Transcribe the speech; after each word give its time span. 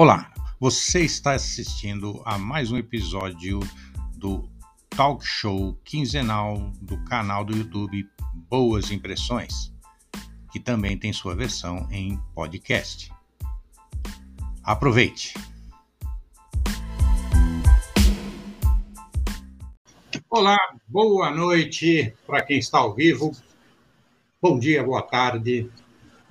Olá, 0.00 0.32
você 0.60 1.00
está 1.00 1.32
assistindo 1.32 2.22
a 2.24 2.38
mais 2.38 2.70
um 2.70 2.76
episódio 2.76 3.58
do 4.14 4.48
talk 4.90 5.26
show 5.26 5.76
quinzenal 5.84 6.70
do 6.80 6.96
canal 7.02 7.44
do 7.44 7.56
YouTube 7.56 8.08
Boas 8.48 8.92
Impressões, 8.92 9.74
que 10.52 10.60
também 10.60 10.96
tem 10.96 11.12
sua 11.12 11.34
versão 11.34 11.88
em 11.90 12.16
podcast. 12.32 13.12
Aproveite! 14.62 15.34
Olá, 20.30 20.56
boa 20.86 21.28
noite 21.32 22.14
para 22.24 22.42
quem 22.42 22.58
está 22.60 22.78
ao 22.78 22.94
vivo, 22.94 23.32
bom 24.40 24.60
dia, 24.60 24.80
boa 24.84 25.02
tarde 25.02 25.68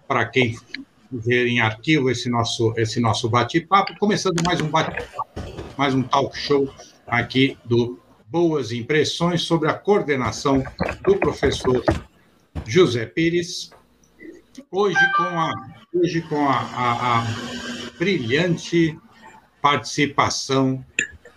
para 0.08 0.26
quem 0.26 0.56
ver 1.12 1.48
em 1.48 1.60
arquivo 1.60 2.10
esse 2.10 2.30
nosso, 2.30 2.74
esse 2.78 3.00
nosso 3.00 3.30
bate-papo, 3.30 3.98
começando 3.98 4.42
mais 4.46 4.62
um 4.62 4.70
bate-papo, 4.70 5.32
mais 5.78 5.94
um 5.94 6.04
talk 6.04 6.38
show 6.38 6.72
aqui 7.06 7.58
do 7.64 8.00
Boas 8.28 8.72
Impressões 8.72 9.42
sobre 9.42 9.70
a 9.70 9.74
coordenação 9.74 10.64
do 11.04 11.16
professor 11.16 11.84
José 12.66 13.06
Pires. 13.06 13.72
Hoje 14.70 15.00
com 15.16 15.24
a, 15.24 15.52
hoje 15.94 16.22
com 16.22 16.48
a, 16.48 16.58
a, 16.58 17.20
a 17.20 17.28
brilhante 17.98 18.98
participação 19.62 20.84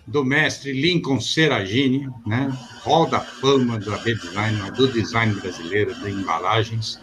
do 0.06 0.24
mestre 0.24 0.72
Lincoln 0.72 1.20
Seragini, 1.20 2.08
né? 2.26 2.52
Hall 2.82 3.08
da 3.08 3.20
Fama 3.20 3.78
do 3.78 3.96
design, 4.02 4.70
do 4.72 4.88
design 4.88 5.34
brasileiro 5.34 5.94
de 5.94 6.10
embalagens, 6.10 6.98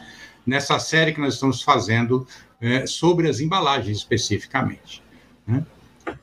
nessa 0.46 0.78
série 0.80 1.14
que 1.14 1.22
nós 1.22 1.36
estamos 1.36 1.62
fazendo 1.62 2.28
é, 2.62 2.86
sobre 2.86 3.30
as 3.30 3.40
embalagens 3.40 3.98
especificamente. 3.98 5.04
Né? 5.46 5.66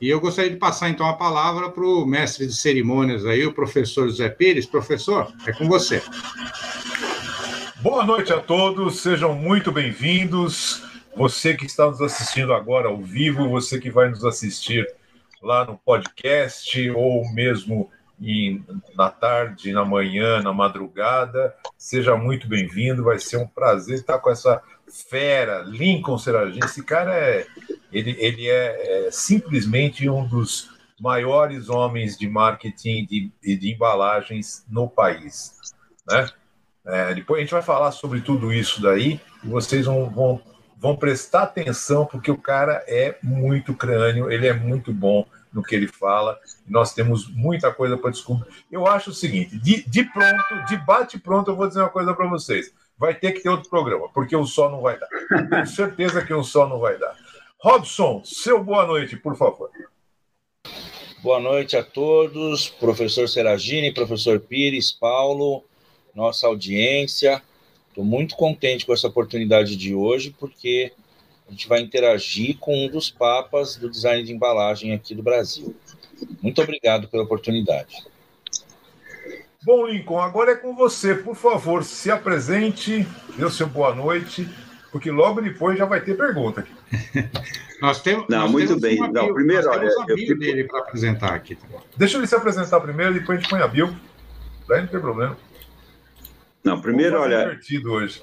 E 0.01 0.09
eu 0.09 0.19
gostaria 0.19 0.51
de 0.51 0.57
passar 0.57 0.89
então 0.89 1.07
a 1.07 1.13
palavra 1.13 1.69
para 1.69 1.85
o 1.85 2.05
mestre 2.05 2.47
de 2.47 2.55
cerimônias 2.55 3.25
aí, 3.25 3.45
o 3.45 3.53
professor 3.53 4.07
José 4.07 4.29
Pires. 4.29 4.65
Professor, 4.65 5.31
é 5.45 5.53
com 5.53 5.67
você. 5.67 6.01
Boa 7.81 8.03
noite 8.03 8.33
a 8.33 8.39
todos, 8.39 8.99
sejam 8.99 9.35
muito 9.35 9.71
bem-vindos. 9.71 10.83
Você 11.15 11.53
que 11.53 11.65
está 11.65 11.85
nos 11.85 12.01
assistindo 12.01 12.51
agora 12.51 12.89
ao 12.89 12.97
vivo, 12.97 13.47
você 13.47 13.79
que 13.79 13.89
vai 13.89 14.09
nos 14.09 14.25
assistir 14.25 14.85
lá 15.41 15.63
no 15.63 15.77
podcast 15.77 16.89
ou 16.89 17.31
mesmo 17.31 17.89
em, 18.19 18.63
na 18.95 19.09
tarde, 19.09 19.71
na 19.71 19.85
manhã, 19.85 20.41
na 20.41 20.51
madrugada, 20.51 21.53
seja 21.77 22.15
muito 22.17 22.47
bem-vindo. 22.47 23.03
Vai 23.03 23.19
ser 23.19 23.37
um 23.37 23.47
prazer 23.47 23.99
estar 23.99 24.19
com 24.19 24.31
essa 24.31 24.61
fera, 24.91 25.61
Lincoln 25.63 26.17
Seragin. 26.17 26.59
Esse 26.63 26.83
cara 26.83 27.13
é, 27.13 27.45
ele, 27.91 28.15
ele 28.19 28.47
é, 28.49 29.07
é, 29.07 29.11
simplesmente 29.11 30.09
um 30.09 30.25
dos 30.25 30.69
maiores 30.99 31.69
homens 31.69 32.17
de 32.17 32.27
marketing 32.29 33.07
e 33.09 33.31
de, 33.41 33.57
de, 33.57 33.73
embalagens 33.73 34.65
no 34.69 34.87
país, 34.87 35.53
né? 36.09 36.29
É, 36.85 37.13
depois 37.15 37.39
a 37.39 37.41
gente 37.41 37.53
vai 37.53 37.63
falar 37.63 37.91
sobre 37.91 38.21
tudo 38.21 38.53
isso 38.53 38.79
daí 38.81 39.19
e 39.43 39.47
vocês 39.47 39.87
vão, 39.87 40.07
vão, 40.07 40.39
vão 40.77 40.95
prestar 40.95 41.43
atenção 41.43 42.05
porque 42.05 42.29
o 42.29 42.37
cara 42.37 42.83
é 42.87 43.17
muito 43.23 43.73
crânio, 43.73 44.31
ele 44.31 44.45
é 44.45 44.53
muito 44.53 44.93
bom 44.93 45.25
no 45.51 45.63
que 45.63 45.73
ele 45.73 45.87
fala. 45.87 46.39
Nós 46.67 46.93
temos 46.93 47.27
muita 47.27 47.73
coisa 47.73 47.97
para 47.97 48.11
descobrir. 48.11 48.47
Eu 48.71 48.85
acho 48.85 49.09
o 49.09 49.13
seguinte: 49.13 49.57
de, 49.57 49.83
de 49.89 50.03
pronto, 50.03 50.65
de 50.67 50.77
bate 50.77 51.17
pronto, 51.17 51.49
eu 51.49 51.55
vou 51.55 51.67
dizer 51.67 51.79
uma 51.79 51.89
coisa 51.89 52.13
para 52.13 52.27
vocês 52.27 52.71
vai 52.97 53.13
ter 53.13 53.33
que 53.33 53.41
ter 53.41 53.49
outro 53.49 53.69
programa, 53.69 54.09
porque 54.09 54.35
o 54.35 54.45
sol 54.45 54.71
não 54.71 54.81
vai 54.81 54.97
dar. 54.99 55.07
Tenho 55.49 55.67
certeza 55.67 56.25
que 56.25 56.33
o 56.33 56.43
sol 56.43 56.67
não 56.67 56.79
vai 56.79 56.97
dar. 56.97 57.15
Robson, 57.59 58.21
seu 58.23 58.63
boa 58.63 58.85
noite, 58.85 59.17
por 59.17 59.35
favor. 59.35 59.69
Boa 61.21 61.39
noite 61.39 61.75
a 61.75 61.83
todos, 61.83 62.69
professor 62.69 63.27
Seragini, 63.27 63.91
professor 63.91 64.39
Pires, 64.39 64.91
Paulo, 64.91 65.63
nossa 66.13 66.45
audiência. 66.45 67.41
Estou 67.89 68.05
muito 68.05 68.35
contente 68.35 68.85
com 68.85 68.93
essa 68.93 69.07
oportunidade 69.07 69.75
de 69.75 69.95
hoje, 69.95 70.35
porque 70.39 70.91
a 71.47 71.51
gente 71.51 71.67
vai 71.67 71.79
interagir 71.79 72.57
com 72.59 72.85
um 72.85 72.89
dos 72.89 73.09
papas 73.09 73.75
do 73.75 73.89
design 73.89 74.23
de 74.23 74.33
embalagem 74.33 74.93
aqui 74.93 75.15
do 75.15 75.23
Brasil. 75.23 75.75
Muito 76.41 76.61
obrigado 76.61 77.07
pela 77.07 77.23
oportunidade. 77.23 78.05
Bom, 79.65 79.87
Lincoln, 79.87 80.19
agora 80.19 80.51
é 80.51 80.55
com 80.55 80.75
você. 80.75 81.15
Por 81.15 81.35
favor, 81.35 81.83
se 81.83 82.11
apresente, 82.11 83.05
dê 83.35 83.43
o 83.43 83.49
seu 83.49 83.65
boa 83.65 83.95
noite, 83.95 84.47
porque 84.91 85.09
logo 85.09 85.41
depois 85.41 85.75
já 85.75 85.85
vai 85.85 86.01
ter 86.01 86.15
pergunta 86.15 86.59
aqui. 86.61 86.71
nós 87.81 87.99
temos. 87.99 88.27
Não, 88.29 88.41
nós 88.41 88.51
muito 88.51 88.67
temos 88.67 88.81
bem. 88.83 88.99
Não, 89.11 89.33
primeiro, 89.33 89.67
olha, 89.67 89.89
eu 90.07 90.15
fico... 90.15 90.37
dele 90.37 90.65
para 90.65 90.81
apresentar 90.81 91.33
aqui. 91.33 91.57
Deixa 91.97 92.15
ele 92.15 92.27
se 92.27 92.35
apresentar 92.35 92.79
primeiro, 92.79 93.15
depois 93.15 93.39
a 93.39 93.41
gente 93.41 93.49
põe 93.49 93.59
a 93.59 93.67
Bill. 93.67 93.91
Daí 94.67 94.81
não 94.81 94.87
tem 94.87 94.99
problema. 94.99 95.35
Não, 96.63 96.79
primeiro, 96.79 97.19
olha. 97.19 97.59
hoje. 97.85 98.21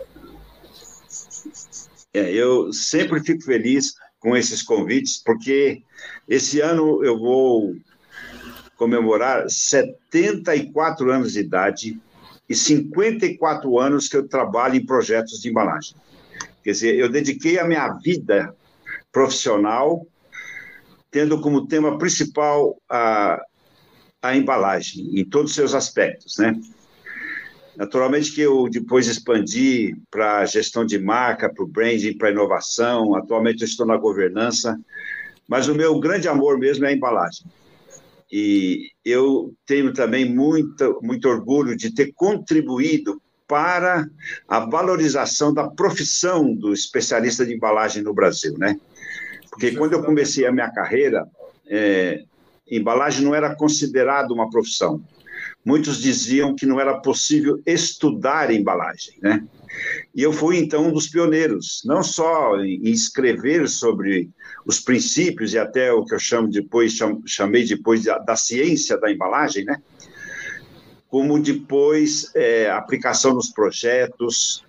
É, 2.14 2.30
eu 2.30 2.72
sempre 2.72 3.18
fico 3.18 3.42
feliz 3.42 3.94
com 4.20 4.36
esses 4.36 4.62
convites, 4.62 5.16
porque 5.18 5.82
esse 6.28 6.60
ano 6.60 7.04
eu 7.04 7.18
vou 7.18 7.74
comemorar 8.82 9.48
74 9.48 11.12
anos 11.12 11.34
de 11.34 11.38
idade 11.38 12.00
e 12.48 12.54
54 12.56 13.78
anos 13.78 14.08
que 14.08 14.16
eu 14.16 14.26
trabalho 14.26 14.74
em 14.74 14.84
projetos 14.84 15.40
de 15.40 15.50
embalagem. 15.50 15.94
Quer 16.64 16.72
dizer, 16.72 16.98
eu 16.98 17.08
dediquei 17.08 17.60
a 17.60 17.64
minha 17.64 17.88
vida 17.92 18.52
profissional 19.12 20.04
tendo 21.12 21.40
como 21.40 21.68
tema 21.68 21.96
principal 21.96 22.76
a, 22.90 23.40
a 24.20 24.36
embalagem, 24.36 25.16
em 25.16 25.24
todos 25.24 25.52
os 25.52 25.54
seus 25.54 25.74
aspectos, 25.74 26.38
né? 26.38 26.52
Naturalmente 27.76 28.32
que 28.32 28.40
eu 28.40 28.68
depois 28.68 29.06
expandi 29.06 29.96
para 30.10 30.44
gestão 30.44 30.84
de 30.84 30.98
marca, 30.98 31.48
para 31.48 31.62
o 31.62 31.68
branding, 31.68 32.18
para 32.18 32.32
inovação. 32.32 33.14
Atualmente 33.14 33.62
eu 33.62 33.68
estou 33.68 33.86
na 33.86 33.96
governança, 33.96 34.76
mas 35.46 35.68
o 35.68 35.74
meu 35.74 36.00
grande 36.00 36.26
amor 36.26 36.58
mesmo 36.58 36.84
é 36.84 36.88
a 36.88 36.92
embalagem. 36.92 37.46
E 38.32 38.88
eu 39.04 39.52
tenho 39.66 39.92
também 39.92 40.24
muito, 40.24 40.98
muito 41.02 41.28
orgulho 41.28 41.76
de 41.76 41.94
ter 41.94 42.12
contribuído 42.14 43.20
para 43.46 44.08
a 44.48 44.60
valorização 44.60 45.52
da 45.52 45.68
profissão 45.68 46.54
do 46.54 46.72
especialista 46.72 47.44
de 47.44 47.52
embalagem 47.52 48.02
no 48.02 48.14
Brasil, 48.14 48.56
né? 48.56 48.80
Porque 49.50 49.68
Isso 49.68 49.76
quando 49.76 49.92
é 49.92 49.96
eu 49.96 50.02
comecei 50.02 50.46
a 50.46 50.52
minha 50.52 50.70
carreira, 50.70 51.28
é, 51.68 52.24
embalagem 52.66 53.22
não 53.22 53.34
era 53.34 53.54
considerado 53.54 54.30
uma 54.30 54.48
profissão. 54.48 55.02
Muitos 55.64 56.00
diziam 56.00 56.54
que 56.54 56.66
não 56.66 56.80
era 56.80 56.98
possível 56.98 57.62
estudar 57.64 58.50
embalagem, 58.50 59.14
né? 59.22 59.46
E 60.14 60.22
eu 60.22 60.32
fui, 60.32 60.58
então, 60.58 60.88
um 60.88 60.92
dos 60.92 61.08
pioneiros, 61.08 61.82
não 61.84 62.02
só 62.02 62.56
em 62.58 62.90
escrever 62.90 63.68
sobre 63.68 64.28
os 64.66 64.80
princípios 64.80 65.54
e 65.54 65.58
até 65.58 65.92
o 65.92 66.04
que 66.04 66.14
eu 66.14 66.18
chamo 66.18 66.48
depois, 66.48 66.98
chamei 67.26 67.64
depois 67.64 68.04
da, 68.04 68.18
da 68.18 68.36
ciência 68.36 68.98
da 68.98 69.10
embalagem, 69.10 69.64
né? 69.64 69.80
Como 71.08 71.40
depois 71.40 72.30
é, 72.34 72.70
aplicação 72.70 73.34
nos 73.34 73.50
projetos, 73.50 74.64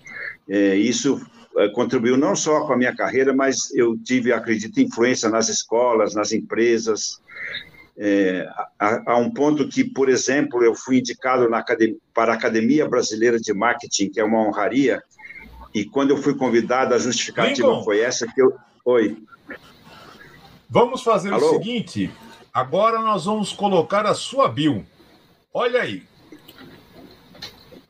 é, 0.48 0.76
isso 0.76 1.22
é, 1.58 1.70
contribuiu 1.70 2.18
não 2.18 2.36
só 2.36 2.66
com 2.66 2.74
a 2.74 2.78
minha 2.78 2.96
carreira, 2.96 3.34
mas 3.34 3.74
eu 3.74 3.98
tive, 3.98 4.32
acredito, 4.32 4.80
influência 4.80 5.30
nas 5.30 5.50
escolas, 5.50 6.16
nas 6.16 6.32
empresas, 6.32 7.22
é, 7.98 8.48
a, 8.80 9.14
a, 9.14 9.18
um 9.18 9.30
ponto 9.30 9.68
que, 9.68 9.84
por 9.84 10.10
exemplo, 10.10 10.64
eu 10.64 10.76
fui 10.76 11.00
indicado 11.00 11.54
academia, 11.54 11.98
para 12.14 12.34
a 12.34 12.36
Academia 12.36 12.88
Brasileira 12.88 13.40
de 13.40 13.54
Marketing, 13.54 14.10
que 14.10 14.20
é 14.20 14.24
uma 14.24 14.40
honraria, 14.40 15.02
e 15.74 15.86
quando 15.86 16.12
eu 16.12 16.18
fui 16.18 16.36
convidado, 16.36 16.94
a 16.94 16.98
justificativa 16.98 17.68
Lincoln, 17.68 17.84
foi 17.84 18.00
essa 18.00 18.28
que 18.28 18.42
eu... 18.42 18.56
Oi. 18.86 19.18
Vamos 20.70 21.04
fazer 21.04 21.32
Alô? 21.34 21.46
o 21.46 21.50
seguinte, 21.54 22.12
agora 22.54 23.00
nós 23.00 23.26
vamos 23.26 23.54
colocar 23.54 24.06
a 24.06 24.14
sua 24.14 24.48
bio. 24.48 24.86
Olha 25.54 25.82
aí. 25.82 26.04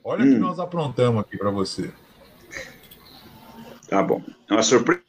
Olha 0.03 0.23
o 0.23 0.27
hum. 0.27 0.33
que 0.33 0.39
nós 0.39 0.59
aprontamos 0.59 1.21
aqui 1.21 1.37
para 1.37 1.49
você. 1.49 1.91
Tá 3.87 4.03
bom. 4.03 4.21
É 4.49 4.53
uma 4.53 4.63
surpresa 4.63 5.02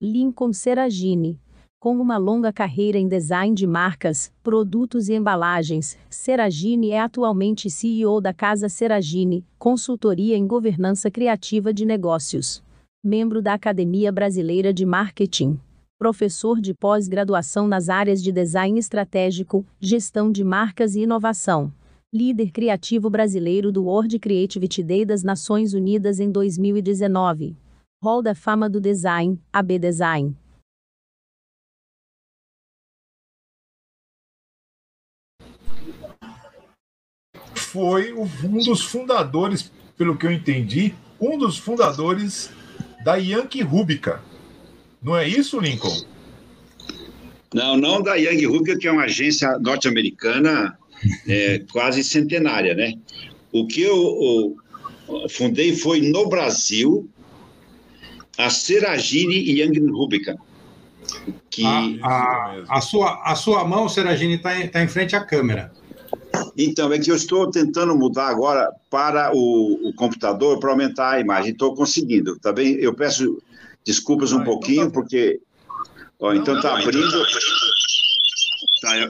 Lincoln 0.00 0.52
Seragini. 0.52 1.40
Com 1.80 1.96
uma 1.96 2.16
longa 2.16 2.52
carreira 2.52 2.96
em 2.96 3.08
design 3.08 3.52
de 3.52 3.66
marcas, 3.66 4.32
produtos 4.44 5.08
e 5.08 5.14
embalagens, 5.14 5.98
Seragini 6.08 6.90
é 6.90 7.00
atualmente 7.00 7.68
CEO 7.68 8.20
da 8.20 8.32
Casa 8.32 8.68
Seragini, 8.68 9.44
consultoria 9.58 10.36
em 10.36 10.46
governança 10.46 11.10
criativa 11.10 11.74
de 11.74 11.84
negócios. 11.84 12.62
Membro 13.02 13.42
da 13.42 13.54
Academia 13.54 14.12
Brasileira 14.12 14.72
de 14.72 14.86
Marketing. 14.86 15.58
Professor 15.98 16.60
de 16.60 16.72
pós-graduação 16.74 17.66
nas 17.66 17.88
áreas 17.88 18.22
de 18.22 18.30
design 18.30 18.78
estratégico, 18.78 19.66
gestão 19.80 20.30
de 20.30 20.44
marcas 20.44 20.94
e 20.94 21.00
inovação. 21.00 21.72
líder 22.14 22.52
criativo 22.52 23.10
brasileiro 23.10 23.72
do 23.72 23.86
World 23.86 24.16
Creativity 24.20 24.80
Day 24.84 25.04
das 25.04 25.24
Nações 25.24 25.74
Unidas 25.74 26.20
em 26.20 26.30
2019. 26.30 27.56
Hall 28.00 28.22
da 28.22 28.34
Fama 28.34 28.70
do 28.70 28.80
Design, 28.80 29.40
AB 29.52 29.78
Design. 29.78 30.36
Foi 37.54 38.12
um 38.12 38.58
dos 38.64 38.82
fundadores, 38.82 39.72
pelo 39.96 40.16
que 40.16 40.26
eu 40.26 40.32
entendi, 40.32 40.94
um 41.20 41.36
dos 41.36 41.58
fundadores 41.58 42.50
da 43.04 43.16
Yankee 43.16 43.62
Rubica. 43.62 44.22
Não 45.02 45.16
é 45.16 45.28
isso, 45.28 45.58
Lincoln? 45.58 46.06
Não, 47.52 47.76
não 47.76 48.02
da 48.02 48.14
Young 48.14 48.46
Rubica, 48.46 48.78
que 48.78 48.86
é 48.86 48.92
uma 48.92 49.04
agência 49.04 49.58
norte-americana 49.58 50.78
é, 51.26 51.64
quase 51.70 52.04
centenária, 52.04 52.74
né? 52.74 52.94
O 53.50 53.66
que 53.66 53.82
eu, 53.82 54.56
eu, 55.08 55.28
fundei 55.28 55.74
foi 55.74 56.00
no 56.00 56.28
Brasil 56.28 57.08
a 58.38 58.48
Seragine 58.48 59.34
Young 59.34 59.90
Rubica. 59.90 60.36
Que... 61.50 61.64
A, 61.64 61.80
a, 62.02 62.64
a, 62.68 62.80
sua, 62.80 63.20
a 63.24 63.34
sua 63.34 63.64
mão, 63.64 63.88
Seragine, 63.88 64.34
está 64.34 64.58
em, 64.58 64.68
tá 64.68 64.82
em 64.82 64.88
frente 64.88 65.16
à 65.16 65.24
câmera. 65.24 65.72
Então, 66.56 66.92
é 66.92 66.98
que 66.98 67.10
eu 67.10 67.16
estou 67.16 67.50
tentando 67.50 67.96
mudar 67.96 68.28
agora 68.28 68.70
para 68.88 69.34
o, 69.34 69.88
o 69.88 69.94
computador 69.94 70.60
para 70.60 70.70
aumentar 70.70 71.10
a 71.12 71.20
imagem. 71.20 71.50
Estou 71.50 71.74
conseguindo, 71.74 72.38
tá 72.38 72.52
bem? 72.52 72.74
Eu 72.74 72.94
peço 72.94 73.42
desculpas 73.84 74.32
um 74.32 74.40
ah, 74.40 74.44
pouquinho, 74.44 74.82
então 74.82 74.90
tá... 74.90 74.94
porque. 74.94 75.40
Ó, 76.20 76.32
então 76.32 76.56
está 76.56 76.78
abrindo. 76.78 77.24
Tá, 78.80 78.98
eu... 78.98 79.08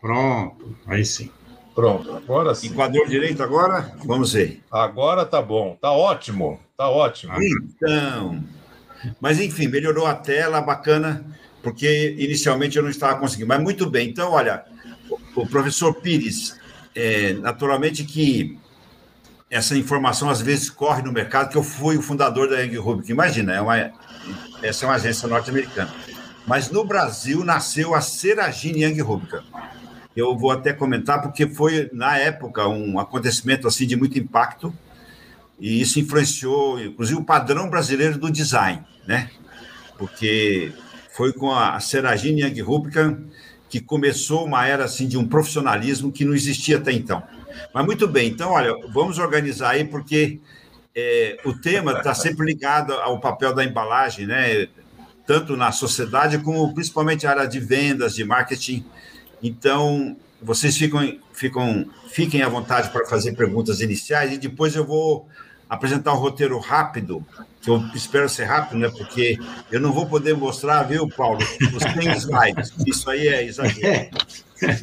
Pronto, 0.00 0.76
aí 0.86 1.04
sim. 1.04 1.30
Pronto, 1.74 2.14
agora 2.14 2.54
sim. 2.54 2.68
Enquadrou 2.68 3.06
direito 3.06 3.42
agora? 3.42 3.92
Vamos 4.04 4.32
ver. 4.32 4.62
Agora 4.70 5.24
tá 5.24 5.42
bom, 5.42 5.76
tá 5.80 5.90
ótimo, 5.90 6.60
tá 6.76 6.88
ótimo. 6.88 7.32
Então, 7.42 8.42
mas 9.20 9.40
enfim, 9.40 9.66
melhorou 9.66 10.06
a 10.06 10.14
tela, 10.14 10.60
bacana 10.60 11.24
porque 11.64 12.14
inicialmente 12.18 12.76
eu 12.76 12.82
não 12.82 12.90
estava 12.90 13.18
conseguindo. 13.18 13.48
Mas 13.48 13.60
muito 13.60 13.88
bem, 13.88 14.10
então, 14.10 14.32
olha, 14.32 14.64
o 15.34 15.46
professor 15.46 15.94
Pires, 15.94 16.54
é, 16.94 17.32
naturalmente 17.32 18.04
que 18.04 18.58
essa 19.50 19.76
informação 19.76 20.28
às 20.28 20.42
vezes 20.42 20.68
corre 20.68 21.02
no 21.02 21.10
mercado, 21.10 21.48
que 21.48 21.56
eu 21.56 21.62
fui 21.62 21.96
o 21.96 22.02
fundador 22.02 22.50
da 22.50 22.60
Young 22.60 22.76
Rubik. 22.76 23.10
Imagina, 23.10 23.54
é 23.54 23.60
uma, 23.60 23.92
essa 24.62 24.84
é 24.84 24.88
uma 24.88 24.96
agência 24.96 25.26
norte-americana. 25.26 25.92
Mas 26.46 26.70
no 26.70 26.84
Brasil 26.84 27.42
nasceu 27.42 27.94
a 27.94 28.02
Seragine 28.02 28.84
Young 28.84 29.00
Rubik. 29.00 29.34
Eu 30.16 30.36
vou 30.36 30.50
até 30.50 30.72
comentar, 30.72 31.20
porque 31.20 31.46
foi, 31.46 31.90
na 31.92 32.16
época, 32.16 32.68
um 32.68 32.98
acontecimento 32.98 33.66
assim 33.66 33.86
de 33.86 33.96
muito 33.96 34.18
impacto, 34.18 34.72
e 35.58 35.80
isso 35.80 35.98
influenciou, 35.98 36.80
inclusive, 36.80 37.18
o 37.18 37.24
padrão 37.24 37.68
brasileiro 37.68 38.18
do 38.18 38.30
design, 38.30 38.82
né? 39.06 39.30
Porque 39.98 40.72
foi 41.12 41.32
com 41.32 41.52
a 41.52 41.78
Seragine 41.80 42.42
Young 42.42 42.60
Rubicam 42.60 43.24
que 43.68 43.80
começou 43.80 44.44
uma 44.44 44.66
era 44.66 44.84
assim 44.84 45.08
de 45.08 45.18
um 45.18 45.26
profissionalismo 45.26 46.12
que 46.12 46.24
não 46.24 46.34
existia 46.34 46.76
até 46.76 46.92
então. 46.92 47.22
Mas 47.72 47.84
muito 47.84 48.06
bem, 48.06 48.28
então, 48.28 48.52
olha, 48.52 48.72
vamos 48.92 49.18
organizar 49.18 49.70
aí, 49.70 49.84
porque 49.84 50.38
é, 50.94 51.38
o 51.44 51.52
tema 51.52 51.92
está 51.92 52.14
sempre 52.14 52.46
ligado 52.46 52.92
ao 52.92 53.18
papel 53.18 53.52
da 53.52 53.64
embalagem, 53.64 54.26
né? 54.26 54.68
tanto 55.26 55.56
na 55.56 55.72
sociedade 55.72 56.38
como 56.38 56.72
principalmente 56.74 57.26
a 57.26 57.30
área 57.30 57.46
de 57.46 57.58
vendas, 57.58 58.14
de 58.14 58.24
marketing. 58.24 58.84
Então, 59.42 60.16
vocês 60.40 60.76
ficam, 60.76 61.18
ficam, 61.32 61.86
fiquem 62.08 62.42
à 62.42 62.48
vontade 62.48 62.90
para 62.90 63.06
fazer 63.06 63.32
perguntas 63.32 63.80
iniciais 63.80 64.32
e 64.32 64.38
depois 64.38 64.74
eu 64.76 64.84
vou 64.84 65.28
apresentar 65.68 66.12
um 66.12 66.18
roteiro 66.18 66.58
rápido, 66.58 67.24
que 67.60 67.70
eu 67.70 67.82
espero 67.94 68.28
ser 68.28 68.44
rápido, 68.44 68.78
né? 68.78 68.90
Porque 68.90 69.38
eu 69.72 69.80
não 69.80 69.92
vou 69.92 70.06
poder 70.06 70.36
mostrar, 70.36 70.82
viu, 70.82 71.08
Paulo, 71.08 71.38
os 71.38 71.82
100 71.82 72.12
slides. 72.18 72.72
Isso 72.86 73.08
aí 73.10 73.26
é 73.26 73.44
exagero. 73.44 74.10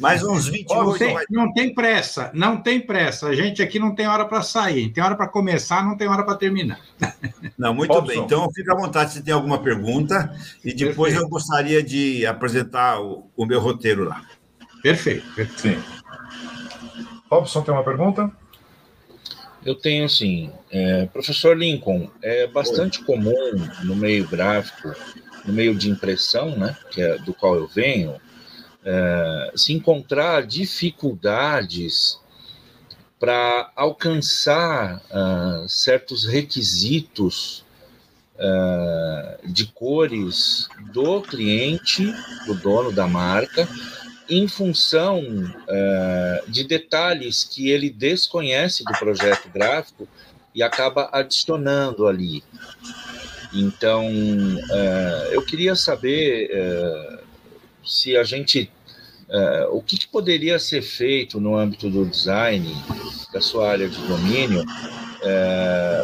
Mais 0.00 0.22
uns 0.22 0.48
28. 0.48 0.88
Oh, 0.88 0.98
tem, 0.98 1.14
vai... 1.14 1.24
Não 1.30 1.52
tem 1.52 1.74
pressa, 1.74 2.30
não 2.34 2.60
tem 2.60 2.80
pressa. 2.80 3.28
A 3.28 3.34
gente 3.34 3.62
aqui 3.62 3.78
não 3.78 3.94
tem 3.94 4.06
hora 4.06 4.24
para 4.24 4.42
sair, 4.42 4.90
tem 4.90 5.02
hora 5.02 5.16
para 5.16 5.28
começar, 5.28 5.84
não 5.84 5.96
tem 5.96 6.08
hora 6.08 6.24
para 6.24 6.36
terminar. 6.36 6.80
Não, 7.58 7.72
muito 7.72 7.92
Robson. 7.92 8.12
bem. 8.12 8.24
Então, 8.24 8.48
fica 8.52 8.72
à 8.72 8.76
vontade 8.76 9.12
se 9.12 9.22
tem 9.22 9.32
alguma 9.32 9.58
pergunta, 9.58 10.34
e 10.64 10.74
depois 10.74 11.12
Perfeito. 11.12 11.22
eu 11.22 11.28
gostaria 11.28 11.82
de 11.82 12.26
apresentar 12.26 13.00
o, 13.00 13.30
o 13.36 13.46
meu 13.46 13.60
roteiro 13.60 14.04
lá. 14.04 14.24
Perfeito. 14.82 15.26
Perfeito. 15.34 15.60
Sim. 15.60 15.82
Robson, 17.30 17.62
tem 17.62 17.72
uma 17.72 17.84
pergunta? 17.84 18.30
Eu 19.64 19.74
tenho 19.74 20.08
sim. 20.08 20.50
É, 20.70 21.06
professor 21.06 21.56
Lincoln, 21.56 22.10
é 22.20 22.46
bastante 22.46 22.98
Oi. 23.00 23.04
comum 23.06 23.68
no 23.84 23.94
meio 23.94 24.26
gráfico, 24.26 24.92
no 25.44 25.52
meio 25.52 25.74
de 25.74 25.88
impressão, 25.88 26.56
né, 26.56 26.76
que 26.90 27.00
é 27.00 27.18
do 27.18 27.32
qual 27.32 27.54
eu 27.54 27.66
venho, 27.66 28.20
é, 28.84 29.52
se 29.54 29.72
encontrar 29.72 30.44
dificuldades 30.46 32.20
para 33.22 33.70
alcançar 33.76 34.96
uh, 34.96 35.68
certos 35.68 36.26
requisitos 36.26 37.64
uh, 38.34 39.48
de 39.48 39.66
cores 39.66 40.66
do 40.92 41.22
cliente, 41.22 42.12
do 42.46 42.54
dono 42.56 42.90
da 42.90 43.06
marca, 43.06 43.68
em 44.32 44.48
função 44.48 45.20
uh, 45.20 46.50
de 46.50 46.64
detalhes 46.64 47.44
que 47.44 47.68
ele 47.68 47.90
desconhece 47.90 48.82
do 48.82 48.92
projeto 48.98 49.46
gráfico 49.50 50.08
e 50.54 50.62
acaba 50.62 51.10
adicionando 51.12 52.06
ali. 52.06 52.42
Então, 53.52 54.06
uh, 54.08 55.32
eu 55.32 55.42
queria 55.42 55.76
saber 55.76 56.50
uh, 56.50 57.18
se 57.84 58.16
a 58.16 58.24
gente. 58.24 58.70
o 59.70 59.80
que, 59.82 59.96
que, 59.96 60.08
poderia 60.08 60.58
ser 60.58 60.82
feito 60.82 61.40
no 61.40 61.56
âmbito 61.56 61.88
do 61.88 62.04
design, 62.04 62.74
da 63.32 63.40
sua 63.40 63.70
área 63.70 63.88
de 63.88 63.96
domínio, 64.06 64.62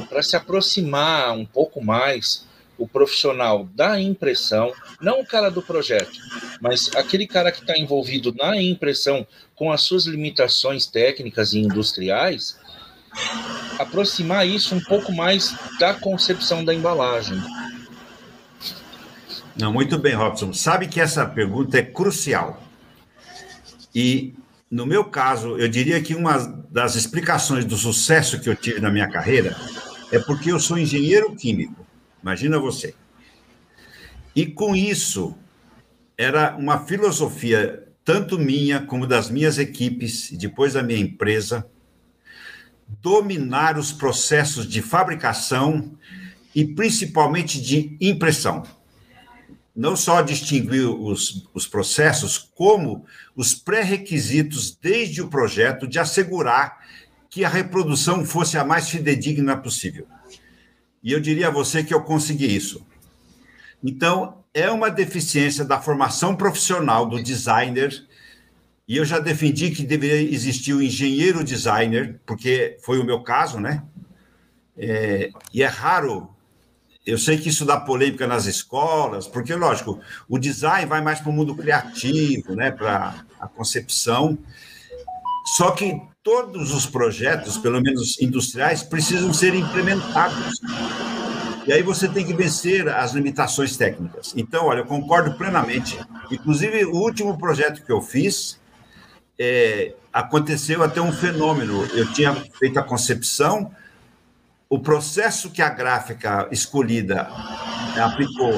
para 0.09 0.23
se 0.23 0.35
aproximar 0.35 1.33
um 1.33 1.45
pouco 1.45 1.85
mais 1.85 2.48
o 2.79 2.87
profissional 2.87 3.69
da 3.75 4.01
impressão, 4.01 4.73
não 5.01 5.21
o 5.21 5.27
cara 5.27 5.51
do 5.51 5.61
projeto, 5.61 6.19
mas 6.61 6.91
aquele 6.95 7.27
cara 7.27 7.51
que 7.51 7.61
está 7.61 7.77
envolvido 7.77 8.33
na 8.33 8.57
impressão 8.61 9.27
com 9.55 9.73
as 9.73 9.83
suas 9.83 10.07
limitações 10.07 10.87
técnicas 10.87 11.53
e 11.53 11.59
industriais, 11.59 12.57
aproximar 13.79 14.47
isso 14.47 14.75
um 14.75 14.81
pouco 14.81 15.13
mais 15.13 15.55
da 15.79 15.93
concepção 15.93 16.65
da 16.65 16.73
embalagem. 16.73 17.43
Não, 19.57 19.73
muito 19.73 19.99
bem, 19.99 20.15
Robson. 20.15 20.53
Sabe 20.53 20.87
que 20.87 21.01
essa 21.01 21.27
pergunta 21.27 21.79
é 21.79 21.83
crucial. 21.83 22.63
E, 23.93 24.35
no 24.71 24.87
meu 24.87 25.05
caso, 25.05 25.59
eu 25.59 25.69
diria 25.69 26.01
que 26.01 26.15
uma 26.15 26.39
das 26.71 26.95
explicações 26.95 27.65
do 27.65 27.77
sucesso 27.77 28.41
que 28.41 28.49
eu 28.49 28.55
tive 28.55 28.81
na 28.81 28.91
minha 28.91 29.09
carreira 29.11 29.57
é 30.13 30.19
porque 30.21 30.53
eu 30.53 30.61
sou 30.61 30.79
engenheiro 30.79 31.35
químico. 31.35 31.88
Imagina 32.23 32.59
você. 32.59 32.95
E 34.35 34.47
com 34.47 34.75
isso, 34.75 35.37
era 36.17 36.57
uma 36.57 36.85
filosofia, 36.85 37.87
tanto 38.05 38.39
minha 38.39 38.81
como 38.81 39.07
das 39.07 39.31
minhas 39.31 39.59
equipes, 39.59 40.31
e 40.31 40.37
depois 40.37 40.73
da 40.73 40.83
minha 40.83 40.99
empresa, 40.99 41.69
dominar 43.01 43.79
os 43.79 43.93
processos 43.93 44.67
de 44.67 44.81
fabricação 44.81 45.93
e 46.55 46.65
principalmente 46.65 47.61
de 47.61 47.97
impressão. 48.01 48.63
Não 49.77 49.95
só 49.95 50.23
distinguir 50.23 50.89
os, 50.89 51.49
os 51.55 51.69
processos, 51.69 52.39
como 52.39 53.05
os 53.37 53.55
pré-requisitos 53.55 54.75
desde 54.75 55.23
o 55.23 55.29
projeto 55.29 55.87
de 55.87 55.99
assegurar 56.01 56.79
que 57.31 57.45
a 57.45 57.49
reprodução 57.49 58.25
fosse 58.25 58.59
a 58.59 58.65
mais 58.65 58.89
fidedigna 58.89 59.57
possível. 59.57 60.07
E 61.03 61.13
eu 61.13 61.21
diria 61.21 61.49
a 61.49 61.53
você 61.53 61.83
que 61.83 61.95
eu 61.95 62.03
consegui 62.03 62.55
isso. 62.55 62.87
Então, 63.83 64.45
é 64.53 64.71
uma 64.71 64.91
deficiência 64.91 65.65
da 65.65 65.81
formação 65.81 66.35
profissional 66.35 67.07
do 67.07 67.23
designer, 67.23 68.07
e 68.87 68.97
eu 68.97 69.05
já 69.05 69.19
defendi 69.19 69.71
que 69.71 69.85
deveria 69.85 70.33
existir 70.33 70.73
o 70.73 70.83
engenheiro 70.83 71.45
designer, 71.45 72.19
porque 72.27 72.77
foi 72.83 72.99
o 72.99 73.05
meu 73.05 73.23
caso, 73.23 73.61
né? 73.61 73.83
É, 74.77 75.31
e 75.53 75.63
é 75.63 75.67
raro. 75.67 76.31
Eu 77.05 77.19
sei 77.19 77.39
que 77.39 77.49
isso 77.49 77.65
dá 77.65 77.79
polêmica 77.79 78.27
nas 78.27 78.47
escolas, 78.47 79.27
porque, 79.27 79.55
lógico, 79.55 80.01
o 80.29 80.39
design 80.39 80.87
vai 80.87 81.01
mais 81.01 81.21
para 81.21 81.31
o 81.31 81.33
mundo 81.33 81.55
criativo, 81.55 82.55
né? 82.55 82.71
para 82.71 83.25
a 83.41 83.49
concepção. 83.49 84.39
Só 85.57 85.71
que 85.71 86.01
todos 86.29 86.75
os 86.75 86.85
projetos, 86.85 87.57
pelo 87.57 87.81
menos 87.81 88.21
industriais, 88.21 88.83
precisam 88.83 89.33
ser 89.33 89.55
implementados. 89.55 90.61
E 91.67 91.73
aí 91.73 91.83
você 91.83 92.07
tem 92.07 92.23
que 92.23 92.35
vencer 92.35 92.87
as 92.87 93.13
limitações 93.13 93.79
técnicas. 93.79 94.35
Então, 94.37 94.67
olha, 94.67 94.81
eu 94.81 94.85
concordo 94.85 95.33
plenamente. 95.39 95.99
Inclusive, 96.31 96.85
o 96.85 96.97
último 96.97 97.39
projeto 97.39 97.83
que 97.83 97.91
eu 97.91 98.03
fiz, 98.03 98.61
é, 99.39 99.95
aconteceu 100.13 100.83
até 100.83 101.01
um 101.01 101.13
fenômeno. 101.13 101.87
Eu 101.95 102.13
tinha 102.13 102.35
feito 102.59 102.79
a 102.79 102.83
concepção, 102.83 103.71
o 104.69 104.79
processo 104.79 105.49
que 105.49 105.63
a 105.63 105.71
gráfica 105.71 106.47
escolhida 106.51 107.23
aplicou 107.97 108.53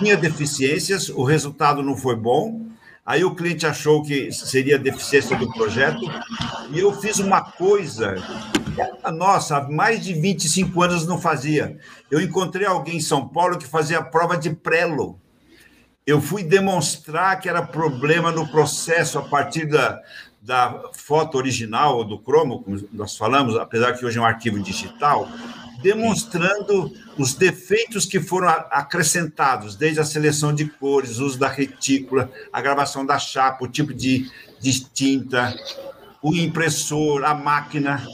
tinha 0.00 0.16
deficiências, 0.16 1.08
o 1.08 1.22
resultado 1.22 1.80
não 1.80 1.96
foi 1.96 2.16
bom. 2.16 2.67
Aí 3.08 3.24
o 3.24 3.34
cliente 3.34 3.66
achou 3.66 4.02
que 4.02 4.30
seria 4.30 4.78
deficiência 4.78 5.34
do 5.34 5.50
projeto, 5.50 6.02
e 6.70 6.78
eu 6.78 6.92
fiz 6.92 7.18
uma 7.18 7.40
coisa 7.40 8.16
nossa, 9.10 9.56
há 9.56 9.66
mais 9.66 10.04
de 10.04 10.12
25 10.12 10.82
anos 10.82 11.06
não 11.06 11.18
fazia. 11.18 11.78
Eu 12.10 12.20
encontrei 12.20 12.66
alguém 12.66 12.98
em 12.98 13.00
São 13.00 13.26
Paulo 13.26 13.56
que 13.56 13.66
fazia 13.66 14.00
a 14.00 14.04
prova 14.04 14.36
de 14.36 14.50
prelo. 14.50 15.18
Eu 16.06 16.20
fui 16.20 16.42
demonstrar 16.42 17.40
que 17.40 17.48
era 17.48 17.62
problema 17.62 18.30
no 18.30 18.46
processo 18.46 19.18
a 19.18 19.22
partir 19.22 19.64
da, 19.64 20.02
da 20.42 20.82
foto 20.92 21.38
original 21.38 22.04
do 22.04 22.18
cromo, 22.18 22.62
como 22.62 22.78
nós 22.92 23.16
falamos, 23.16 23.56
apesar 23.56 23.94
que 23.94 24.04
hoje 24.04 24.18
é 24.18 24.20
um 24.20 24.26
arquivo 24.26 24.60
digital, 24.60 25.26
demonstrando 25.82 26.92
os 27.16 27.34
defeitos 27.34 28.04
que 28.04 28.20
foram 28.20 28.48
acrescentados, 28.70 29.76
desde 29.76 30.00
a 30.00 30.04
seleção 30.04 30.54
de 30.54 30.66
cores, 30.66 31.18
uso 31.18 31.38
da 31.38 31.48
retícula, 31.48 32.30
a 32.52 32.60
gravação 32.60 33.04
da 33.04 33.18
chapa, 33.18 33.64
o 33.64 33.68
tipo 33.68 33.94
de, 33.94 34.30
de 34.60 34.80
tinta, 34.80 35.54
o 36.22 36.34
impressor, 36.34 37.24
a 37.24 37.34
máquina. 37.34 38.04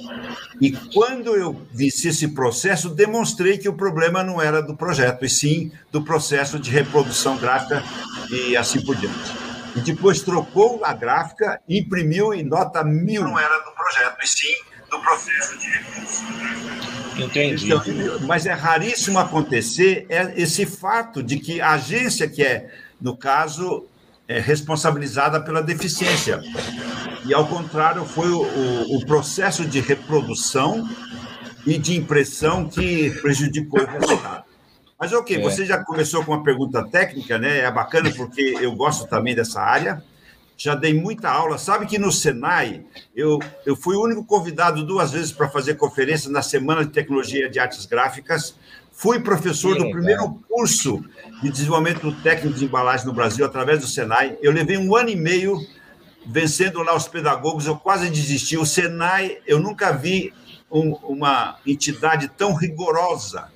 E 0.60 0.72
quando 0.72 1.34
eu 1.34 1.66
vi 1.72 1.88
esse 1.88 2.28
processo, 2.28 2.90
demonstrei 2.90 3.58
que 3.58 3.68
o 3.68 3.74
problema 3.74 4.22
não 4.22 4.40
era 4.40 4.62
do 4.62 4.76
projeto, 4.76 5.24
e 5.24 5.28
sim 5.28 5.72
do 5.90 6.02
processo 6.02 6.58
de 6.58 6.70
reprodução 6.70 7.36
gráfica 7.38 7.82
e 8.30 8.56
assim 8.56 8.84
por 8.84 8.96
diante. 8.96 9.32
E 9.76 9.80
depois 9.80 10.22
trocou 10.22 10.84
a 10.84 10.92
gráfica, 10.92 11.60
imprimiu 11.68 12.32
em 12.32 12.44
nota 12.44 12.84
mil. 12.84 13.24
Não 13.24 13.38
era 13.38 13.58
do 13.60 13.72
projeto, 13.72 14.16
e 14.22 14.28
sim 14.28 14.54
do 14.94 15.02
processo 15.02 15.58
de 15.58 15.66
reprodução 15.68 16.38
gráfica. 16.38 17.22
Entendi. 17.22 17.66
Então, 17.66 17.82
mas 18.26 18.46
é 18.46 18.52
raríssimo 18.52 19.18
acontecer 19.18 20.06
é 20.08 20.32
esse 20.36 20.66
fato 20.66 21.22
de 21.22 21.38
que 21.38 21.60
a 21.60 21.72
agência 21.72 22.28
que 22.28 22.42
é, 22.42 22.70
no 23.00 23.16
caso, 23.16 23.86
é 24.26 24.40
responsabilizada 24.40 25.40
pela 25.40 25.62
deficiência. 25.62 26.40
E, 27.26 27.32
ao 27.32 27.46
contrário, 27.46 28.04
foi 28.04 28.28
o, 28.30 28.42
o, 28.42 28.96
o 28.96 29.06
processo 29.06 29.64
de 29.64 29.80
reprodução 29.80 30.88
e 31.66 31.78
de 31.78 31.96
impressão 31.96 32.68
que 32.68 33.10
prejudicou 33.22 33.82
o 33.82 33.86
resultado. 33.86 34.44
Mas, 34.98 35.12
ok, 35.12 35.36
é. 35.36 35.40
você 35.40 35.64
já 35.64 35.82
começou 35.82 36.24
com 36.24 36.32
uma 36.32 36.42
pergunta 36.42 36.86
técnica, 36.86 37.38
né? 37.38 37.58
É 37.58 37.70
bacana 37.70 38.10
porque 38.10 38.56
eu 38.60 38.74
gosto 38.74 39.06
também 39.06 39.34
dessa 39.34 39.60
área. 39.60 40.02
Já 40.56 40.74
dei 40.74 40.94
muita 40.94 41.30
aula. 41.30 41.58
Sabe 41.58 41.86
que 41.86 41.98
no 41.98 42.12
Senai, 42.12 42.84
eu, 43.14 43.38
eu 43.66 43.74
fui 43.74 43.96
o 43.96 44.02
único 44.02 44.24
convidado 44.24 44.84
duas 44.84 45.10
vezes 45.12 45.32
para 45.32 45.48
fazer 45.48 45.74
conferência 45.74 46.30
na 46.30 46.42
Semana 46.42 46.84
de 46.84 46.90
Tecnologia 46.90 47.48
de 47.48 47.58
Artes 47.58 47.86
Gráficas. 47.86 48.54
Fui 48.92 49.18
professor 49.18 49.76
do 49.76 49.90
primeiro 49.90 50.40
curso 50.48 51.04
de 51.42 51.50
desenvolvimento 51.50 52.12
técnico 52.22 52.56
de 52.56 52.64
embalagem 52.64 53.04
no 53.04 53.12
Brasil, 53.12 53.44
através 53.44 53.80
do 53.80 53.86
Senai. 53.86 54.38
Eu 54.40 54.52
levei 54.52 54.78
um 54.78 54.94
ano 54.94 55.10
e 55.10 55.16
meio 55.16 55.58
vencendo 56.26 56.82
lá 56.82 56.94
os 56.94 57.08
pedagogos, 57.08 57.66
eu 57.66 57.76
quase 57.76 58.08
desisti. 58.08 58.56
O 58.56 58.64
Senai, 58.64 59.38
eu 59.46 59.58
nunca 59.58 59.92
vi 59.92 60.32
um, 60.70 60.92
uma 61.02 61.58
entidade 61.66 62.28
tão 62.28 62.54
rigorosa 62.54 63.52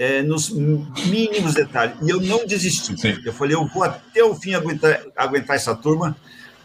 é, 0.00 0.22
nos 0.22 0.48
mínimos 0.48 1.52
detalhes. 1.52 1.94
E 2.02 2.08
eu 2.08 2.18
não 2.22 2.46
desisti. 2.46 2.98
Sim. 2.98 3.20
Eu 3.22 3.34
falei, 3.34 3.54
eu 3.54 3.66
vou 3.68 3.82
até 3.82 4.24
o 4.24 4.34
fim 4.34 4.54
aguentar, 4.54 5.02
aguentar 5.14 5.56
essa 5.56 5.76
turma, 5.76 6.16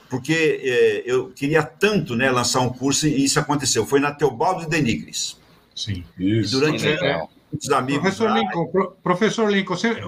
porque 0.10 0.62
é, 0.64 1.04
eu 1.06 1.32
queria 1.32 1.62
tanto 1.62 2.16
né, 2.16 2.32
lançar 2.32 2.62
um 2.62 2.70
curso 2.70 3.06
e 3.06 3.26
isso 3.26 3.38
aconteceu. 3.38 3.86
Foi 3.86 4.00
na 4.00 4.14
Teobaldo 4.14 4.62
de 4.62 4.70
Denigres. 4.70 5.38
Sim, 5.76 6.06
isso. 6.18 6.56
E 6.56 6.60
durante, 6.60 6.88
é, 6.88 7.28
muitos 7.52 7.72
amigos. 7.72 8.02
Professor 8.02 8.30
lá. 8.30 8.40
Lincoln, 8.40 8.68
pro, 8.68 8.92
professor 9.04 9.52
Lincoln, 9.52 9.76
você, 9.76 10.02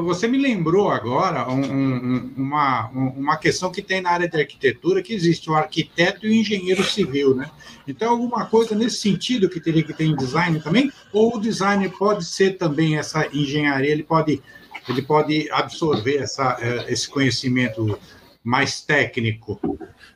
você, 0.00 0.28
me 0.28 0.38
lembrou 0.38 0.90
agora 0.90 1.48
um, 1.50 1.64
um, 1.64 2.34
uma, 2.36 2.88
uma 2.90 3.36
questão 3.36 3.70
que 3.70 3.82
tem 3.82 4.00
na 4.00 4.10
área 4.10 4.28
de 4.28 4.36
arquitetura, 4.38 5.02
que 5.02 5.12
existe 5.12 5.50
o 5.50 5.54
arquiteto 5.54 6.26
e 6.26 6.30
o 6.30 6.34
engenheiro 6.34 6.84
civil, 6.84 7.34
né? 7.34 7.50
Então, 7.86 8.10
alguma 8.10 8.46
coisa 8.46 8.74
nesse 8.74 8.98
sentido 8.98 9.48
que 9.48 9.60
teria 9.60 9.82
que 9.82 9.92
ter 9.92 10.04
em 10.04 10.16
design 10.16 10.60
também? 10.60 10.90
Ou 11.12 11.36
o 11.36 11.40
design 11.40 11.88
pode 11.90 12.24
ser 12.24 12.56
também 12.56 12.96
essa 12.96 13.28
engenharia, 13.32 13.90
ele 13.90 14.02
pode, 14.02 14.42
ele 14.88 15.02
pode 15.02 15.50
absorver 15.50 16.16
essa, 16.16 16.56
eh, 16.60 16.92
esse 16.92 17.08
conhecimento 17.08 17.98
mais 18.42 18.80
técnico? 18.80 19.60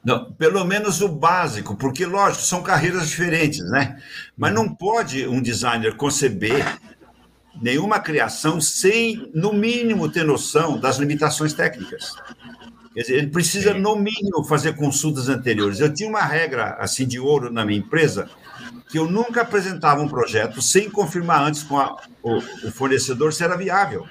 Não, 0.05 0.33
pelo 0.33 0.65
menos 0.65 1.01
o 1.01 1.09
básico, 1.09 1.77
porque, 1.77 2.07
lógico, 2.07 2.45
são 2.45 2.63
carreiras 2.63 3.09
diferentes, 3.09 3.61
né? 3.71 4.01
Mas 4.37 4.55
não 4.55 4.73
pode 4.73 5.27
um 5.27 5.43
designer 5.43 5.97
conceber 5.97 6.79
nenhuma 7.61 7.99
criação 7.99 8.61
sem, 8.61 9.31
no 9.35 9.53
mínimo, 9.53 10.09
ter 10.09 10.25
noção 10.25 10.79
das 10.79 10.99
limitações 10.99 11.53
técnicas. 11.53 12.15
Quer 12.95 13.03
dizer, 13.03 13.15
ele 13.17 13.27
precisa, 13.29 13.75
no 13.75 13.97
mínimo, 13.97 14.45
fazer 14.45 14.77
consultas 14.77 15.29
anteriores. 15.29 15.81
Eu 15.81 15.93
tinha 15.93 16.09
uma 16.09 16.23
regra, 16.23 16.77
assim, 16.79 17.07
de 17.07 17.19
ouro 17.19 17.53
na 17.53 17.65
minha 17.65 17.79
empresa, 17.79 18.31
que 18.89 18.99
eu 18.99 19.11
nunca 19.11 19.43
apresentava 19.43 20.01
um 20.01 20.09
projeto 20.09 20.63
sem 20.63 20.89
confirmar 20.89 21.43
antes 21.43 21.63
com 21.63 21.79
a, 21.79 21.97
o, 22.23 22.39
o 22.39 22.73
fornecedor 22.73 23.33
se 23.33 23.45
era 23.45 23.57
viável 23.57 24.07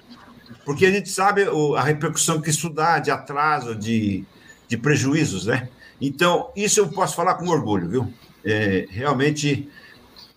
porque 0.67 0.86
a 0.86 0.91
gente 0.91 1.08
sabe 1.10 1.46
a 1.77 1.82
repercussão 1.82 2.41
que 2.41 2.50
isso 2.50 2.70
dá 2.70 3.00
de 3.00 3.10
atraso, 3.10 3.74
de, 3.74 4.25
de 4.67 4.77
prejuízos, 4.77 5.45
né? 5.45 5.69
Então, 6.00 6.51
isso 6.55 6.79
eu 6.79 6.88
posso 6.89 7.15
falar 7.15 7.36
com 7.36 7.47
orgulho, 7.47 7.89
viu? 7.89 8.13
É, 8.45 8.86
realmente, 8.89 9.67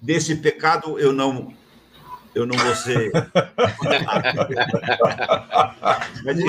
desse 0.01 0.37
pecado 0.37 0.99
eu 0.99 1.13
não 1.13 1.53
eu 2.35 2.47
não 2.47 2.57
vou 2.57 2.75
ser. 2.77 3.11
Mas 6.25 6.37
não, 6.39 6.47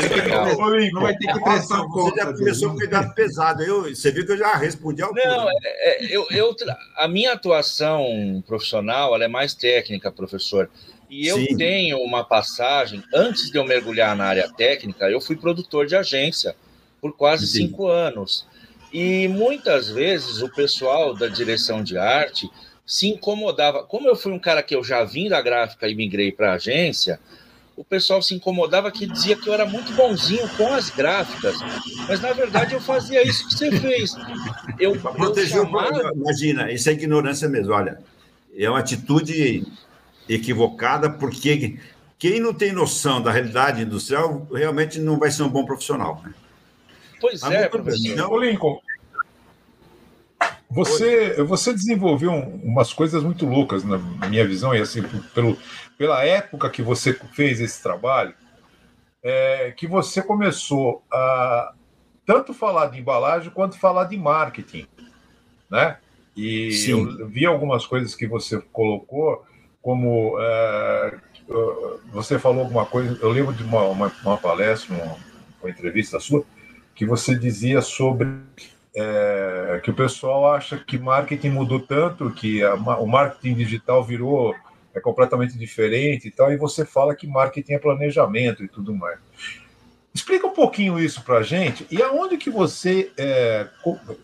não 0.91 1.01
vai 1.01 1.17
ter 1.17 1.33
que 1.33 1.39
prestar 1.41 1.81
Você 1.83 2.15
já 2.15 2.33
começou 2.33 2.71
a 2.71 2.75
pegar 2.75 3.09
pesado. 3.13 3.63
Eu, 3.63 3.83
você 3.83 4.11
viu 4.11 4.25
que 4.25 4.31
eu 4.33 4.38
já 4.38 4.55
respondi 4.55 5.01
ao 5.01 5.11
Não, 5.13 5.50
é, 5.50 5.55
é, 5.63 6.05
eu, 6.15 6.27
eu, 6.29 6.55
a 6.97 7.07
minha 7.07 7.33
atuação 7.33 8.43
profissional 8.45 9.15
ela 9.15 9.23
é 9.25 9.27
mais 9.27 9.55
técnica, 9.55 10.11
professor. 10.11 10.69
E 11.09 11.27
eu 11.27 11.38
Sim. 11.38 11.57
tenho 11.57 11.97
uma 11.97 12.23
passagem, 12.23 13.03
antes 13.13 13.50
de 13.51 13.57
eu 13.57 13.65
mergulhar 13.65 14.15
na 14.15 14.25
área 14.25 14.47
técnica, 14.50 15.09
eu 15.09 15.19
fui 15.19 15.35
produtor 15.35 15.88
de 15.88 15.95
agência 15.95 16.55
por 17.01 17.13
quase 17.13 17.48
Sim. 17.48 17.67
cinco 17.67 17.88
anos. 17.88 18.46
E 18.93 19.27
muitas 19.27 19.89
vezes 19.89 20.41
o 20.41 20.50
pessoal 20.50 21.15
da 21.15 21.27
direção 21.27 21.84
de 21.84 21.98
arte 21.98 22.50
se 22.86 23.08
incomodava. 23.08 23.84
Como 23.84 24.08
eu 24.08 24.15
fui 24.15 24.31
um 24.31 24.39
cara 24.39 24.62
que 24.62 24.75
eu 24.75 24.84
já 24.84 25.03
vim 25.03 25.29
da 25.29 25.41
gráfica 25.41 25.88
e 25.88 25.96
migrei 25.96 26.31
para 26.31 26.51
a 26.51 26.55
agência, 26.55 27.20
o 27.75 27.84
pessoal 27.84 28.22
se 28.22 28.36
incomodava 28.36 28.91
que 28.91 29.08
dizia 29.08 29.36
que 29.36 29.48
eu 29.48 29.53
era 29.53 29.65
muito 29.65 29.93
bonzinho 29.93 30.48
com 30.58 30.67
as 30.74 30.89
gráficas. 30.89 31.55
Mas 32.08 32.20
na 32.20 32.34
verdade 32.34 32.74
eu 32.74 32.81
fazia 32.81 33.25
isso 33.25 33.48
que 33.48 33.53
você 33.53 33.72
fez. 33.72 34.13
Eu, 34.77 35.00
protegeu. 35.00 35.63
Chamava... 35.63 36.12
Imagina, 36.13 36.72
isso 36.72 36.89
é 36.89 36.93
ignorância 36.93 37.48
mesmo. 37.48 37.74
Olha, 37.74 38.00
é 38.55 38.70
uma 38.70 38.79
atitude 38.79 39.65
equivocada, 40.27 41.10
porque 41.10 41.79
quem 42.20 42.39
não 42.39 42.53
tem 42.53 42.72
noção 42.72 43.22
da 43.22 43.31
realidade 43.31 43.81
industrial 43.81 44.48
realmente 44.53 45.00
não 45.00 45.17
vai 45.17 45.31
ser 45.31 45.43
um 45.43 45.50
bom 45.50 45.65
profissional. 45.65 46.22
Né? 46.24 46.34
Pois 47.21 47.43
é, 47.43 47.69
professor. 47.69 48.11
Então, 48.11 48.37
Lincoln, 48.37 48.81
você, 50.69 51.41
você 51.43 51.71
desenvolveu 51.71 52.31
umas 52.31 52.91
coisas 52.91 53.23
muito 53.23 53.45
loucas, 53.45 53.83
na 53.83 53.97
minha 54.27 54.45
visão, 54.45 54.73
e 54.73 54.81
assim, 54.81 55.03
pelo, 55.33 55.57
pela 55.97 56.25
época 56.25 56.69
que 56.69 56.81
você 56.81 57.13
fez 57.33 57.61
esse 57.61 57.81
trabalho, 57.81 58.33
é, 59.23 59.71
que 59.71 59.85
você 59.85 60.21
começou 60.21 61.03
a 61.11 61.73
tanto 62.25 62.53
falar 62.53 62.87
de 62.87 62.99
embalagem 62.99 63.51
quanto 63.51 63.77
falar 63.77 64.05
de 64.05 64.17
marketing, 64.17 64.87
né? 65.69 65.97
E 66.35 66.71
Sim. 66.71 66.91
eu 67.19 67.27
vi 67.27 67.45
algumas 67.45 67.85
coisas 67.85 68.15
que 68.15 68.25
você 68.25 68.61
colocou 68.71 69.45
como 69.81 70.37
é, 70.39 71.17
você 72.11 72.39
falou 72.39 72.61
alguma 72.63 72.85
coisa, 72.85 73.17
eu 73.21 73.29
lembro 73.29 73.53
de 73.53 73.63
uma, 73.63 73.83
uma, 73.83 74.11
uma 74.23 74.37
palestra, 74.37 74.95
uma, 74.95 75.17
uma, 75.61 75.69
entrevista 75.69 76.19
sua, 76.19 76.45
que 77.01 77.05
você 77.08 77.34
dizia 77.34 77.81
sobre 77.81 78.27
é, 78.96 79.81
que 79.84 79.89
o 79.89 79.93
pessoal 79.96 80.53
acha 80.53 80.77
que 80.77 81.00
marketing 81.00 81.50
mudou 81.50 81.79
tanto, 81.79 82.29
que 82.29 82.62
a, 82.63 82.75
o 82.75 83.08
marketing 83.08 83.55
digital 83.55 84.03
virou 84.03 84.53
é 84.93 85.00
completamente 85.00 85.58
diferente 85.58 86.27
e 86.27 86.31
tal, 86.31 86.53
e 86.53 86.58
você 86.58 86.86
fala 86.86 87.15
que 87.15 87.25
marketing 87.25 87.74
é 87.74 87.79
planejamento 87.79 88.63
e 88.63 88.67
tudo 88.67 88.93
mais. 88.93 89.17
Explica 90.13 90.46
um 90.46 90.53
pouquinho 90.53 91.00
isso 91.00 91.24
para 91.24 91.39
a 91.39 91.41
gente 91.41 91.88
e 91.89 92.03
aonde 92.03 92.38
que 92.38 92.51
você, 92.51 93.12
é, 93.17 93.67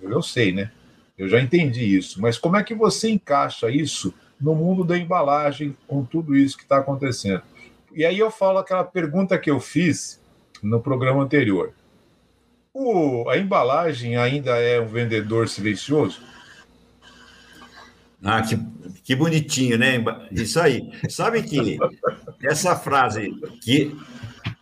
eu 0.03 0.21
sei, 0.21 0.51
né? 0.51 0.69
Eu 1.17 1.27
já 1.27 1.41
entendi 1.41 1.97
isso, 1.97 2.21
mas 2.21 2.37
como 2.37 2.57
é 2.57 2.63
que 2.63 2.75
você 2.75 3.09
encaixa 3.09 3.71
isso 3.71 4.13
no 4.39 4.53
mundo 4.53 4.83
da 4.83 4.95
embalagem 4.95 5.75
com 5.87 6.05
tudo 6.05 6.35
isso 6.35 6.55
que 6.55 6.61
está 6.61 6.77
acontecendo. 6.77 7.41
E 7.91 8.05
aí 8.05 8.19
eu 8.19 8.29
falo 8.29 8.59
aquela 8.59 8.83
pergunta 8.83 9.35
que 9.39 9.49
eu 9.49 9.59
fiz 9.59 10.21
no 10.61 10.79
programa 10.79 11.23
anterior. 11.23 11.73
O, 12.79 13.27
a 13.27 13.35
embalagem 13.35 14.17
ainda 14.17 14.51
é 14.55 14.79
um 14.79 14.85
vendedor 14.85 15.49
silencioso? 15.49 16.21
Ah, 18.23 18.43
que, 18.43 18.55
que 19.03 19.15
bonitinho, 19.15 19.79
né? 19.79 19.95
Isso 20.31 20.59
aí. 20.59 20.87
Sabe 21.09 21.41
que 21.41 21.79
essa 22.43 22.75
frase 22.75 23.31
que 23.63 23.97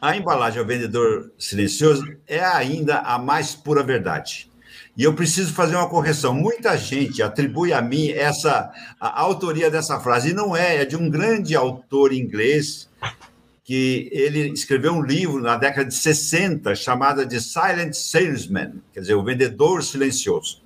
a 0.01 0.15
embalagem 0.15 0.59
é 0.59 0.63
o 0.63 0.65
vendedor 0.65 1.29
silencioso 1.37 2.05
é 2.25 2.39
ainda 2.39 2.99
a 2.99 3.19
mais 3.19 3.53
pura 3.53 3.83
verdade. 3.83 4.49
E 4.95 5.03
eu 5.03 5.13
preciso 5.13 5.53
fazer 5.53 5.75
uma 5.75 5.89
correção. 5.89 6.33
Muita 6.33 6.77
gente 6.77 7.21
atribui 7.21 7.73
a 7.73 7.81
mim 7.81 8.11
essa 8.11 8.71
a 8.97 9.19
autoria 9.19 9.69
dessa 9.69 9.99
frase, 9.99 10.29
e 10.29 10.33
não 10.33 10.55
é, 10.55 10.77
é 10.77 10.85
de 10.85 10.95
um 10.95 11.09
grande 11.09 11.53
autor 11.53 12.13
inglês 12.13 12.89
que 13.65 14.07
ele 14.11 14.51
escreveu 14.51 14.93
um 14.93 15.01
livro 15.01 15.41
na 15.41 15.57
década 15.57 15.89
de 15.89 15.95
60 15.95 16.75
chamado 16.75 17.25
de 17.25 17.41
Silent 17.41 17.93
Salesman, 17.93 18.75
quer 18.93 18.99
dizer, 18.99 19.15
o 19.15 19.23
vendedor 19.23 19.83
silencioso. 19.83 20.61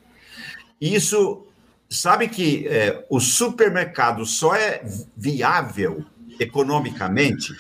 Isso, 0.82 1.48
sabe 1.90 2.28
que 2.28 2.68
é, 2.68 3.06
o 3.10 3.22
supermercado 3.22 4.26
só 4.26 4.54
é 4.54 4.84
viável 5.16 6.06
economicamente 6.42 7.54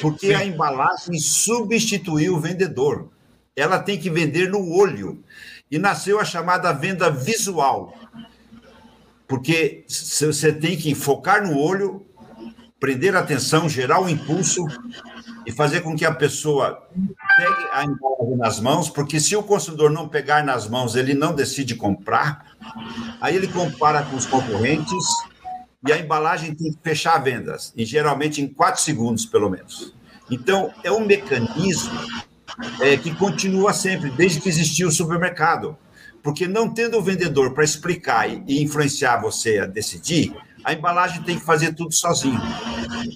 porque 0.00 0.34
a 0.34 0.44
embalagem 0.44 1.16
substituiu 1.18 2.34
o 2.34 2.40
vendedor. 2.40 3.08
Ela 3.54 3.78
tem 3.78 3.98
que 3.98 4.10
vender 4.10 4.50
no 4.50 4.68
olho. 4.68 5.22
E 5.70 5.78
nasceu 5.78 6.20
a 6.20 6.24
chamada 6.24 6.72
venda 6.72 7.08
visual. 7.10 7.96
Porque 9.26 9.84
você 9.88 10.52
tem 10.52 10.76
que 10.76 10.94
focar 10.94 11.46
no 11.46 11.56
olho 11.56 12.04
prender 12.82 13.14
a 13.14 13.20
atenção, 13.20 13.68
gerar 13.68 14.00
o 14.00 14.06
um 14.06 14.08
impulso 14.08 14.66
e 15.46 15.52
fazer 15.52 15.82
com 15.82 15.94
que 15.94 16.04
a 16.04 16.12
pessoa 16.12 16.84
pegue 17.36 17.68
a 17.72 17.84
embalagem 17.84 18.36
nas 18.36 18.58
mãos, 18.58 18.90
porque 18.90 19.20
se 19.20 19.36
o 19.36 19.42
consumidor 19.44 19.88
não 19.88 20.08
pegar 20.08 20.44
nas 20.44 20.68
mãos, 20.68 20.96
ele 20.96 21.14
não 21.14 21.32
decide 21.32 21.76
comprar. 21.76 22.44
Aí 23.20 23.36
ele 23.36 23.46
compara 23.46 24.02
com 24.02 24.16
os 24.16 24.26
concorrentes 24.26 25.04
e 25.86 25.92
a 25.92 25.98
embalagem 25.98 26.56
tem 26.56 26.72
que 26.72 26.78
fechar 26.82 27.22
vendas, 27.22 27.72
e 27.76 27.84
geralmente 27.84 28.42
em 28.42 28.48
quatro 28.48 28.82
segundos, 28.82 29.24
pelo 29.24 29.48
menos. 29.48 29.94
Então, 30.28 30.74
é 30.82 30.90
um 30.90 31.06
mecanismo 31.06 32.00
é, 32.80 32.96
que 32.96 33.14
continua 33.14 33.72
sempre, 33.72 34.10
desde 34.10 34.40
que 34.40 34.48
existiu 34.48 34.88
o 34.88 34.92
supermercado. 34.92 35.78
Porque 36.20 36.48
não 36.48 36.68
tendo 36.72 36.98
o 36.98 37.02
vendedor 37.02 37.52
para 37.52 37.64
explicar 37.64 38.28
e 38.28 38.62
influenciar 38.62 39.20
você 39.20 39.58
a 39.58 39.66
decidir, 39.66 40.32
a 40.64 40.72
embalagem 40.72 41.22
tem 41.22 41.38
que 41.38 41.44
fazer 41.44 41.74
tudo 41.74 41.92
sozinho. 41.92 42.40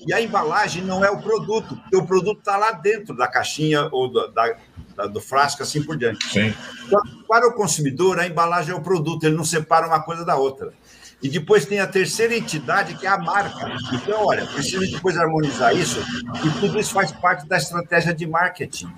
E 0.06 0.12
a 0.12 0.20
embalagem 0.20 0.82
não 0.82 1.04
é 1.04 1.10
o 1.10 1.18
produto, 1.18 1.76
porque 1.76 1.96
o 1.96 2.06
produto 2.06 2.38
está 2.38 2.56
lá 2.56 2.72
dentro 2.72 3.16
da 3.16 3.28
caixinha 3.28 3.88
ou 3.92 4.08
do, 4.08 4.28
da, 4.28 4.56
da, 4.96 5.06
do 5.06 5.20
frasco, 5.20 5.62
assim 5.62 5.82
por 5.82 5.96
diante. 5.96 6.26
Sim. 6.28 6.54
Então, 6.86 7.00
para 7.28 7.48
o 7.48 7.54
consumidor, 7.54 8.18
a 8.18 8.26
embalagem 8.26 8.72
é 8.72 8.76
o 8.76 8.80
produto, 8.80 9.24
ele 9.24 9.36
não 9.36 9.44
separa 9.44 9.86
uma 9.86 10.02
coisa 10.02 10.24
da 10.24 10.36
outra. 10.36 10.72
E 11.22 11.28
depois 11.28 11.64
tem 11.64 11.80
a 11.80 11.86
terceira 11.86 12.36
entidade, 12.36 12.94
que 12.94 13.06
é 13.06 13.08
a 13.08 13.18
marca. 13.18 13.72
Então, 13.92 14.26
olha, 14.26 14.46
precisa 14.46 14.86
depois 14.86 15.16
harmonizar 15.16 15.74
isso, 15.74 16.00
e 16.44 16.60
tudo 16.60 16.78
isso 16.78 16.92
faz 16.92 17.10
parte 17.12 17.46
da 17.46 17.56
estratégia 17.56 18.12
de 18.12 18.26
marketing. 18.26 18.92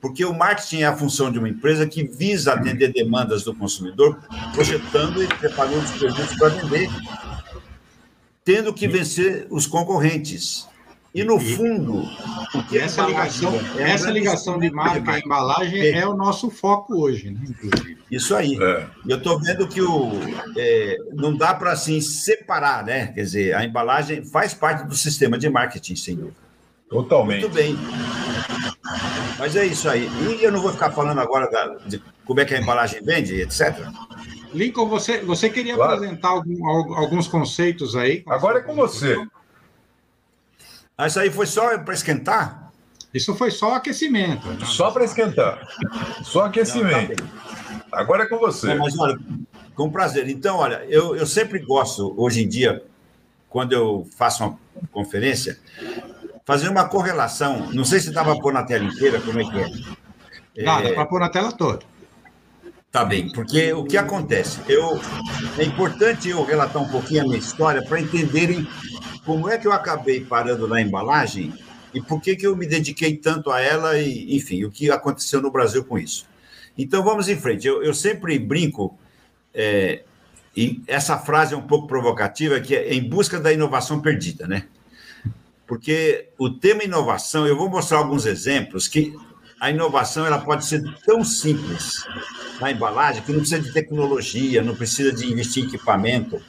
Porque 0.00 0.24
o 0.24 0.32
marketing 0.32 0.82
é 0.82 0.86
a 0.86 0.96
função 0.96 1.30
de 1.30 1.38
uma 1.38 1.48
empresa 1.48 1.86
que 1.86 2.02
visa 2.02 2.54
atender 2.54 2.92
demandas 2.92 3.42
do 3.42 3.54
consumidor, 3.54 4.18
projetando 4.54 5.22
e 5.22 5.26
preparando 5.26 5.84
os 5.84 5.90
produtos 5.90 6.36
para 6.38 6.48
vender 6.48 6.88
tendo 8.44 8.72
que 8.72 8.88
vencer 8.88 9.46
os 9.50 9.66
concorrentes. 9.66 10.68
E 11.12 11.24
no 11.24 11.40
fundo, 11.40 12.04
essa 12.72 13.04
ligação, 13.04 13.52
é 13.76 13.90
essa 13.90 14.10
ligação 14.10 14.58
de 14.60 14.70
marca 14.70 15.18
e 15.18 15.22
embalagem 15.22 15.80
é. 15.80 15.98
é 15.98 16.06
o 16.06 16.14
nosso 16.14 16.50
foco 16.50 17.02
hoje, 17.02 17.30
né? 17.30 17.40
Inclusive. 17.48 17.98
Isso 18.08 18.34
aí. 18.34 18.56
É. 18.62 18.86
Eu 19.08 19.18
estou 19.18 19.40
vendo 19.40 19.66
que 19.66 19.82
o, 19.82 20.12
é, 20.56 20.96
não 21.12 21.36
dá 21.36 21.52
para 21.52 21.72
assim 21.72 22.00
separar, 22.00 22.84
né? 22.84 23.08
Quer 23.08 23.22
dizer, 23.22 23.54
a 23.56 23.64
embalagem 23.64 24.24
faz 24.24 24.54
parte 24.54 24.86
do 24.86 24.94
sistema 24.94 25.36
de 25.36 25.50
marketing, 25.50 25.96
sem 25.96 26.14
dúvida. 26.14 26.36
Totalmente. 26.88 27.40
Muito 27.40 27.54
bem. 27.54 27.76
Mas 29.36 29.56
é 29.56 29.66
isso 29.66 29.88
aí. 29.88 30.08
E 30.28 30.44
eu 30.44 30.52
não 30.52 30.60
vou 30.60 30.72
ficar 30.72 30.92
falando 30.92 31.20
agora 31.20 31.50
da, 31.50 31.74
de 31.86 32.00
como 32.24 32.40
é 32.40 32.44
que 32.44 32.54
a 32.54 32.60
embalagem 32.60 33.02
vende, 33.02 33.40
etc. 33.40 33.78
Lincoln, 34.52 34.88
você, 34.88 35.20
você 35.20 35.48
queria 35.48 35.74
claro. 35.74 35.94
apresentar 35.94 36.28
algum, 36.28 36.66
alguns 36.94 37.28
conceitos 37.28 37.94
aí? 37.94 38.22
Agora 38.26 38.58
é 38.58 38.62
com 38.62 38.74
você. 38.74 39.16
Ah, 40.96 41.06
isso 41.06 41.18
aí 41.20 41.30
foi 41.30 41.46
só 41.46 41.78
para 41.78 41.94
esquentar? 41.94 42.72
Isso 43.12 43.34
foi 43.34 43.50
só 43.50 43.74
aquecimento. 43.74 44.46
Né? 44.48 44.64
Só 44.64 44.90
para 44.90 45.04
esquentar. 45.04 45.66
Só 46.22 46.44
aquecimento. 46.44 47.24
Agora 47.90 48.24
é 48.24 48.26
com 48.26 48.38
você. 48.38 48.74
mas 48.74 48.98
olha, 48.98 49.18
com 49.74 49.90
prazer. 49.90 50.28
Então, 50.28 50.58
olha, 50.58 50.84
eu, 50.88 51.16
eu 51.16 51.26
sempre 51.26 51.58
gosto, 51.58 52.14
hoje 52.16 52.42
em 52.42 52.48
dia, 52.48 52.84
quando 53.48 53.72
eu 53.72 54.06
faço 54.16 54.44
uma 54.44 54.58
conferência, 54.92 55.58
fazer 56.44 56.68
uma 56.68 56.88
correlação. 56.88 57.68
Não 57.72 57.84
sei 57.84 57.98
se 58.00 58.12
dá 58.12 58.22
para 58.22 58.38
pôr 58.38 58.52
na 58.52 58.62
tela 58.62 58.84
inteira, 58.84 59.20
como 59.20 59.40
é 59.40 59.44
que 59.44 59.58
é. 59.58 60.64
Dá, 60.64 60.80
é... 60.80 60.88
dá 60.88 60.94
para 60.94 61.06
pôr 61.06 61.20
na 61.20 61.28
tela 61.28 61.50
toda. 61.50 61.89
Tá 62.90 63.04
bem, 63.04 63.30
porque 63.32 63.72
o 63.72 63.84
que 63.84 63.96
acontece? 63.96 64.60
Eu, 64.68 65.00
é 65.56 65.62
importante 65.62 66.28
eu 66.28 66.44
relatar 66.44 66.82
um 66.82 66.88
pouquinho 66.88 67.22
a 67.22 67.24
minha 67.24 67.38
história 67.38 67.84
para 67.84 68.00
entenderem 68.00 68.66
como 69.24 69.48
é 69.48 69.56
que 69.56 69.66
eu 69.66 69.72
acabei 69.72 70.24
parando 70.24 70.66
na 70.66 70.80
embalagem 70.80 71.54
e 71.94 72.00
por 72.00 72.20
que, 72.20 72.34
que 72.34 72.46
eu 72.46 72.56
me 72.56 72.66
dediquei 72.66 73.16
tanto 73.16 73.52
a 73.52 73.60
ela 73.60 73.96
e, 73.96 74.34
enfim, 74.34 74.64
o 74.64 74.70
que 74.72 74.90
aconteceu 74.90 75.40
no 75.40 75.52
Brasil 75.52 75.84
com 75.84 75.98
isso. 75.98 76.26
Então, 76.76 77.04
vamos 77.04 77.28
em 77.28 77.36
frente. 77.36 77.64
Eu, 77.64 77.80
eu 77.80 77.94
sempre 77.94 78.36
brinco, 78.40 78.98
é, 79.54 80.02
e 80.56 80.82
essa 80.88 81.16
frase 81.16 81.54
é 81.54 81.56
um 81.56 81.66
pouco 81.66 81.86
provocativa, 81.86 82.58
que 82.58 82.74
é 82.74 82.92
em 82.92 83.08
busca 83.08 83.38
da 83.38 83.52
inovação 83.52 84.00
perdida, 84.00 84.48
né? 84.48 84.66
Porque 85.64 86.30
o 86.36 86.50
tema 86.50 86.82
inovação, 86.82 87.46
eu 87.46 87.56
vou 87.56 87.70
mostrar 87.70 87.98
alguns 87.98 88.26
exemplos 88.26 88.88
que 88.88 89.14
a 89.60 89.70
inovação 89.70 90.24
ela 90.24 90.38
pode 90.38 90.64
ser 90.64 90.82
tão 91.04 91.22
simples 91.22 92.04
na 92.60 92.70
embalagem 92.70 93.22
que 93.22 93.30
não 93.30 93.40
precisa 93.40 93.60
de 93.60 93.72
tecnologia, 93.72 94.62
não 94.62 94.74
precisa 94.74 95.12
de 95.12 95.30
investir 95.30 95.64
em 95.64 95.66
equipamento, 95.66 96.40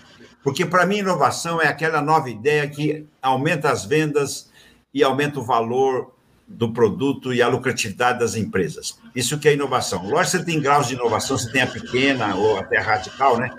porque 0.42 0.66
para 0.66 0.86
mim 0.86 1.00
inovação 1.00 1.62
é 1.62 1.68
aquela 1.68 2.02
nova 2.02 2.30
ideia 2.30 2.68
que 2.68 3.06
aumenta 3.22 3.70
as 3.70 3.86
vendas 3.86 4.50
e 4.94 5.04
aumenta 5.04 5.40
o 5.40 5.44
valor 5.44 6.14
do 6.48 6.72
produto 6.72 7.34
e 7.34 7.42
a 7.42 7.48
lucratividade 7.48 8.20
das 8.20 8.36
empresas. 8.36 8.98
Isso 9.16 9.40
que 9.40 9.48
é 9.48 9.54
inovação. 9.54 10.04
Lógico 10.04 10.38
que 10.38 10.38
você 10.38 10.46
tem 10.46 10.60
graus 10.60 10.88
de 10.88 10.96
inovação, 10.96 11.38
você 11.38 11.50
tem 11.50 11.62
a 11.62 11.68
pequena 11.68 12.36
ou 12.36 12.58
até 12.58 12.78
a 12.78 12.82
radical, 12.82 13.38
né? 13.38 13.50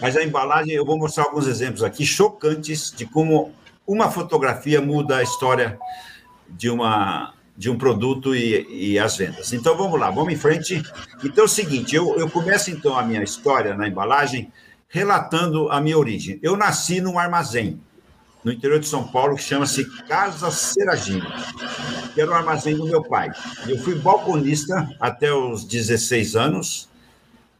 Mas 0.00 0.16
a 0.16 0.22
embalagem, 0.22 0.72
eu 0.72 0.84
vou 0.84 0.98
mostrar 0.98 1.24
alguns 1.24 1.46
exemplos 1.46 1.82
aqui 1.82 2.06
chocantes 2.06 2.92
de 2.96 3.04
como 3.04 3.52
uma 3.86 4.10
fotografia 4.10 4.80
muda 4.80 5.16
a 5.16 5.22
história 5.22 5.78
de 6.48 6.70
uma 6.70 7.34
de 7.60 7.68
um 7.68 7.76
produto 7.76 8.34
e, 8.34 8.92
e, 8.92 8.98
as 8.98 9.18
vendas. 9.18 9.52
Então 9.52 9.76
vamos 9.76 10.00
lá, 10.00 10.10
vamos 10.10 10.32
em 10.32 10.36
frente. 10.36 10.82
Então 11.22 11.44
é 11.44 11.46
o 11.46 11.48
seguinte, 11.48 11.94
eu, 11.94 12.18
eu 12.18 12.26
começo 12.30 12.70
então 12.70 12.98
a 12.98 13.02
minha 13.02 13.22
história 13.22 13.76
na 13.76 13.86
embalagem 13.86 14.50
relatando 14.88 15.70
a 15.70 15.78
minha 15.78 15.98
origem. 15.98 16.38
Eu 16.42 16.56
nasci 16.56 17.02
num 17.02 17.18
armazém 17.18 17.78
no 18.42 18.50
interior 18.50 18.80
de 18.80 18.88
São 18.88 19.06
Paulo 19.06 19.36
que 19.36 19.42
chama-se 19.42 19.84
Casa 20.08 20.50
Seragini, 20.50 21.30
que 22.14 22.20
era 22.22 22.30
o 22.30 22.34
armazém 22.34 22.74
do 22.74 22.86
meu 22.86 23.02
pai. 23.02 23.30
Eu 23.68 23.76
fui 23.82 23.94
balconista 23.94 24.88
até 24.98 25.30
os 25.30 25.62
16 25.62 26.36
anos, 26.36 26.88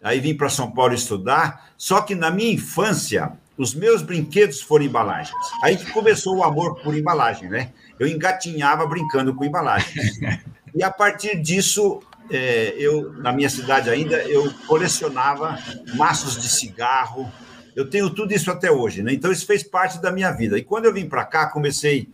aí 0.03 0.19
vim 0.19 0.35
para 0.35 0.49
São 0.49 0.71
Paulo 0.71 0.95
estudar, 0.95 1.73
só 1.77 2.01
que 2.01 2.15
na 2.15 2.31
minha 2.31 2.55
infância 2.55 3.35
os 3.55 3.75
meus 3.75 4.01
brinquedos 4.01 4.63
foram 4.63 4.87
embalagens. 4.87 5.37
Aí 5.63 5.77
que 5.77 5.93
começou 5.93 6.39
o 6.39 6.43
amor 6.43 6.81
por 6.81 6.97
embalagem, 6.97 7.51
né? 7.51 7.71
Eu 8.01 8.09
engatinhava 8.09 8.87
brincando 8.87 9.35
com 9.35 9.45
embalagens. 9.45 10.19
E 10.73 10.85
a 10.85 10.91
partir 10.91 11.41
disso, 11.43 12.01
é, 12.31 12.77
eu, 12.79 13.13
na 13.15 13.33
minha 13.33 13.51
cidade 13.51 13.91
ainda, 13.91 14.23
eu 14.23 14.55
colecionava 14.69 15.59
maços 15.97 16.41
de 16.41 16.49
cigarro. 16.49 17.29
Eu 17.75 17.91
tenho 17.91 18.09
tudo 18.09 18.33
isso 18.33 18.53
até 18.53 18.71
hoje, 18.71 19.03
né? 19.03 19.13
Então, 19.13 19.33
isso 19.33 19.45
fez 19.45 19.65
parte 19.65 20.01
da 20.01 20.13
minha 20.13 20.31
vida. 20.31 20.57
E 20.57 20.63
quando 20.63 20.85
eu 20.85 20.95
vim 20.95 21.09
para 21.09 21.25
cá, 21.25 21.49
comecei 21.49 22.09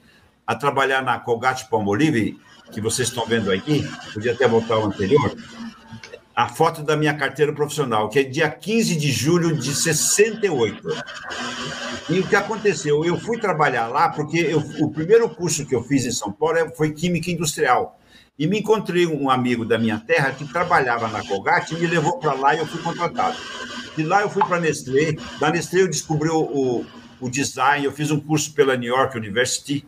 a 0.47 0.55
trabalhar 0.55 1.03
na 1.03 1.19
Colgate 1.19 1.69
Palmolive, 1.69 2.41
que 2.73 2.81
vocês 2.81 3.09
estão 3.09 3.27
vendo 3.27 3.53
aqui, 3.53 3.87
podia 4.15 4.33
até 4.33 4.49
voltar 4.49 4.77
ao 4.77 4.87
anterior, 4.87 5.37
a 6.37 6.49
foto 6.49 6.83
da 6.83 6.99
minha 6.99 7.15
carteira 7.15 7.51
profissional, 7.51 8.11
que 8.11 8.19
é 8.19 8.23
dia 8.23 8.51
15 8.51 8.95
de 8.95 9.11
julho 9.11 9.57
de 9.57 9.75
68. 9.75 10.87
E 12.11 12.21
o 12.21 12.27
que 12.29 12.37
aconteceu? 12.37 13.03
Eu 13.07 13.19
fui 13.19 13.41
trabalhar 13.41 13.89
lá 13.89 14.11
porque 14.11 14.39
eu, 14.39 14.59
o 14.81 14.91
primeiro 14.91 15.31
curso 15.31 15.65
que 15.65 15.75
eu 15.75 15.83
fiz 15.83 16.05
em 16.05 16.13
São 16.13 16.31
Paulo 16.31 16.59
é, 16.59 16.69
foi 16.69 16.93
Química 16.93 17.31
Industrial. 17.31 17.99
E 18.39 18.47
me 18.47 18.59
encontrei 18.59 19.07
um 19.07 19.31
amigo 19.31 19.65
da 19.65 19.79
minha 19.79 19.99
terra 19.99 20.31
que 20.31 20.47
trabalhava 20.47 21.09
na 21.09 21.27
Colgate 21.27 21.75
e 21.75 21.79
me 21.79 21.87
levou 21.87 22.19
para 22.19 22.35
lá 22.35 22.55
e 22.55 22.59
eu 22.59 22.67
fui 22.67 22.83
contratado. 22.83 23.39
De 23.97 24.03
lá 24.03 24.21
eu 24.21 24.29
fui 24.29 24.45
para 24.45 24.59
a 24.59 24.61
Nestlé. 24.61 25.17
Da 25.41 25.51
Nestlé 25.51 25.81
eu 25.81 25.89
descobri 25.89 26.29
o, 26.29 26.85
o 27.19 27.31
design. 27.31 27.87
Eu 27.87 27.93
fiz 27.93 28.11
um 28.11 28.21
curso 28.21 28.53
pela 28.53 28.77
New 28.77 28.95
York 28.95 29.17
University, 29.17 29.87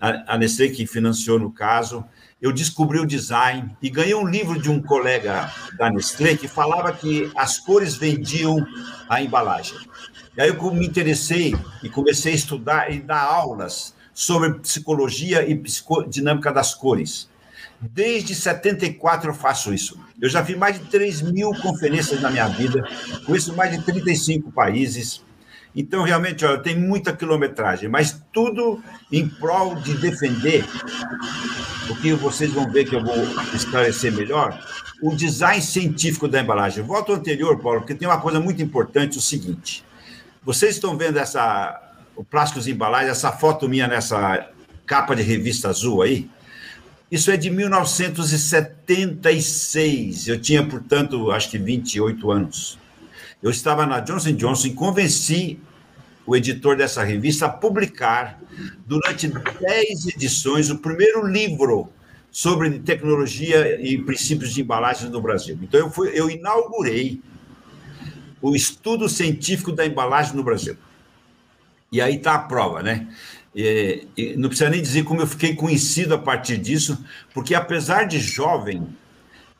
a, 0.00 0.34
a 0.34 0.38
Nestlé 0.38 0.68
que 0.68 0.86
financiou 0.86 1.36
no 1.36 1.50
caso. 1.50 2.04
Eu 2.40 2.52
descobri 2.52 2.98
o 2.98 3.06
design 3.06 3.76
e 3.82 3.90
ganhei 3.90 4.14
um 4.14 4.26
livro 4.26 4.60
de 4.60 4.70
um 4.70 4.80
colega 4.80 5.52
da 5.76 5.90
Nestlé 5.90 6.36
que 6.36 6.48
falava 6.48 6.90
que 6.92 7.30
as 7.36 7.58
cores 7.58 7.96
vendiam 7.96 8.66
a 9.08 9.22
embalagem. 9.22 9.76
E 10.34 10.40
aí 10.40 10.48
eu 10.48 10.72
me 10.72 10.86
interessei 10.86 11.54
e 11.82 11.88
comecei 11.90 12.32
a 12.32 12.36
estudar 12.36 12.90
e 12.90 12.98
dar 12.98 13.22
aulas 13.22 13.94
sobre 14.14 14.54
psicologia 14.54 15.46
e 15.46 15.54
psicodinâmica 15.54 16.50
das 16.50 16.74
cores. 16.74 17.28
Desde 17.78 18.34
74 18.34 19.30
eu 19.30 19.34
faço 19.34 19.72
isso. 19.72 19.98
Eu 20.20 20.28
já 20.28 20.44
fiz 20.44 20.56
mais 20.56 20.78
de 20.78 20.86
3 20.86 21.22
mil 21.22 21.50
conferências 21.60 22.20
na 22.20 22.30
minha 22.30 22.46
vida, 22.46 22.82
conheço 23.26 23.54
mais 23.54 23.76
de 23.76 23.84
35 23.84 24.50
países. 24.52 25.22
Então, 25.74 26.02
realmente, 26.02 26.44
olha, 26.44 26.58
tem 26.58 26.76
muita 26.76 27.12
quilometragem, 27.12 27.88
mas 27.88 28.20
tudo 28.32 28.82
em 29.10 29.28
prol 29.28 29.76
de 29.76 29.94
defender 29.94 30.64
o 31.88 31.94
que 31.96 32.12
vocês 32.12 32.52
vão 32.52 32.70
ver 32.70 32.84
que 32.84 32.96
eu 32.96 33.04
vou 33.04 33.16
esclarecer 33.54 34.12
melhor, 34.12 34.58
o 35.02 35.14
design 35.14 35.62
científico 35.62 36.26
da 36.28 36.40
embalagem. 36.40 36.84
Volto 36.84 37.12
ao 37.12 37.18
anterior, 37.18 37.58
Paulo, 37.58 37.80
porque 37.80 37.94
tem 37.94 38.08
uma 38.08 38.20
coisa 38.20 38.40
muito 38.40 38.62
importante, 38.62 39.18
o 39.18 39.20
seguinte. 39.20 39.84
Vocês 40.44 40.74
estão 40.74 40.96
vendo 40.96 41.18
essa 41.18 41.86
o 42.16 42.24
plásticos 42.24 42.66
embalagens, 42.68 43.12
essa 43.12 43.32
foto 43.32 43.68
minha 43.68 43.88
nessa 43.88 44.50
capa 44.84 45.16
de 45.16 45.22
revista 45.22 45.70
azul 45.70 46.02
aí? 46.02 46.28
Isso 47.10 47.30
é 47.30 47.36
de 47.36 47.50
1976. 47.50 50.28
Eu 50.28 50.40
tinha, 50.40 50.66
portanto, 50.66 51.30
acho 51.30 51.50
que 51.50 51.58
28 51.58 52.30
anos. 52.30 52.79
Eu 53.42 53.50
estava 53.50 53.86
na 53.86 54.00
Johnson 54.00 54.32
Johnson 54.32 54.68
e 54.68 54.74
convenci 54.74 55.60
o 56.26 56.36
editor 56.36 56.76
dessa 56.76 57.02
revista 57.02 57.46
a 57.46 57.48
publicar, 57.48 58.38
durante 58.86 59.26
10 59.28 60.08
edições, 60.08 60.70
o 60.70 60.78
primeiro 60.78 61.26
livro 61.26 61.90
sobre 62.30 62.78
tecnologia 62.78 63.80
e 63.80 63.98
princípios 63.98 64.52
de 64.52 64.60
embalagens 64.60 65.10
no 65.10 65.20
Brasil. 65.20 65.58
Então, 65.62 65.80
eu, 65.80 65.90
fui, 65.90 66.10
eu 66.14 66.30
inaugurei 66.30 67.20
o 68.40 68.54
estudo 68.54 69.08
científico 69.08 69.72
da 69.72 69.84
embalagem 69.84 70.36
no 70.36 70.44
Brasil. 70.44 70.76
E 71.90 72.00
aí 72.00 72.16
está 72.16 72.34
a 72.34 72.38
prova, 72.38 72.82
né? 72.82 73.08
E, 73.54 74.06
e 74.16 74.36
não 74.36 74.48
precisa 74.48 74.70
nem 74.70 74.80
dizer 74.80 75.02
como 75.02 75.20
eu 75.20 75.26
fiquei 75.26 75.54
conhecido 75.56 76.14
a 76.14 76.18
partir 76.18 76.56
disso, 76.56 77.04
porque 77.34 77.54
apesar 77.54 78.04
de 78.04 78.20
jovem, 78.20 78.86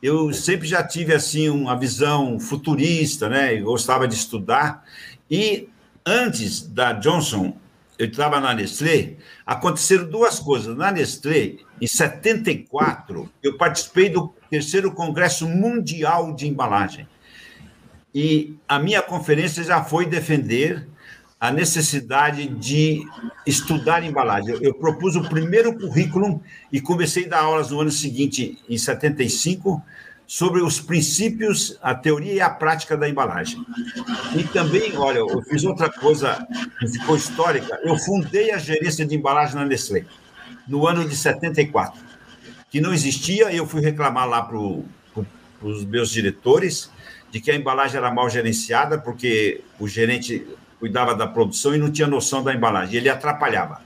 eu 0.02 0.32
sempre 0.32 0.66
já 0.66 0.82
tive 0.82 1.12
assim 1.12 1.48
uma 1.48 1.76
visão 1.76 2.40
futurista, 2.40 3.28
né? 3.28 3.56
Gostava 3.56 4.08
de 4.08 4.14
estudar. 4.14 4.84
E 5.30 5.68
antes 6.04 6.62
da 6.62 6.92
Johnson, 6.92 7.56
eu 7.98 8.06
estava 8.06 8.40
na 8.40 8.54
Nestlé, 8.54 9.16
aconteceram 9.44 10.08
duas 10.08 10.38
coisas. 10.40 10.74
Na 10.74 10.90
Nestlé, 10.90 11.56
em 11.80 11.86
74, 11.86 13.30
eu 13.42 13.58
participei 13.58 14.08
do 14.08 14.34
terceiro 14.48 14.90
Congresso 14.92 15.46
Mundial 15.46 16.34
de 16.34 16.48
Embalagem. 16.48 17.06
E 18.14 18.56
a 18.66 18.78
minha 18.78 19.02
conferência 19.02 19.62
já 19.62 19.84
foi 19.84 20.06
defender 20.06 20.88
a 21.40 21.50
necessidade 21.50 22.46
de 22.46 23.03
estudar 23.46 24.05
embalagem. 24.05 24.59
Eu, 24.61 24.74
propus 24.74 25.16
o 25.16 25.26
primeiro 25.26 25.72
currículo 25.72 26.42
e 26.70 26.83
comecei 26.83 27.24
a 27.24 27.29
dar 27.29 27.40
aulas 27.40 27.70
no 27.70 27.81
ano 27.81 27.90
seguinte, 27.90 28.59
em 28.68 28.76
75, 28.76 29.83
sobre 30.26 30.61
os 30.61 30.79
princípios, 30.79 31.79
a 31.83 31.94
teoria 31.94 32.35
e 32.35 32.40
a 32.42 32.50
prática 32.50 32.94
da 32.94 33.09
embalagem. 33.09 33.64
E 34.38 34.44
também, 34.44 34.94
olha, 34.98 35.18
eu 35.18 35.42
fiz 35.42 35.64
outra 35.64 35.90
coisa 35.90 36.46
que 36.79 36.87
ficou 36.88 37.16
histórica. 37.16 37.81
Eu 37.83 37.96
fundei 37.96 38.53
a 38.53 38.59
gerência 38.59 39.07
de 39.07 39.16
embalagem 39.16 39.57
na 39.57 39.64
Nestlé, 39.64 40.05
no 40.68 40.87
ano 40.87 41.09
de 41.09 41.16
74, 41.16 42.00
que 42.70 42.83
não 42.83 42.92
existia, 42.92 43.50
eu 43.50 43.66
fui 43.66 43.81
reclamar 43.81 44.29
lá 44.29 44.42
para 44.42 44.59
os 44.59 45.85
meus 45.87 46.11
diretores 46.11 46.90
de 47.31 47.40
que 47.40 47.50
a 47.50 47.57
embalagem 47.57 47.96
era 47.96 48.12
mal 48.12 48.29
gerenciada, 48.29 48.98
porque 48.98 49.62
o 49.79 49.88
gerente 49.88 50.46
cuidava 50.80 51.14
da 51.14 51.26
produção 51.26 51.74
e 51.74 51.78
não 51.78 51.92
tinha 51.92 52.08
noção 52.08 52.42
da 52.42 52.52
embalagem. 52.52 52.96
Ele 52.96 53.08
atrapalhava. 53.08 53.80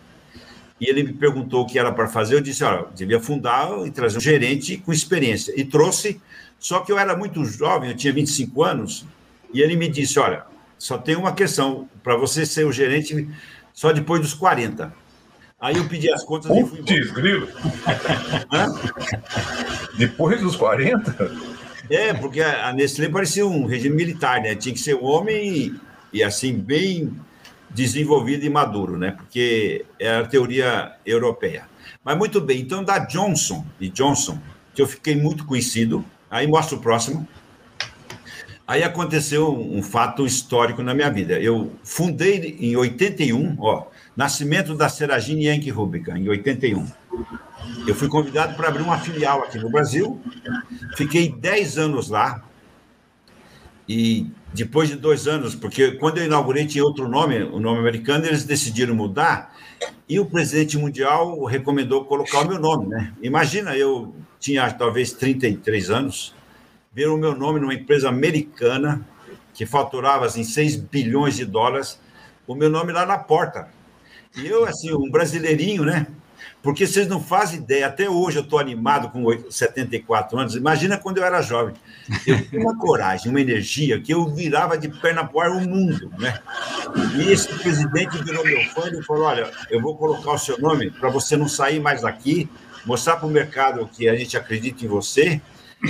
E 0.81 0.89
ele 0.89 1.03
me 1.03 1.13
perguntou 1.13 1.63
o 1.63 1.67
que 1.67 1.79
era 1.79 1.93
para 1.93 2.09
fazer. 2.09 2.37
Eu 2.37 2.41
disse: 2.41 2.65
olha, 2.65 2.87
devia 2.95 3.21
fundar 3.21 3.69
e 3.87 3.91
trazer 3.91 4.17
um 4.17 4.21
gerente 4.21 4.79
com 4.79 4.93
experiência. 4.93 5.53
E 5.57 5.65
trouxe, 5.65 6.21
só 6.59 6.81
que 6.81 6.91
eu 6.91 6.99
era 6.99 7.17
muito 7.17 7.45
jovem, 7.45 7.91
eu 7.91 7.97
tinha 7.97 8.13
25 8.13 8.63
anos, 8.63 9.05
e 9.53 9.61
ele 9.61 9.77
me 9.77 9.89
disse: 9.89 10.19
olha, 10.19 10.45
só 10.79 10.97
tem 10.97 11.17
uma 11.17 11.33
questão, 11.33 11.89
para 12.03 12.17
você 12.17 12.47
ser 12.47 12.65
o 12.65 12.73
gerente 12.73 13.29
só 13.73 13.93
depois 13.93 14.21
dos 14.21 14.35
40. 14.35 14.93
Aí 15.61 15.77
eu 15.77 15.89
pedi 15.89 16.13
as 16.13 16.23
contas 16.23 16.51
Putz, 16.51 16.67
e 16.67 16.69
fui 16.69 16.81
embora. 16.81 17.15
grilo. 17.15 17.49
Depois 19.97 20.41
dos 20.41 20.57
40? 20.57 21.55
É, 21.89 22.13
porque 22.13 22.41
a 22.41 22.73
Nestlé 22.73 23.09
parecia 23.09 23.47
um 23.47 23.65
regime 23.67 23.95
militar, 23.95 24.41
né? 24.41 24.55
Tinha 24.55 24.75
que 24.75 24.81
ser 24.81 24.95
um 24.95 25.05
homem 25.05 25.57
e 25.57 25.75
assim 26.23 26.55
bem 26.55 27.13
desenvolvido 27.71 28.45
e 28.45 28.51
maduro, 28.51 28.97
né? 28.97 29.11
Porque 29.11 29.85
é 29.99 30.17
a 30.17 30.25
teoria 30.25 30.93
europeia. 31.05 31.67
Mas 32.05 32.17
muito 32.17 32.41
bem, 32.41 32.61
então 32.61 32.85
da 32.85 32.99
Johnson 32.99 33.65
e 33.81 33.89
Johnson, 33.89 34.39
que 34.75 34.81
eu 34.81 34.87
fiquei 34.87 35.17
muito 35.17 35.45
conhecido, 35.45 36.05
aí 36.31 36.47
mostra 36.47 36.77
o 36.77 36.81
próximo. 36.81 37.27
Aí 38.67 38.83
aconteceu 38.83 39.53
um 39.53 39.83
fato 39.83 40.25
histórico 40.25 40.83
na 40.83 40.95
minha 40.95 41.11
vida. 41.11 41.39
Eu 41.39 41.73
fundei 41.83 42.57
em 42.61 42.77
81, 42.77 43.57
ó, 43.59 43.87
nascimento 44.17 44.75
da 44.75 44.89
Seragine 44.89 45.47
Yankee 45.47 45.71
Rubica, 45.71 46.17
em 46.17 46.29
81. 46.29 46.87
Eu 47.87 47.95
fui 47.95 48.09
convidado 48.09 48.55
para 48.55 48.69
abrir 48.69 48.83
uma 48.83 48.99
filial 48.99 49.41
aqui 49.41 49.59
no 49.59 49.71
Brasil, 49.71 50.21
fiquei 50.97 51.31
10 51.31 51.79
anos 51.79 52.09
lá, 52.09 52.43
e 53.89 54.31
depois 54.55 54.89
de 54.89 54.95
dois 54.95 55.27
anos, 55.27 55.55
porque 55.55 55.93
quando 55.93 56.19
eu 56.19 56.25
inaugurei 56.25 56.65
tinha 56.65 56.85
outro 56.85 57.09
nome, 57.09 57.43
o 57.43 57.59
nome 57.59 57.81
americano, 57.81 58.25
eles 58.25 58.45
decidiram 58.45 58.95
mudar, 58.95 59.53
e 60.09 60.21
o 60.21 60.27
presidente 60.27 60.79
mundial 60.79 61.45
recomendou 61.45 62.05
colocar 62.05 62.43
o 62.43 62.49
meu 62.49 62.59
nome, 62.59 62.87
né? 62.87 63.13
Imagina, 63.21 63.77
eu 63.77 64.15
tinha 64.39 64.71
talvez 64.73 65.13
33 65.13 65.91
anos, 65.91 66.35
ver 66.93 67.09
o 67.09 67.17
meu 67.17 67.35
nome 67.35 67.59
numa 67.59 67.75
empresa 67.75 68.09
americana, 68.09 69.05
que 69.53 69.67
faturava 69.67 70.27
assim, 70.27 70.45
6 70.45 70.77
bilhões 70.77 71.35
de 71.35 71.45
dólares, 71.45 71.99
o 72.47 72.55
meu 72.55 72.71
nome 72.71 72.93
lá 72.93 73.05
na 73.05 73.19
porta. 73.19 73.69
E 74.37 74.47
eu, 74.47 74.65
assim, 74.65 74.93
um 74.95 75.11
brasileirinho, 75.11 75.85
né? 75.85 76.07
Porque 76.65 76.87
vocês 76.87 77.07
não 77.07 77.21
fazem 77.21 77.59
ideia, 77.59 77.87
até 77.87 78.09
hoje 78.09 78.39
eu 78.39 78.43
estou 78.43 78.59
animado 78.59 79.11
com 79.11 79.23
74 79.51 80.39
anos, 80.39 80.57
imagina 80.57 80.97
quando 80.97 81.19
eu 81.19 81.25
era 81.25 81.43
jovem. 81.43 81.75
Eu 82.27 82.43
tinha 82.49 82.59
uma 82.59 82.79
coragem, 82.79 83.31
uma 83.31 83.41
energia 83.41 84.01
que 84.01 84.15
eu 84.15 84.27
virava 84.31 84.79
de 84.79 84.89
perna 84.89 85.27
para 85.27 85.53
o 85.53 85.61
mundo, 85.61 86.11
né? 86.19 86.41
E 87.17 87.31
esse 87.31 87.49
presidente 87.49 88.17
virou 88.25 88.43
meu 88.43 88.65
fã 88.71 88.89
e 88.89 89.03
falou: 89.03 89.25
Olha, 89.25 89.51
eu 89.71 89.79
vou 89.79 89.95
colocar 89.95 90.33
o 90.33 90.39
seu 90.39 90.59
nome 90.59 90.91
para 90.91 91.11
você 91.11 91.37
não 91.37 91.49
sair 91.49 91.81
mais 91.81 92.01
daqui, 92.01 92.49
mostrar 92.87 93.17
para 93.17 93.27
o 93.27 93.31
mercado 93.31 93.87
que 93.87 94.09
a 94.09 94.17
gente 94.17 94.35
acredita 94.35 94.87
em 94.87 94.89
você. 94.89 95.43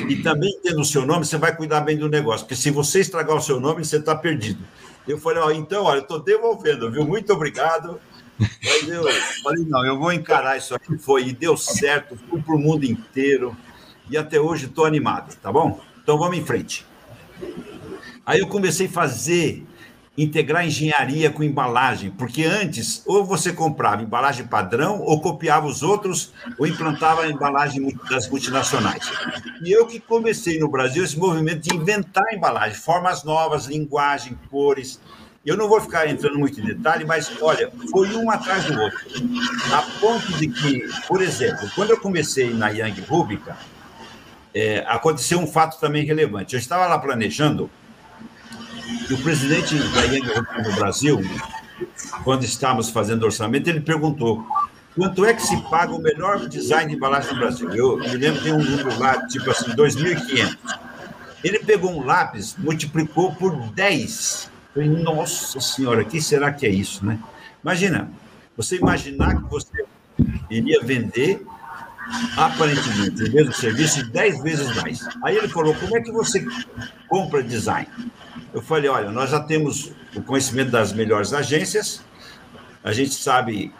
E 0.08 0.16
também 0.16 0.58
tendo 0.60 0.80
o 0.80 0.84
seu 0.84 1.06
nome, 1.06 1.24
você 1.24 1.38
vai 1.38 1.54
cuidar 1.56 1.82
bem 1.82 1.96
do 1.96 2.08
negócio, 2.08 2.44
porque 2.46 2.56
se 2.56 2.68
você 2.72 2.98
estragar 2.98 3.36
o 3.36 3.40
seu 3.40 3.60
nome, 3.60 3.84
você 3.84 3.98
está 3.98 4.16
perdido. 4.16 4.64
Eu 5.06 5.18
falei: 5.18 5.40
Ó, 5.40 5.52
então, 5.52 5.84
olha, 5.84 5.98
eu 5.98 6.02
estou 6.02 6.18
devolvendo, 6.18 6.90
viu? 6.90 7.04
Muito 7.04 7.32
obrigado. 7.32 8.00
Mas 8.38 8.88
eu 8.88 9.04
falei, 9.42 9.64
não, 9.66 9.84
eu 9.84 9.98
vou 9.98 10.12
encarar 10.12 10.56
isso 10.56 10.74
aqui. 10.74 10.96
Foi, 10.98 11.28
e 11.28 11.32
deu 11.32 11.56
certo, 11.56 12.16
fui 12.28 12.40
para 12.40 12.54
o 12.54 12.58
mundo 12.58 12.84
inteiro. 12.84 13.56
E 14.10 14.16
até 14.16 14.38
hoje 14.38 14.66
estou 14.66 14.84
animado, 14.84 15.34
tá 15.36 15.50
bom? 15.50 15.80
Então 16.02 16.18
vamos 16.18 16.36
em 16.36 16.44
frente. 16.44 16.84
Aí 18.26 18.40
eu 18.40 18.46
comecei 18.46 18.86
a 18.86 18.90
fazer, 18.90 19.66
integrar 20.16 20.66
engenharia 20.66 21.30
com 21.30 21.42
embalagem, 21.42 22.10
porque 22.10 22.44
antes, 22.44 23.02
ou 23.06 23.24
você 23.24 23.52
comprava 23.52 24.02
embalagem 24.02 24.46
padrão, 24.46 25.00
ou 25.00 25.20
copiava 25.20 25.66
os 25.66 25.82
outros, 25.82 26.32
ou 26.58 26.66
implantava 26.66 27.22
a 27.22 27.28
embalagem 27.28 27.96
das 28.08 28.28
multinacionais. 28.28 29.10
E 29.64 29.72
eu 29.72 29.86
que 29.86 29.98
comecei 29.98 30.58
no 30.58 30.68
Brasil 30.68 31.04
esse 31.04 31.18
movimento 31.18 31.60
de 31.60 31.74
inventar 31.74 32.24
embalagem, 32.32 32.76
formas 32.76 33.24
novas, 33.24 33.66
linguagem, 33.66 34.38
cores. 34.50 35.00
Eu 35.44 35.58
não 35.58 35.68
vou 35.68 35.78
ficar 35.78 36.08
entrando 36.08 36.38
muito 36.38 36.58
em 36.58 36.64
detalhe, 36.64 37.04
mas 37.04 37.30
olha, 37.42 37.70
foi 37.90 38.16
um 38.16 38.30
atrás 38.30 38.64
do 38.64 38.80
outro. 38.80 38.98
A 39.72 39.82
ponto 40.00 40.32
de 40.38 40.48
que, 40.48 40.88
por 41.06 41.20
exemplo, 41.20 41.70
quando 41.74 41.90
eu 41.90 42.00
comecei 42.00 42.52
na 42.54 42.70
Young 42.70 43.02
Rubica, 43.02 43.54
é, 44.54 44.82
aconteceu 44.88 45.38
um 45.38 45.46
fato 45.46 45.78
também 45.78 46.04
relevante. 46.06 46.54
Eu 46.54 46.58
estava 46.58 46.86
lá 46.86 46.98
planejando 46.98 47.70
e 49.10 49.12
o 49.12 49.18
presidente 49.18 49.76
da 49.76 50.04
Young 50.04 50.26
Rubica 50.28 50.62
no 50.62 50.74
Brasil, 50.76 51.20
quando 52.22 52.44
estávamos 52.44 52.88
fazendo 52.88 53.24
orçamento, 53.24 53.68
ele 53.68 53.80
perguntou 53.80 54.46
quanto 54.96 55.26
é 55.26 55.34
que 55.34 55.42
se 55.42 55.60
paga 55.68 55.92
o 55.92 55.98
melhor 56.00 56.48
design 56.48 56.88
de 56.88 56.96
embalagem 56.96 57.34
no 57.34 57.40
Brasil. 57.40 57.70
Eu 57.74 57.98
me 57.98 58.16
lembro 58.16 58.38
que 58.38 58.44
tem 58.44 58.54
um 58.54 58.64
número 58.64 58.98
lá, 58.98 59.26
tipo 59.26 59.50
assim, 59.50 59.72
2.500. 59.72 60.56
Ele 61.42 61.58
pegou 61.58 61.90
um 61.90 62.02
lápis, 62.02 62.56
multiplicou 62.56 63.34
por 63.34 63.54
10 63.72 64.53
Falei, 64.74 64.88
nossa 64.88 65.60
senhora, 65.60 66.04
que 66.04 66.20
será 66.20 66.52
que 66.52 66.66
é 66.66 66.68
isso, 66.68 67.06
né? 67.06 67.20
Imagina, 67.62 68.10
você 68.56 68.76
imaginar 68.76 69.36
que 69.36 69.48
você 69.48 69.84
iria 70.50 70.80
vender 70.82 71.46
aparentemente 72.36 73.22
o 73.22 73.32
mesmo 73.32 73.52
serviço 73.52 74.10
dez 74.10 74.42
vezes 74.42 74.74
mais. 74.82 75.00
Aí 75.22 75.36
ele 75.36 75.48
falou, 75.48 75.74
como 75.76 75.96
é 75.96 76.00
que 76.00 76.10
você 76.10 76.44
compra 77.08 77.42
design? 77.42 77.88
Eu 78.52 78.60
falei, 78.60 78.90
olha, 78.90 79.10
nós 79.10 79.30
já 79.30 79.40
temos 79.40 79.92
o 80.14 80.20
conhecimento 80.22 80.70
das 80.70 80.92
melhores 80.92 81.32
agências, 81.32 82.02
a 82.82 82.92
gente 82.92 83.14
sabe 83.14 83.72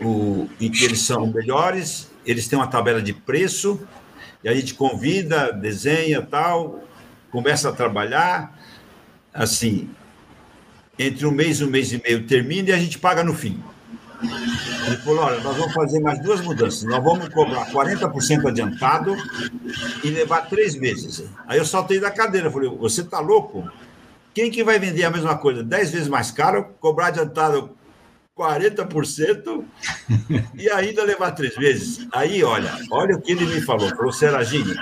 o, 0.00 0.48
em 0.60 0.70
que 0.70 0.84
eles 0.84 1.00
são 1.00 1.26
melhores, 1.26 2.10
eles 2.24 2.48
têm 2.48 2.58
uma 2.58 2.66
tabela 2.66 3.02
de 3.02 3.12
preço, 3.12 3.80
e 4.42 4.48
a 4.48 4.54
gente 4.54 4.74
convida, 4.74 5.52
desenha 5.52 6.22
tal, 6.22 6.82
começa 7.30 7.68
a 7.68 7.72
trabalhar, 7.72 8.53
assim, 9.34 9.90
entre 10.98 11.26
um 11.26 11.32
mês 11.32 11.58
e 11.58 11.64
um 11.64 11.70
mês 11.70 11.92
e 11.92 12.00
meio 12.00 12.26
termina 12.26 12.70
e 12.70 12.72
a 12.72 12.78
gente 12.78 12.98
paga 12.98 13.24
no 13.24 13.34
fim. 13.34 13.62
Ele 14.86 14.96
falou: 14.98 15.24
olha, 15.24 15.40
nós 15.40 15.56
vamos 15.56 15.74
fazer 15.74 16.00
mais 16.00 16.22
duas 16.22 16.40
mudanças. 16.40 16.84
Nós 16.84 17.02
vamos 17.02 17.28
cobrar 17.28 17.66
40% 17.66 18.48
adiantado 18.48 19.16
e 20.02 20.08
levar 20.08 20.48
três 20.48 20.76
meses. 20.76 21.24
Aí 21.46 21.58
eu 21.58 21.64
saltei 21.64 21.98
da 21.98 22.10
cadeira. 22.10 22.50
Falei: 22.50 22.70
você 22.70 23.00
está 23.00 23.18
louco? 23.18 23.68
Quem 24.32 24.50
que 24.50 24.64
vai 24.64 24.78
vender 24.78 25.04
a 25.04 25.10
mesma 25.10 25.36
coisa? 25.36 25.62
Dez 25.62 25.90
vezes 25.90 26.08
mais 26.08 26.30
caro, 26.30 26.74
cobrar 26.80 27.08
adiantado 27.08 27.70
40% 28.36 29.64
e 30.54 30.68
ainda 30.70 31.04
levar 31.04 31.32
três 31.32 31.56
meses. 31.56 32.06
Aí, 32.12 32.42
olha, 32.42 32.72
olha 32.90 33.16
o 33.16 33.20
que 33.20 33.32
ele 33.32 33.46
me 33.46 33.60
falou. 33.60 33.88
Falou, 33.90 34.12
Seragini, 34.12 34.74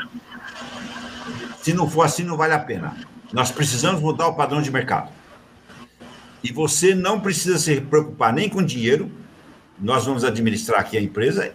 se 1.61 1.75
não 1.75 1.88
for 1.88 2.03
assim, 2.03 2.23
não 2.23 2.37
vale 2.37 2.55
a 2.55 2.59
pena. 2.59 2.97
Nós 3.33 3.51
precisamos 3.51 4.01
mudar 4.01 4.29
o 4.29 4.35
padrão 4.35 4.61
de 4.61 4.71
mercado. 4.71 5.11
E 6.45 6.53
você 6.53 6.95
não 6.95 7.21
precisa 7.21 7.59
se 7.59 7.81
preocupar 7.81 8.33
nem 8.33 8.49
com 8.49 8.62
dinheiro, 8.62 9.11
nós 9.79 10.05
vamos 10.05 10.25
administrar 10.25 10.81
aqui 10.81 10.99
a 10.99 11.01
empresa, 11.01 11.55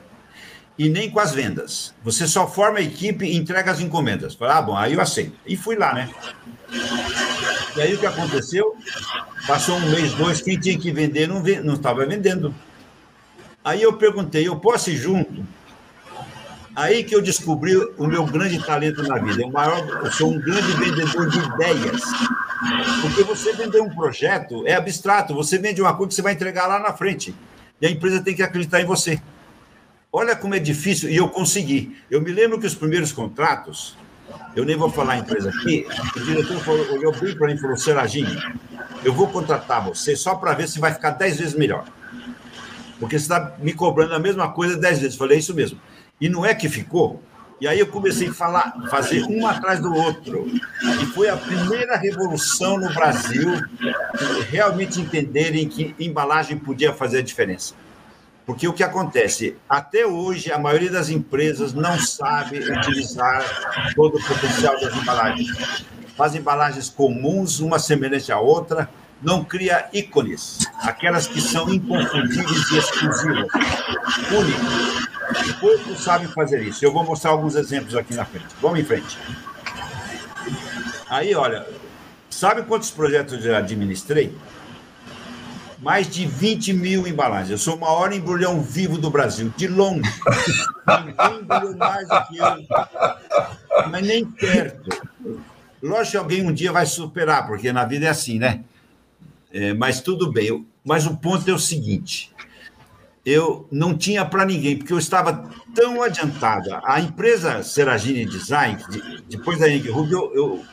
e 0.77 0.89
nem 0.89 1.09
com 1.09 1.19
as 1.19 1.33
vendas. 1.33 1.93
Você 2.03 2.27
só 2.27 2.47
forma 2.47 2.79
a 2.79 2.81
equipe 2.81 3.25
e 3.25 3.35
entrega 3.35 3.71
as 3.71 3.79
encomendas. 3.79 4.35
Falei, 4.35 4.55
ah, 4.55 4.61
bom, 4.61 4.77
aí 4.77 4.93
eu 4.93 5.01
aceito. 5.01 5.35
E 5.45 5.57
fui 5.57 5.75
lá, 5.75 5.93
né? 5.93 6.09
E 7.75 7.81
aí 7.81 7.93
o 7.93 7.99
que 7.99 8.05
aconteceu? 8.05 8.75
Passou 9.45 9.75
um 9.75 9.89
mês, 9.89 10.13
dois, 10.13 10.41
quem 10.41 10.59
tinha 10.59 10.77
que 10.77 10.91
vender 10.91 11.27
não, 11.27 11.41
não 11.63 11.73
estava 11.73 12.05
vendendo. 12.05 12.53
Aí 13.63 13.81
eu 13.81 13.93
perguntei, 13.93 14.47
eu 14.47 14.55
posso 14.57 14.89
ir 14.89 14.97
junto? 14.97 15.45
Aí 16.77 17.03
que 17.03 17.15
eu 17.15 17.23
descobri 17.23 17.75
o 17.75 18.05
meu 18.05 18.23
grande 18.23 18.63
talento 18.63 19.01
na 19.01 19.17
vida. 19.17 19.41
Eu, 19.41 19.49
maior, 19.49 19.83
eu 20.05 20.11
sou 20.11 20.31
um 20.31 20.39
grande 20.39 20.73
vendedor 20.73 21.27
de 21.27 21.39
ideias. 21.39 22.03
Porque 23.01 23.23
você 23.23 23.51
vender 23.53 23.81
um 23.81 23.89
projeto 23.89 24.61
é 24.63 24.75
abstrato. 24.75 25.33
Você 25.33 25.57
vende 25.57 25.81
uma 25.81 25.95
coisa 25.95 26.09
que 26.09 26.13
você 26.13 26.21
vai 26.21 26.33
entregar 26.33 26.67
lá 26.67 26.79
na 26.79 26.93
frente. 26.93 27.33
E 27.81 27.87
a 27.87 27.89
empresa 27.89 28.21
tem 28.21 28.35
que 28.35 28.43
acreditar 28.43 28.79
em 28.79 28.85
você. 28.85 29.19
Olha 30.13 30.35
como 30.35 30.53
é 30.53 30.59
difícil. 30.59 31.09
E 31.09 31.15
eu 31.15 31.27
consegui. 31.29 31.97
Eu 32.11 32.21
me 32.21 32.31
lembro 32.31 32.59
que 32.59 32.67
os 32.67 32.75
primeiros 32.75 33.11
contratos, 33.11 33.97
eu 34.55 34.63
nem 34.63 34.77
vou 34.77 34.91
falar 34.91 35.13
a 35.13 35.17
empresa 35.17 35.49
aqui, 35.49 35.87
o 36.15 36.19
diretor 36.19 36.59
falou, 36.59 36.91
olhou 36.91 37.11
bem 37.19 37.35
para 37.35 37.47
mim 37.47 37.55
e 37.55 37.57
falou: 37.57 37.75
Seragini, 37.75 38.37
eu 39.03 39.13
vou 39.13 39.27
contratar 39.29 39.83
você 39.83 40.15
só 40.15 40.35
para 40.35 40.53
ver 40.53 40.67
se 40.67 40.79
vai 40.79 40.93
ficar 40.93 41.09
dez 41.09 41.39
vezes 41.39 41.55
melhor. 41.55 41.85
Porque 42.99 43.17
você 43.17 43.25
está 43.25 43.55
me 43.57 43.73
cobrando 43.73 44.13
a 44.13 44.19
mesma 44.19 44.51
coisa 44.51 44.77
dez 44.77 44.99
vezes. 44.99 45.15
Eu 45.15 45.19
falei: 45.19 45.37
é 45.37 45.39
isso 45.39 45.55
mesmo. 45.55 45.79
E 46.19 46.29
não 46.29 46.45
é 46.45 46.53
que 46.55 46.67
ficou? 46.67 47.21
E 47.59 47.67
aí 47.67 47.79
eu 47.79 47.87
comecei 47.87 48.27
a 48.27 48.33
falar, 48.33 48.87
fazer 48.89 49.23
um 49.23 49.47
atrás 49.47 49.79
do 49.79 49.91
outro. 49.93 50.47
E 51.01 51.05
foi 51.07 51.27
a 51.27 51.35
primeira 51.35 51.97
revolução 51.97 52.77
no 52.77 52.93
Brasil 52.93 53.55
de 53.55 54.41
realmente 54.49 55.01
entenderem 55.01 55.67
que 55.67 55.95
embalagem 55.99 56.57
podia 56.57 56.93
fazer 56.93 57.19
a 57.19 57.23
diferença. 57.23 57.73
Porque 58.45 58.67
o 58.67 58.73
que 58.73 58.83
acontece? 58.83 59.57
Até 59.67 60.05
hoje, 60.05 60.51
a 60.51 60.59
maioria 60.59 60.91
das 60.91 61.09
empresas 61.09 61.73
não 61.73 61.99
sabe 61.99 62.59
utilizar 62.59 63.43
todo 63.95 64.17
o 64.17 64.23
potencial 64.23 64.79
das 64.79 64.95
embalagens. 64.95 65.83
Faz 66.15 66.35
embalagens 66.35 66.89
comuns, 66.89 67.59
uma 67.59 67.77
semelhante 67.77 68.31
à 68.31 68.39
outra, 68.39 68.89
não 69.21 69.43
cria 69.43 69.89
ícones, 69.91 70.59
aquelas 70.81 71.27
que 71.27 71.41
são 71.41 71.73
inconfundíveis 71.73 72.71
e 72.71 72.77
exclusivas, 72.77 73.47
únicas. 74.31 75.16
Poucos 75.59 76.03
sabem 76.03 76.27
fazer 76.29 76.61
isso. 76.63 76.83
Eu 76.83 76.93
vou 76.93 77.03
mostrar 77.03 77.31
alguns 77.31 77.55
exemplos 77.55 77.95
aqui 77.95 78.13
na 78.13 78.25
frente. 78.25 78.47
Vamos 78.61 78.79
em 78.79 78.83
frente. 78.83 79.17
Aí, 81.09 81.33
olha, 81.35 81.65
sabe 82.29 82.63
quantos 82.63 82.91
projetos 82.91 83.33
eu 83.33 83.41
já 83.41 83.57
administrei? 83.57 84.35
Mais 85.79 86.09
de 86.09 86.25
20 86.25 86.73
mil 86.73 87.07
embalagens. 87.07 87.51
Eu 87.51 87.57
sou 87.57 87.75
o 87.75 87.79
maior 87.79 88.11
embrulhão 88.11 88.61
vivo 88.61 88.97
do 88.97 89.09
Brasil, 89.09 89.53
de 89.55 89.67
longe. 89.67 90.01
Ninguém 91.05 91.41
embrulhou 91.41 91.77
mais 91.77 92.07
do 92.07 92.27
que 92.27 92.37
eu. 92.37 93.89
Mas 93.89 94.07
nem 94.07 94.25
perto. 94.25 94.89
Lógico 95.81 96.11
que 96.11 96.17
alguém 96.17 96.45
um 96.45 96.53
dia 96.53 96.71
vai 96.71 96.85
superar, 96.85 97.45
porque 97.45 97.71
na 97.71 97.85
vida 97.85 98.07
é 98.07 98.09
assim, 98.09 98.39
né? 98.39 98.61
É, 99.51 99.73
mas 99.73 100.01
tudo 100.01 100.31
bem. 100.31 100.65
Mas 100.83 101.05
o 101.05 101.15
ponto 101.17 101.49
é 101.49 101.53
o 101.53 101.59
seguinte: 101.59 102.33
eu 103.27 103.67
não 103.69 103.97
tinha 103.97 104.23
para 104.23 104.45
ninguém, 104.45 104.77
porque 104.77 104.93
eu 104.93 104.97
estava 104.97 105.49
tão 105.75 106.01
adiantada. 106.01 106.79
A 106.85 107.01
empresa 107.01 107.61
Seragini 107.61 108.25
Design, 108.25 108.81
depois 109.29 109.59
da 109.59 109.67
Henrique 109.67 109.89
Rubio, 109.89 110.31
eu, 110.33 110.35
eu, 110.35 110.65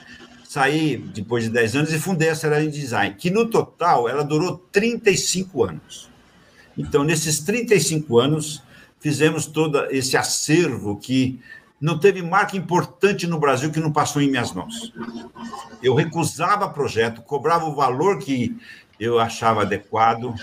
saí 0.49 0.97
depois 0.97 1.43
de 1.43 1.51
10 1.51 1.75
anos 1.75 1.93
e 1.93 1.99
fundei 1.99 2.29
a 2.29 2.35
Seragini 2.37 2.71
Design, 2.71 3.17
que 3.19 3.29
no 3.29 3.47
total 3.47 4.09
ela 4.09 4.23
durou 4.23 4.57
35 4.71 5.65
anos. 5.65 6.09
Então, 6.79 7.03
nesses 7.03 7.41
35 7.41 8.21
anos, 8.21 8.63
fizemos 9.01 9.47
todo 9.47 9.87
esse 9.91 10.17
acervo 10.17 10.97
que 10.97 11.41
não 11.81 11.99
teve 11.99 12.23
marca 12.23 12.57
importante 12.57 13.27
no 13.27 13.41
Brasil 13.41 13.73
que 13.73 13.81
não 13.81 13.91
passou 13.91 14.23
em 14.23 14.31
minhas 14.31 14.53
mãos. 14.53 14.93
Eu 15.83 15.93
recusava 15.93 16.71
projeto, 16.71 17.21
cobrava 17.21 17.65
o 17.65 17.75
valor 17.75 18.21
que 18.21 18.57
eu 18.99 19.19
achava 19.19 19.63
adequado. 19.63 20.35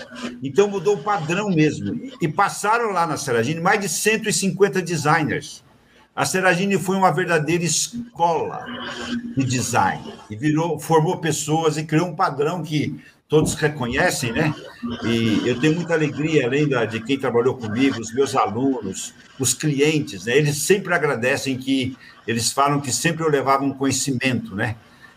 Então 0.42 0.68
mudou 0.68 0.96
o 0.96 1.02
padrão 1.02 1.48
mesmo. 1.50 2.00
E 2.20 2.28
passaram 2.28 2.90
lá 2.90 3.06
na 3.06 3.16
Seragine 3.16 3.60
mais 3.60 3.80
de 3.80 3.88
150 3.88 4.82
designers. 4.82 5.62
A 6.14 6.26
Seragine 6.26 6.78
foi 6.78 6.96
uma 6.96 7.10
verdadeira 7.10 7.64
escola 7.64 8.66
de 9.36 9.44
design 9.44 10.12
e 10.28 10.36
virou, 10.36 10.78
formou 10.78 11.18
pessoas 11.18 11.78
e 11.78 11.84
criou 11.84 12.08
um 12.08 12.14
padrão 12.14 12.62
que 12.62 13.00
todos 13.32 13.54
reconhecem, 13.54 14.30
né? 14.30 14.54
E 15.06 15.48
eu 15.48 15.58
tenho 15.58 15.74
muita 15.74 15.94
alegria, 15.94 16.44
além 16.44 16.68
de 16.90 17.00
quem 17.00 17.18
trabalhou 17.18 17.56
comigo, 17.56 17.98
os 17.98 18.12
meus 18.12 18.36
alunos, 18.36 19.14
os 19.38 19.54
clientes, 19.54 20.26
né? 20.26 20.36
Eles 20.36 20.58
sempre 20.58 20.92
agradecem 20.92 21.56
que 21.56 21.96
eles 22.28 22.52
falam 22.52 22.78
que 22.78 22.92
sempre 22.92 23.24
eu 23.24 23.30
levava 23.30 23.64
um 23.64 23.72
conhecimento, 23.72 24.54
né? 24.54 24.76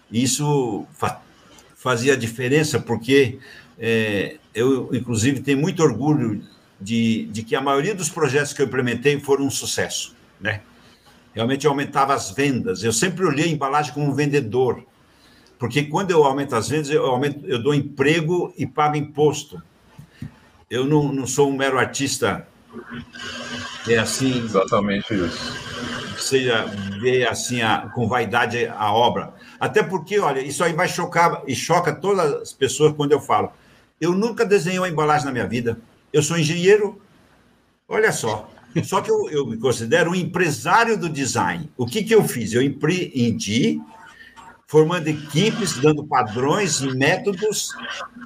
E 0.10 0.24
isso 0.24 0.88
fazia 1.86 2.18
diferença, 2.18 2.80
porque 2.80 3.38
é, 3.78 4.38
eu, 4.56 4.90
inclusive, 4.92 5.42
tenho 5.42 5.60
muito 5.60 5.84
orgulho 5.84 6.42
de, 6.82 7.26
de 7.26 7.44
que 7.44 7.56
a 7.56 7.62
maioria 7.62 7.94
dos 7.94 8.10
projetos 8.10 8.54
que 8.54 8.62
eu 8.64 8.66
implementei 8.66 9.20
foram 9.20 9.46
um 9.46 9.52
sucesso, 9.52 10.16
né? 10.42 10.62
Realmente 11.36 11.68
aumentava 11.68 12.16
as 12.16 12.32
vendas. 12.32 12.84
Eu 12.84 12.92
sempre 12.92 13.24
olhei 13.24 13.46
a 13.46 13.50
embalagem 13.50 13.94
como 13.94 14.08
um 14.08 14.16
vendedor, 14.16 14.84
porque 15.60 15.84
quando 15.84 16.10
eu 16.10 16.24
aumento 16.24 16.56
as 16.56 16.68
vendas, 16.68 16.90
eu, 16.90 17.06
aumento, 17.06 17.46
eu 17.46 17.62
dou 17.62 17.76
emprego 17.76 18.52
e 18.58 18.66
pago 18.66 18.96
imposto. 18.96 19.62
Eu 20.68 20.86
não, 20.86 21.14
não 21.14 21.28
sou 21.28 21.52
um 21.52 21.56
mero 21.56 21.78
artista, 21.78 22.48
é 23.88 24.00
assim. 24.00 24.44
Exatamente 24.44 25.14
isso. 25.14 25.54
Seja 26.18 26.66
ver 27.00 27.28
assim 27.28 27.62
a, 27.62 27.92
com 27.94 28.08
vaidade 28.08 28.66
a 28.66 28.92
obra. 28.92 29.36
Até 29.60 29.84
porque, 29.84 30.20
olha, 30.20 30.40
isso 30.40 30.64
aí 30.64 30.74
vai 30.74 30.88
chocar 30.88 31.42
e 31.48 31.56
choca 31.56 31.94
todas 31.94 32.34
as 32.42 32.54
pessoas 32.54 32.94
quando 32.96 33.12
eu 33.12 33.20
falo. 33.20 33.52
Eu 34.00 34.14
nunca 34.14 34.46
desenhei 34.46 34.80
uma 34.80 34.90
embalagem 34.90 35.26
na 35.26 35.32
minha 35.32 35.48
vida. 35.48 35.80
Eu 36.12 36.22
sou 36.22 36.38
engenheiro. 36.38 37.02
Olha 37.88 38.12
só. 38.12 38.50
Só 38.84 39.00
que 39.00 39.10
eu, 39.10 39.30
eu 39.30 39.48
me 39.48 39.58
considero 39.58 40.12
um 40.12 40.16
empresário 40.16 40.98
do 40.98 41.08
design. 41.08 41.70
O 41.78 41.86
que, 41.86 42.04
que 42.04 42.14
eu 42.14 42.24
fiz? 42.26 42.52
Eu 42.52 42.62
empreendi, 42.62 43.82
formando 44.68 45.08
equipes, 45.08 45.78
dando 45.78 46.06
padrões 46.06 46.82
e 46.82 46.88
métodos 46.94 47.70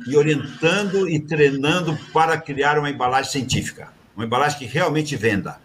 e 0.07 0.17
orientando 0.17 1.07
e 1.07 1.19
treinando 1.19 1.97
para 2.11 2.39
criar 2.39 2.79
uma 2.79 2.89
embalagem 2.89 3.31
científica, 3.31 3.89
uma 4.15 4.25
embalagem 4.25 4.57
que 4.57 4.65
realmente 4.65 5.15
venda. 5.15 5.59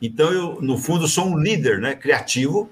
Então, 0.00 0.32
eu, 0.32 0.58
no 0.62 0.78
fundo, 0.78 1.06
sou 1.06 1.26
um 1.26 1.38
líder 1.38 1.78
né, 1.78 1.94
criativo 1.94 2.70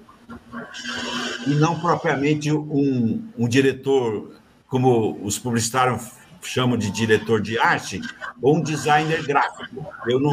e 1.47 1.51
não 1.55 1.79
propriamente 1.79 2.51
um, 2.51 3.23
um 3.37 3.47
diretor, 3.47 4.35
como 4.67 5.19
os 5.23 5.39
publicitários 5.39 6.11
chamam 6.41 6.77
de 6.77 6.89
diretor 6.89 7.41
de 7.41 7.59
arte, 7.59 8.01
ou 8.41 8.57
um 8.57 8.61
designer 8.61 9.25
gráfico. 9.25 9.85
Eu 10.07 10.19
não, 10.19 10.31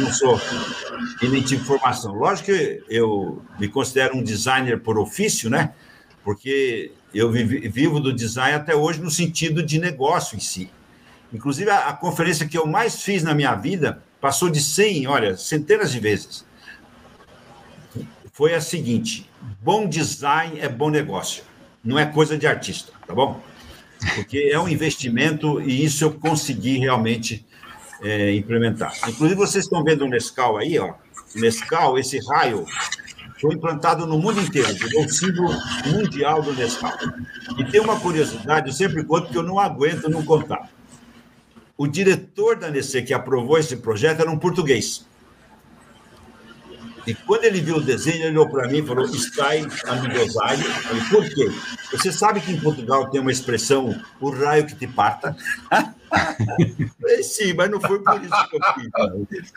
não 0.00 0.12
sou 0.12 0.40
e 1.20 1.28
nem 1.28 1.42
tive 1.42 1.64
formação. 1.64 2.14
Lógico 2.14 2.46
que 2.46 2.82
eu 2.88 3.42
me 3.58 3.68
considero 3.68 4.16
um 4.16 4.22
designer 4.22 4.80
por 4.80 4.98
ofício, 4.98 5.50
né? 5.50 5.72
porque 6.24 6.92
eu 7.14 7.30
vivo 7.30 8.00
do 8.00 8.12
design 8.12 8.56
até 8.56 8.74
hoje 8.74 9.00
no 9.00 9.10
sentido 9.10 9.62
de 9.62 9.78
negócio 9.78 10.36
em 10.36 10.40
si. 10.40 10.70
Inclusive, 11.32 11.70
a, 11.70 11.88
a 11.88 11.92
conferência 11.92 12.46
que 12.46 12.56
eu 12.56 12.66
mais 12.66 13.02
fiz 13.02 13.22
na 13.22 13.34
minha 13.34 13.54
vida 13.54 14.02
passou 14.20 14.48
de 14.48 14.60
100, 14.60 15.06
olha, 15.06 15.36
centenas 15.36 15.90
de 15.92 15.98
vezes. 15.98 16.44
Foi 18.32 18.54
a 18.54 18.60
seguinte: 18.60 19.28
bom 19.60 19.88
design 19.88 20.58
é 20.60 20.68
bom 20.68 20.90
negócio, 20.90 21.44
não 21.84 21.98
é 21.98 22.06
coisa 22.06 22.36
de 22.36 22.46
artista, 22.46 22.92
tá 23.06 23.14
bom? 23.14 23.40
Porque 24.14 24.50
é 24.52 24.58
um 24.58 24.68
investimento 24.68 25.60
e 25.60 25.84
isso 25.84 26.04
eu 26.04 26.12
consegui 26.12 26.78
realmente 26.78 27.46
é, 28.02 28.34
implementar. 28.34 28.92
Inclusive, 29.08 29.34
vocês 29.36 29.64
estão 29.64 29.84
vendo 29.84 30.04
o 30.04 30.08
Nescau 30.08 30.56
aí, 30.56 30.78
ó. 30.78 30.94
Nescau, 31.36 31.98
esse 31.98 32.18
raio, 32.26 32.66
foi 33.40 33.54
implantado 33.54 34.06
no 34.06 34.18
mundo 34.18 34.40
inteiro, 34.40 34.68
o 34.98 35.08
símbolo 35.08 35.52
mundial 35.86 36.42
do 36.42 36.52
Nescau. 36.52 36.92
E 37.58 37.64
tem 37.64 37.80
uma 37.80 37.98
curiosidade, 37.98 38.68
eu 38.68 38.72
sempre 38.72 39.04
conto 39.04 39.30
que 39.30 39.36
eu 39.36 39.42
não 39.42 39.58
aguento 39.58 40.08
não 40.08 40.24
contar. 40.24 40.68
O 41.76 41.86
diretor 41.88 42.56
da 42.56 42.70
Nestlé 42.70 43.02
que 43.02 43.12
aprovou 43.12 43.58
esse 43.58 43.76
projeto 43.76 44.20
era 44.20 44.30
um 44.30 44.38
português. 44.38 45.04
E 47.06 47.14
quando 47.14 47.44
ele 47.44 47.60
viu 47.60 47.76
o 47.76 47.80
desenho, 47.80 48.16
ele 48.16 48.28
olhou 48.28 48.48
para 48.48 48.68
mim 48.68 48.78
e 48.78 48.86
falou: 48.86 49.04
Sky 49.04 49.66
amigosai. 49.86 50.60
Eu 50.60 50.64
falei: 50.64 51.04
por 51.10 51.28
quê? 51.28 51.50
Você 51.90 52.12
sabe 52.12 52.40
que 52.40 52.52
em 52.52 52.60
Portugal 52.60 53.10
tem 53.10 53.20
uma 53.20 53.32
expressão, 53.32 54.00
o 54.20 54.30
raio 54.30 54.66
que 54.66 54.76
te 54.76 54.86
parta? 54.86 55.36
falei, 57.00 57.22
sim, 57.22 57.52
mas 57.54 57.70
não 57.70 57.80
foi 57.80 58.00
por 58.02 58.22
isso 58.22 58.48
que 58.48 58.56
eu 58.56 59.24
fiz. 59.26 59.52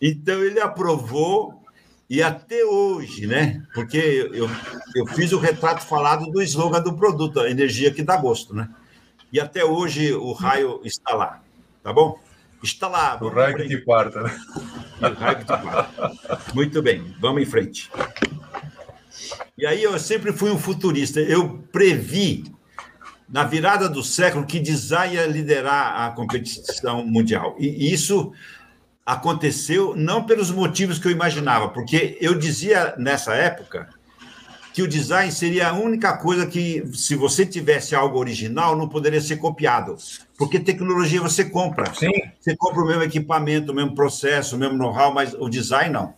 Então 0.00 0.42
ele 0.44 0.60
aprovou 0.60 1.62
e 2.08 2.22
até 2.22 2.64
hoje, 2.64 3.26
né? 3.26 3.62
Porque 3.74 4.30
eu, 4.32 4.48
eu 4.94 5.06
fiz 5.06 5.32
o 5.32 5.38
retrato 5.38 5.84
falado 5.84 6.26
do 6.30 6.40
slogan 6.42 6.80
do 6.80 6.94
produto, 6.94 7.40
a 7.40 7.50
energia 7.50 7.92
que 7.92 8.02
dá 8.02 8.16
gosto, 8.16 8.54
né? 8.54 8.68
E 9.32 9.38
até 9.38 9.64
hoje 9.64 10.12
o 10.12 10.32
raio 10.32 10.80
está 10.84 11.14
lá, 11.14 11.42
tá 11.82 11.92
bom? 11.92 12.18
Está 12.62 12.88
lá. 12.88 13.18
O 13.20 13.28
raio 13.28 13.56
que 13.56 13.68
te 13.68 13.76
parta, 13.78 14.22
né? 14.22 14.40
O 15.00 15.14
raio 15.14 15.38
que 15.38 15.44
te 15.44 15.46
parta. 15.46 16.12
Muito 16.54 16.82
bem, 16.82 17.14
vamos 17.20 17.42
em 17.42 17.46
frente. 17.46 17.90
E 19.56 19.66
aí 19.66 19.82
eu 19.82 19.98
sempre 19.98 20.32
fui 20.32 20.50
um 20.50 20.58
futurista. 20.58 21.20
Eu 21.20 21.58
previ, 21.72 22.44
na 23.28 23.44
virada 23.44 23.88
do 23.88 24.02
século, 24.02 24.46
que 24.46 24.58
design 24.58 25.14
ia 25.14 25.26
liderar 25.26 26.02
a 26.02 26.10
competição 26.10 27.04
mundial. 27.06 27.56
E 27.58 27.92
isso 27.92 28.32
aconteceu 29.04 29.96
não 29.96 30.24
pelos 30.24 30.50
motivos 30.50 30.98
que 30.98 31.08
eu 31.08 31.12
imaginava, 31.12 31.70
porque 31.70 32.18
eu 32.20 32.34
dizia 32.34 32.94
nessa 32.98 33.34
época 33.34 33.88
que 34.78 34.82
o 34.82 34.86
design 34.86 35.32
seria 35.32 35.70
a 35.70 35.72
única 35.72 36.16
coisa 36.16 36.46
que, 36.46 36.84
se 36.94 37.16
você 37.16 37.44
tivesse 37.44 37.96
algo 37.96 38.16
original, 38.16 38.76
não 38.76 38.88
poderia 38.88 39.20
ser 39.20 39.38
copiado. 39.38 39.96
Porque 40.36 40.60
tecnologia 40.60 41.20
você 41.20 41.44
compra. 41.44 41.92
Sim. 41.92 42.12
Você 42.38 42.54
compra 42.54 42.84
o 42.84 42.86
mesmo 42.86 43.02
equipamento, 43.02 43.72
o 43.72 43.74
mesmo 43.74 43.92
processo, 43.92 44.54
o 44.54 44.58
mesmo 44.58 44.78
know-how, 44.78 45.12
mas 45.12 45.34
o 45.34 45.48
design 45.48 45.92
não. 45.92 46.14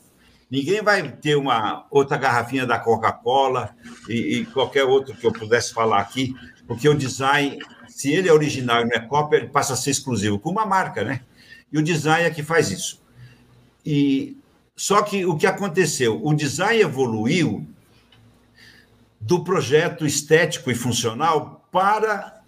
Ninguém 0.50 0.82
vai 0.82 1.10
ter 1.10 1.36
uma 1.36 1.86
outra 1.90 2.18
garrafinha 2.18 2.66
da 2.66 2.78
Coca-Cola 2.78 3.74
e, 4.06 4.40
e, 4.40 4.44
qualquer 4.44 4.84
outro 4.84 5.16
que 5.16 5.26
eu 5.26 5.32
pudesse 5.32 5.72
falar 5.72 6.00
aqui, 6.00 6.34
porque 6.66 6.86
o 6.86 6.92
design, 6.92 7.58
se 7.88 8.12
ele 8.12 8.28
é 8.28 8.32
original 8.34 8.82
e 8.82 8.84
não 8.84 8.92
é 8.94 9.00
cópia, 9.00 9.38
ele 9.38 9.48
passa 9.48 9.72
a 9.72 9.76
ser 9.76 9.92
exclusivo 9.92 10.38
com 10.38 10.50
uma 10.50 10.66
marca, 10.66 11.02
né? 11.02 11.22
E 11.72 11.78
o 11.78 11.82
design 11.82 12.26
é 12.26 12.30
que 12.30 12.42
faz 12.42 12.70
isso. 12.70 13.00
E 13.86 14.36
só 14.76 15.00
que 15.00 15.24
o 15.24 15.38
que 15.38 15.46
aconteceu? 15.46 16.20
O 16.22 16.34
design 16.34 16.82
evoluiu 16.82 17.66
do 19.20 19.44
projeto 19.44 20.06
estético 20.06 20.70
e 20.70 20.74
funcional 20.74 21.66
para 21.70 22.40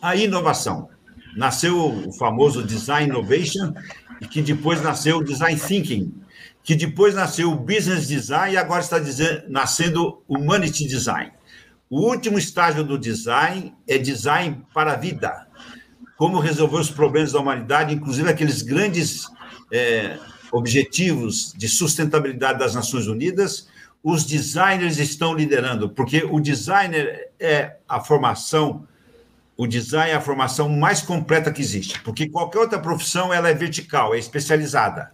a 0.00 0.16
inovação. 0.16 0.88
Nasceu 1.36 2.08
o 2.08 2.12
famoso 2.12 2.62
Design 2.62 3.10
Innovation, 3.10 3.74
que 4.30 4.40
depois 4.40 4.80
nasceu 4.80 5.18
o 5.18 5.24
Design 5.24 5.60
Thinking, 5.60 6.14
que 6.62 6.74
depois 6.74 7.14
nasceu 7.14 7.52
o 7.52 7.56
Business 7.56 8.08
Design 8.08 8.54
e 8.54 8.56
agora 8.56 8.80
está 8.80 8.96
nascendo 9.48 10.22
o 10.26 10.38
Humanity 10.38 10.86
Design. 10.86 11.32
O 11.90 12.00
último 12.00 12.38
estágio 12.38 12.82
do 12.82 12.98
design 12.98 13.74
é 13.86 13.98
design 13.98 14.64
para 14.72 14.92
a 14.92 14.96
vida 14.96 15.46
como 16.16 16.38
resolver 16.38 16.78
os 16.78 16.90
problemas 16.90 17.32
da 17.32 17.40
humanidade, 17.40 17.94
inclusive 17.94 18.30
aqueles 18.30 18.62
grandes 18.62 19.26
é, 19.72 20.18
objetivos 20.52 21.52
de 21.56 21.68
sustentabilidade 21.68 22.58
das 22.58 22.74
Nações 22.74 23.06
Unidas, 23.06 23.68
os 24.04 24.24
designers 24.26 24.98
estão 24.98 25.32
liderando, 25.32 25.88
porque 25.88 26.22
o 26.30 26.38
designer 26.38 27.30
é 27.40 27.76
a 27.88 28.00
formação, 28.00 28.86
o 29.56 29.66
design 29.66 30.10
é 30.10 30.14
a 30.14 30.20
formação 30.20 30.68
mais 30.68 31.00
completa 31.00 31.50
que 31.50 31.62
existe, 31.62 31.98
porque 32.02 32.28
qualquer 32.28 32.58
outra 32.58 32.78
profissão 32.78 33.32
ela 33.32 33.48
é 33.48 33.54
vertical, 33.54 34.14
é 34.14 34.18
especializada. 34.18 35.10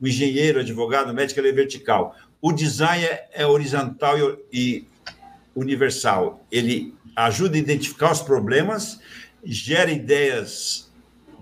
O 0.00 0.08
engenheiro, 0.08 0.60
advogado, 0.60 1.12
médico, 1.12 1.38
ele 1.40 1.50
é 1.50 1.52
vertical. 1.52 2.16
O 2.40 2.52
design 2.52 3.04
é, 3.04 3.28
é 3.34 3.46
horizontal 3.46 4.18
e, 4.18 4.38
e 4.50 4.86
universal. 5.54 6.44
Ele 6.50 6.94
ajuda 7.14 7.56
a 7.56 7.60
identificar 7.60 8.10
os 8.10 8.22
problemas 8.22 8.98
gera 9.44 9.90
ideias 9.90 10.90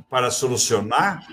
para 0.08 0.30
solucionar, 0.30 1.24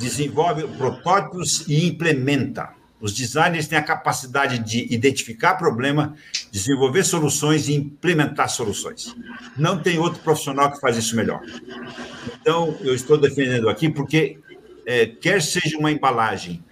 desenvolve 0.00 0.66
protótipos 0.76 1.64
e 1.68 1.86
implementa. 1.86 2.70
Os 3.04 3.12
designers 3.12 3.68
têm 3.68 3.76
a 3.76 3.82
capacidade 3.82 4.58
de 4.58 4.90
identificar 4.90 5.56
problema, 5.56 6.16
desenvolver 6.50 7.04
soluções 7.04 7.68
e 7.68 7.74
implementar 7.74 8.48
soluções. 8.48 9.14
Não 9.58 9.78
tem 9.78 9.98
outro 9.98 10.22
profissional 10.22 10.72
que 10.72 10.80
faz 10.80 10.96
isso 10.96 11.14
melhor. 11.14 11.42
Então, 12.40 12.74
eu 12.80 12.94
estou 12.94 13.18
defendendo 13.18 13.68
aqui 13.68 13.90
porque, 13.90 14.38
é, 14.86 15.04
quer 15.04 15.42
seja 15.42 15.76
uma 15.76 15.92
embalagem, 15.92 16.64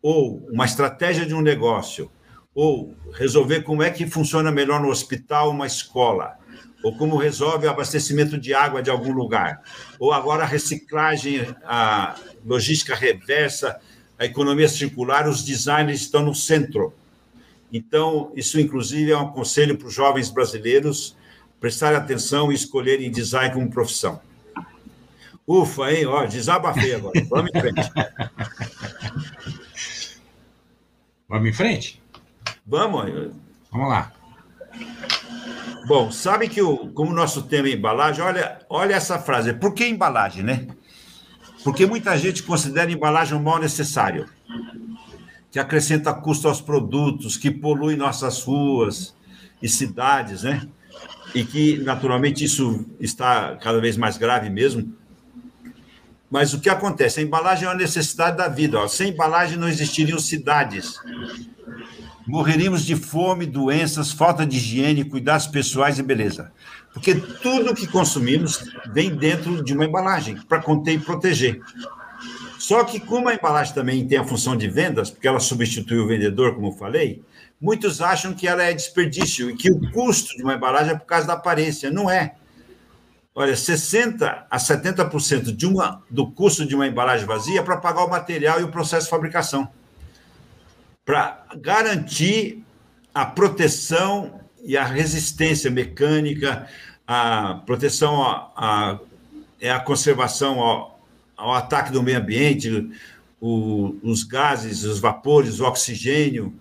ou 0.00 0.48
uma 0.50 0.64
estratégia 0.64 1.26
de 1.26 1.34
um 1.34 1.42
negócio, 1.42 2.10
ou 2.54 2.96
resolver 3.12 3.60
como 3.60 3.82
é 3.82 3.90
que 3.90 4.06
funciona 4.06 4.50
melhor 4.50 4.80
no 4.80 4.88
hospital, 4.88 5.50
uma 5.50 5.66
escola, 5.66 6.38
ou 6.82 6.96
como 6.96 7.18
resolve 7.18 7.66
o 7.66 7.70
abastecimento 7.70 8.38
de 8.38 8.54
água 8.54 8.82
de 8.82 8.88
algum 8.88 9.12
lugar, 9.12 9.60
ou 9.98 10.14
agora 10.14 10.44
a 10.44 10.46
reciclagem, 10.46 11.46
a 11.62 12.14
logística 12.42 12.94
reversa, 12.94 13.78
a 14.18 14.24
economia 14.24 14.68
circular, 14.68 15.28
os 15.28 15.42
designers 15.44 16.00
estão 16.00 16.22
no 16.22 16.34
centro. 16.34 16.94
Então, 17.72 18.32
isso, 18.36 18.60
inclusive, 18.60 19.10
é 19.10 19.18
um 19.18 19.32
conselho 19.32 19.76
para 19.76 19.88
os 19.88 19.94
jovens 19.94 20.30
brasileiros 20.30 21.16
prestarem 21.58 21.98
atenção 21.98 22.52
e 22.52 22.54
escolherem 22.54 23.10
design 23.10 23.52
como 23.52 23.70
profissão. 23.70 24.20
Ufa, 25.46 25.92
hein? 25.92 26.06
Ó, 26.06 26.24
desabafei 26.24 26.94
agora. 26.94 27.20
Vamos 27.28 27.50
em 27.54 27.60
frente. 27.60 27.92
Vamos 31.28 31.48
em 31.48 31.52
frente? 31.52 32.02
Vamos. 32.66 33.32
Vamos 33.70 33.88
lá. 33.88 34.12
Bom, 35.86 36.10
sabe 36.10 36.48
que 36.48 36.62
o, 36.62 36.88
como 36.92 37.10
o 37.10 37.14
nosso 37.14 37.42
tema 37.42 37.68
é 37.68 37.72
embalagem, 37.72 38.24
olha, 38.24 38.58
olha 38.70 38.94
essa 38.94 39.18
frase. 39.18 39.52
Por 39.52 39.74
que 39.74 39.86
embalagem, 39.86 40.42
né? 40.42 40.66
Porque 41.64 41.86
muita 41.86 42.16
gente 42.16 42.42
considera 42.42 42.92
embalagem 42.92 43.36
um 43.36 43.42
mal 43.42 43.58
necessário, 43.58 44.28
que 45.50 45.58
acrescenta 45.58 46.12
custo 46.12 46.46
aos 46.46 46.60
produtos, 46.60 47.36
que 47.36 47.50
polui 47.50 47.96
nossas 47.96 48.42
ruas 48.42 49.16
e 49.62 49.68
cidades, 49.68 50.42
né? 50.42 50.68
E 51.34 51.44
que, 51.44 51.78
naturalmente, 51.78 52.44
isso 52.44 52.84
está 53.00 53.56
cada 53.56 53.80
vez 53.80 53.96
mais 53.96 54.16
grave 54.16 54.50
mesmo. 54.50 54.94
Mas 56.30 56.52
o 56.52 56.60
que 56.60 56.68
acontece? 56.68 57.20
A 57.20 57.22
embalagem 57.22 57.64
é 57.64 57.68
uma 57.68 57.76
necessidade 57.76 58.36
da 58.36 58.46
vida. 58.46 58.78
Ó. 58.78 58.86
Sem 58.86 59.10
embalagem 59.10 59.56
não 59.56 59.68
existiriam 59.68 60.18
cidades 60.18 61.00
morreríamos 62.26 62.84
de 62.84 62.96
fome, 62.96 63.46
doenças, 63.46 64.12
falta 64.12 64.46
de 64.46 64.56
higiene, 64.56 65.04
cuidados 65.04 65.46
pessoais 65.46 65.98
e 65.98 66.02
beleza. 66.02 66.52
Porque 66.94 67.14
tudo 67.16 67.74
que 67.74 67.86
consumimos 67.86 68.64
vem 68.92 69.14
dentro 69.14 69.62
de 69.62 69.74
uma 69.74 69.84
embalagem 69.84 70.36
para 70.48 70.62
conter 70.62 70.94
e 70.94 70.98
proteger. 70.98 71.60
Só 72.58 72.82
que, 72.84 72.98
como 72.98 73.28
a 73.28 73.34
embalagem 73.34 73.74
também 73.74 74.06
tem 74.06 74.16
a 74.16 74.24
função 74.24 74.56
de 74.56 74.68
vendas, 74.68 75.10
porque 75.10 75.28
ela 75.28 75.40
substitui 75.40 75.98
o 75.98 76.06
vendedor, 76.06 76.54
como 76.54 76.68
eu 76.68 76.72
falei, 76.72 77.22
muitos 77.60 78.00
acham 78.00 78.32
que 78.32 78.48
ela 78.48 78.62
é 78.62 78.72
desperdício 78.72 79.50
e 79.50 79.56
que 79.56 79.70
o 79.70 79.90
custo 79.90 80.36
de 80.36 80.42
uma 80.42 80.54
embalagem 80.54 80.94
é 80.94 80.98
por 80.98 81.04
causa 81.04 81.26
da 81.26 81.34
aparência. 81.34 81.90
Não 81.90 82.08
é. 82.08 82.36
Olha, 83.34 83.52
60% 83.52 84.44
a 84.48 84.56
70% 84.56 85.54
de 85.54 85.66
uma, 85.66 86.02
do 86.08 86.30
custo 86.30 86.64
de 86.64 86.74
uma 86.74 86.86
embalagem 86.86 87.26
vazia 87.26 87.60
é 87.60 87.62
para 87.62 87.76
pagar 87.76 88.04
o 88.04 88.08
material 88.08 88.60
e 88.60 88.62
o 88.62 88.68
processo 88.68 89.06
de 89.06 89.10
fabricação 89.10 89.68
para 91.04 91.44
garantir 91.56 92.64
a 93.12 93.26
proteção 93.26 94.40
e 94.64 94.76
a 94.76 94.84
resistência 94.84 95.70
mecânica, 95.70 96.66
a 97.06 97.62
proteção, 97.66 98.22
a, 98.22 98.50
a, 98.56 98.98
é 99.60 99.70
a 99.70 99.78
conservação 99.78 100.60
ao, 100.60 101.00
ao, 101.36 101.52
ataque 101.52 101.92
do 101.92 102.02
meio 102.02 102.18
ambiente, 102.18 102.90
o, 103.40 103.94
os 104.02 104.22
gases, 104.22 104.84
os 104.84 104.98
vapores, 104.98 105.60
o 105.60 105.66
oxigênio, 105.66 106.54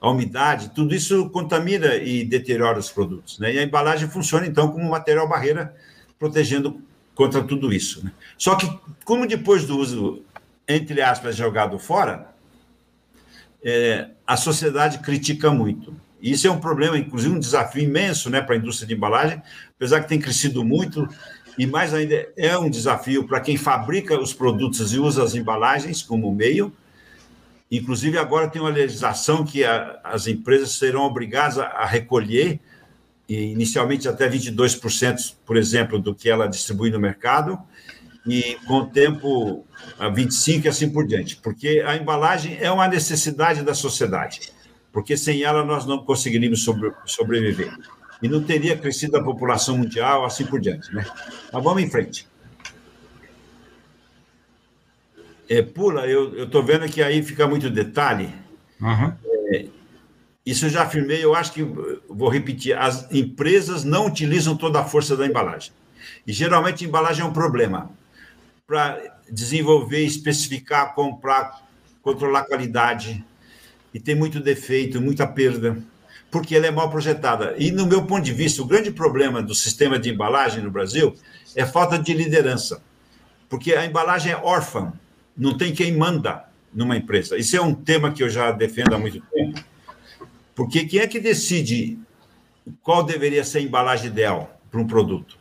a 0.00 0.08
umidade, 0.08 0.70
tudo 0.70 0.94
isso 0.94 1.28
contamina 1.30 1.96
e 1.96 2.24
deteriora 2.24 2.78
os 2.78 2.90
produtos. 2.90 3.38
Né? 3.40 3.54
E 3.54 3.58
a 3.58 3.64
embalagem 3.64 4.08
funciona, 4.08 4.46
então, 4.46 4.70
como 4.70 4.88
material 4.88 5.28
barreira, 5.28 5.74
protegendo 6.16 6.80
contra 7.14 7.42
tudo 7.42 7.72
isso. 7.72 8.04
Né? 8.04 8.12
Só 8.36 8.54
que, 8.54 8.70
como 9.04 9.26
depois 9.26 9.64
do 9.64 9.76
uso, 9.76 10.22
entre 10.68 11.02
aspas, 11.02 11.34
jogado 11.34 11.76
fora, 11.80 12.28
é, 13.64 14.10
a 14.24 14.36
sociedade 14.36 14.98
critica 14.98 15.50
muito. 15.50 15.92
Isso 16.20 16.46
é 16.46 16.50
um 16.50 16.58
problema, 16.58 16.98
inclusive 16.98 17.34
um 17.34 17.38
desafio 17.38 17.82
imenso 17.82 18.28
né, 18.28 18.40
para 18.40 18.54
a 18.54 18.58
indústria 18.58 18.86
de 18.86 18.94
embalagem, 18.94 19.40
apesar 19.76 20.00
que 20.00 20.08
tem 20.08 20.18
crescido 20.18 20.64
muito, 20.64 21.08
e 21.56 21.66
mais 21.66 21.94
ainda 21.94 22.28
é 22.36 22.56
um 22.58 22.70
desafio 22.70 23.26
para 23.26 23.40
quem 23.40 23.56
fabrica 23.56 24.20
os 24.20 24.32
produtos 24.32 24.92
e 24.92 24.98
usa 24.98 25.22
as 25.22 25.34
embalagens 25.34 26.02
como 26.02 26.32
meio, 26.34 26.72
Inclusive, 27.70 28.16
agora 28.16 28.48
tem 28.48 28.62
uma 28.62 28.70
legislação 28.70 29.44
que 29.44 29.62
a, 29.62 30.00
as 30.02 30.26
empresas 30.26 30.72
serão 30.72 31.02
obrigadas 31.02 31.58
a, 31.58 31.66
a 31.66 31.86
recolher, 31.86 32.60
inicialmente 33.28 34.08
até 34.08 34.28
22%, 34.28 35.34
por 35.44 35.56
exemplo, 35.56 35.98
do 35.98 36.14
que 36.14 36.30
ela 36.30 36.48
distribui 36.48 36.90
no 36.90 36.98
mercado, 36.98 37.58
e 38.26 38.56
com 38.66 38.78
o 38.78 38.86
tempo 38.86 39.66
a 39.98 40.10
25% 40.10 40.64
e 40.64 40.68
assim 40.68 40.90
por 40.90 41.06
diante, 41.06 41.36
porque 41.36 41.82
a 41.86 41.96
embalagem 41.96 42.58
é 42.60 42.70
uma 42.70 42.88
necessidade 42.88 43.62
da 43.62 43.74
sociedade, 43.74 44.52
porque 44.98 45.16
sem 45.16 45.44
ela 45.44 45.64
nós 45.64 45.86
não 45.86 46.04
conseguiríamos 46.04 46.64
sobre, 46.64 46.92
sobreviver. 47.06 47.72
E 48.20 48.28
não 48.28 48.42
teria 48.42 48.76
crescido 48.76 49.16
a 49.16 49.22
população 49.22 49.78
mundial, 49.78 50.24
assim 50.24 50.44
por 50.44 50.60
diante. 50.60 50.92
Né? 50.92 51.06
Mas 51.52 51.62
vamos 51.62 51.80
em 51.80 51.88
frente. 51.88 52.26
é, 55.48 55.62
pula, 55.62 56.04
eu 56.04 56.42
estou 56.42 56.64
vendo 56.64 56.88
que 56.88 57.00
aí 57.00 57.22
fica 57.22 57.46
muito 57.46 57.70
detalhe. 57.70 58.28
Uhum. 58.80 59.12
É, 59.52 59.66
isso 60.44 60.66
eu 60.66 60.70
já 60.70 60.82
afirmei, 60.82 61.24
eu 61.24 61.32
acho 61.32 61.52
que 61.52 61.62
vou 61.62 62.28
repetir: 62.28 62.76
as 62.76 63.08
empresas 63.12 63.84
não 63.84 64.04
utilizam 64.04 64.56
toda 64.56 64.80
a 64.80 64.84
força 64.84 65.16
da 65.16 65.24
embalagem. 65.24 65.70
E 66.26 66.32
geralmente 66.32 66.84
a 66.84 66.88
embalagem 66.88 67.22
é 67.22 67.24
um 67.24 67.32
problema. 67.32 67.88
Para 68.66 69.00
desenvolver, 69.30 70.04
especificar, 70.04 70.92
comprar, 70.92 71.62
controlar 72.02 72.40
a 72.40 72.44
qualidade. 72.46 73.24
E 73.92 74.00
tem 74.00 74.14
muito 74.14 74.40
defeito, 74.40 75.00
muita 75.00 75.26
perda, 75.26 75.78
porque 76.30 76.54
ela 76.54 76.66
é 76.66 76.70
mal 76.70 76.90
projetada. 76.90 77.54
E, 77.58 77.70
no 77.70 77.86
meu 77.86 78.04
ponto 78.04 78.24
de 78.24 78.32
vista, 78.32 78.62
o 78.62 78.66
grande 78.66 78.90
problema 78.90 79.42
do 79.42 79.54
sistema 79.54 79.98
de 79.98 80.10
embalagem 80.10 80.62
no 80.62 80.70
Brasil 80.70 81.14
é 81.56 81.64
falta 81.64 81.98
de 81.98 82.12
liderança. 82.12 82.82
Porque 83.48 83.74
a 83.74 83.86
embalagem 83.86 84.32
é 84.32 84.36
órfã 84.36 84.92
não 85.38 85.56
tem 85.56 85.72
quem 85.72 85.96
manda 85.96 86.44
numa 86.74 86.96
empresa. 86.96 87.38
Isso 87.38 87.56
é 87.56 87.60
um 87.62 87.72
tema 87.72 88.12
que 88.12 88.22
eu 88.22 88.28
já 88.28 88.50
defendo 88.50 88.94
há 88.94 88.98
muito 88.98 89.22
tempo. 89.32 89.64
Porque 90.54 90.84
quem 90.84 91.00
é 91.00 91.06
que 91.06 91.20
decide 91.20 91.96
qual 92.82 93.04
deveria 93.04 93.44
ser 93.44 93.58
a 93.58 93.62
embalagem 93.62 94.08
ideal 94.08 94.60
para 94.68 94.80
um 94.80 94.86
produto? 94.86 95.38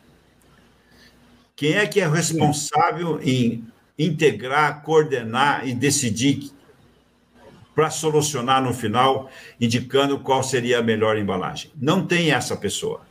Quem 1.55 1.73
é 1.73 1.87
que 1.87 1.99
é 1.99 2.07
responsável 2.07 3.19
em 3.23 3.65
integrar, 3.97 4.83
coordenar 4.83 5.67
e 5.67 5.73
decidir 5.73 6.51
para 7.77 7.91
solucionar 7.91 8.59
no 8.59 8.73
final, 8.73 9.29
indicando 9.61 10.17
qual 10.17 10.41
seria 10.41 10.79
a 10.79 10.81
melhor 10.81 11.15
embalagem? 11.15 11.69
Não 11.79 12.03
tem 12.03 12.31
essa 12.31 12.57
pessoa. 12.57 13.01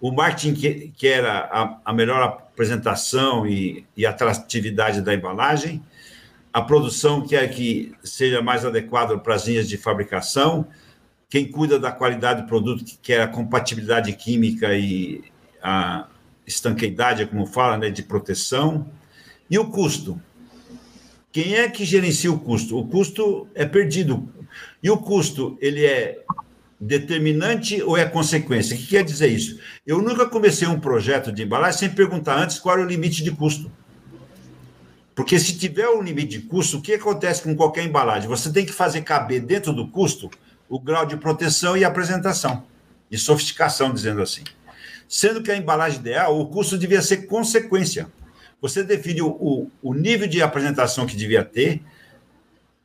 O 0.00 0.10
marketing 0.10 0.54
que, 0.54 0.92
que 0.96 1.06
era 1.06 1.48
a, 1.48 1.78
a 1.84 1.92
melhor 1.92 2.20
apresentação 2.20 3.46
e, 3.46 3.86
e 3.96 4.04
atratividade 4.04 5.00
da 5.00 5.14
embalagem, 5.14 5.80
a 6.52 6.60
produção 6.60 7.24
quer 7.24 7.44
é 7.44 7.46
que 7.46 7.94
seja 8.02 8.42
mais 8.42 8.64
adequada 8.64 9.16
para 9.16 9.36
as 9.36 9.46
linhas 9.46 9.68
de 9.68 9.76
fabricação, 9.76 10.66
quem 11.30 11.48
cuida 11.48 11.78
da 11.78 11.92
qualidade 11.92 12.42
do 12.42 12.48
produto, 12.48 12.84
que 12.84 12.98
quer 12.98 13.22
a 13.22 13.28
compatibilidade 13.28 14.12
química 14.14 14.74
e 14.74 15.22
a 15.62 16.08
estanqueidade, 16.44 17.26
como 17.26 17.46
fala, 17.46 17.78
né, 17.78 17.90
de 17.90 18.02
proteção, 18.02 18.90
e 19.48 19.56
o 19.56 19.70
custo. 19.70 20.20
Quem 21.36 21.54
é 21.54 21.68
que 21.68 21.84
gerencia 21.84 22.32
o 22.32 22.38
custo? 22.38 22.78
O 22.78 22.88
custo 22.88 23.46
é 23.54 23.66
perdido. 23.66 24.26
E 24.82 24.88
o 24.88 24.96
custo, 24.96 25.58
ele 25.60 25.84
é 25.84 26.20
determinante 26.80 27.82
ou 27.82 27.94
é 27.94 28.06
consequência? 28.06 28.74
O 28.74 28.78
que 28.78 28.86
quer 28.86 29.04
dizer 29.04 29.26
isso? 29.26 29.60
Eu 29.86 30.00
nunca 30.00 30.24
comecei 30.24 30.66
um 30.66 30.80
projeto 30.80 31.30
de 31.30 31.42
embalagem 31.42 31.78
sem 31.78 31.90
perguntar 31.90 32.38
antes 32.38 32.58
qual 32.58 32.76
era 32.76 32.86
o 32.86 32.88
limite 32.88 33.22
de 33.22 33.30
custo. 33.32 33.70
Porque 35.14 35.38
se 35.38 35.58
tiver 35.58 35.86
um 35.90 36.00
limite 36.00 36.38
de 36.38 36.46
custo, 36.46 36.78
o 36.78 36.80
que 36.80 36.94
acontece 36.94 37.42
com 37.42 37.54
qualquer 37.54 37.84
embalagem? 37.84 38.30
Você 38.30 38.50
tem 38.50 38.64
que 38.64 38.72
fazer 38.72 39.02
caber 39.02 39.42
dentro 39.42 39.74
do 39.74 39.88
custo 39.88 40.30
o 40.70 40.80
grau 40.80 41.04
de 41.04 41.18
proteção 41.18 41.76
e 41.76 41.84
apresentação, 41.84 42.64
e 43.10 43.18
sofisticação, 43.18 43.92
dizendo 43.92 44.22
assim. 44.22 44.44
Sendo 45.06 45.42
que 45.42 45.50
a 45.50 45.56
embalagem 45.58 46.00
ideal, 46.00 46.40
o 46.40 46.46
custo 46.46 46.78
devia 46.78 47.02
ser 47.02 47.26
consequência. 47.26 48.08
Você 48.60 48.82
define 48.82 49.22
o, 49.22 49.70
o, 49.82 49.94
nível 49.94 50.26
de 50.26 50.42
apresentação 50.42 51.06
que 51.06 51.16
devia 51.16 51.44
ter, 51.44 51.82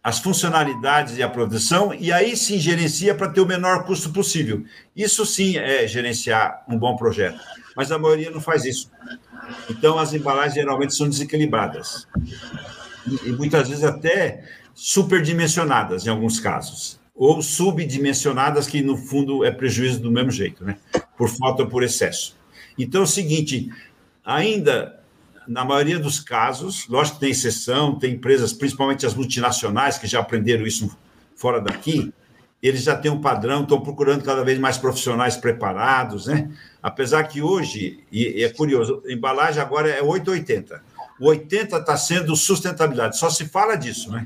as 0.03 0.19
funcionalidades 0.19 1.17
e 1.17 1.23
a 1.23 1.29
produção, 1.29 1.93
e 1.93 2.11
aí 2.11 2.35
sim 2.35 2.59
gerencia 2.59 3.13
para 3.13 3.29
ter 3.29 3.39
o 3.39 3.45
menor 3.45 3.85
custo 3.85 4.11
possível. 4.11 4.63
Isso 4.95 5.25
sim 5.25 5.57
é 5.57 5.87
gerenciar 5.87 6.63
um 6.67 6.77
bom 6.77 6.95
projeto, 6.95 7.39
mas 7.75 7.91
a 7.91 7.99
maioria 7.99 8.31
não 8.31 8.41
faz 8.41 8.65
isso. 8.65 8.91
Então, 9.69 9.97
as 9.97 10.13
embalagens 10.13 10.55
geralmente 10.55 10.95
são 10.95 11.07
desequilibradas. 11.07 12.07
E, 13.25 13.31
muitas 13.31 13.69
vezes 13.69 13.83
até 13.83 14.43
superdimensionadas, 14.73 16.05
em 16.05 16.09
alguns 16.09 16.39
casos. 16.39 16.99
Ou 17.13 17.41
subdimensionadas, 17.41 18.67
que 18.67 18.81
no 18.81 18.97
fundo 18.97 19.45
é 19.45 19.51
prejuízo 19.51 19.99
do 19.99 20.11
mesmo 20.11 20.31
jeito, 20.31 20.63
né? 20.63 20.77
Por 21.17 21.29
falta 21.29 21.63
ou 21.63 21.69
por 21.69 21.83
excesso. 21.83 22.35
Então, 22.77 23.01
é 23.01 23.03
o 23.03 23.07
seguinte: 23.07 23.69
ainda 24.23 25.00
na 25.51 25.65
maioria 25.65 25.99
dos 25.99 26.19
casos, 26.19 26.87
lógico 26.87 27.15
que 27.15 27.21
tem 27.21 27.31
exceção, 27.31 27.99
tem 27.99 28.13
empresas, 28.13 28.53
principalmente 28.53 29.05
as 29.05 29.13
multinacionais, 29.13 29.97
que 29.97 30.07
já 30.07 30.21
aprenderam 30.21 30.65
isso 30.65 30.89
fora 31.35 31.59
daqui, 31.59 32.13
eles 32.63 32.83
já 32.83 32.95
têm 32.95 33.11
um 33.11 33.19
padrão, 33.19 33.63
estão 33.63 33.81
procurando 33.81 34.23
cada 34.23 34.43
vez 34.43 34.57
mais 34.57 34.77
profissionais 34.77 35.35
preparados, 35.35 36.27
né? 36.27 36.49
Apesar 36.81 37.23
que 37.23 37.41
hoje, 37.41 38.03
e 38.11 38.43
é 38.43 38.49
curioso, 38.49 39.03
embalagem 39.07 39.61
agora 39.61 39.89
é 39.89 40.01
880. 40.01 40.81
O 41.19 41.27
80 41.27 41.77
está 41.77 41.97
sendo 41.97 42.35
sustentabilidade, 42.35 43.17
só 43.17 43.29
se 43.29 43.45
fala 43.45 43.75
disso, 43.75 44.09
né? 44.09 44.25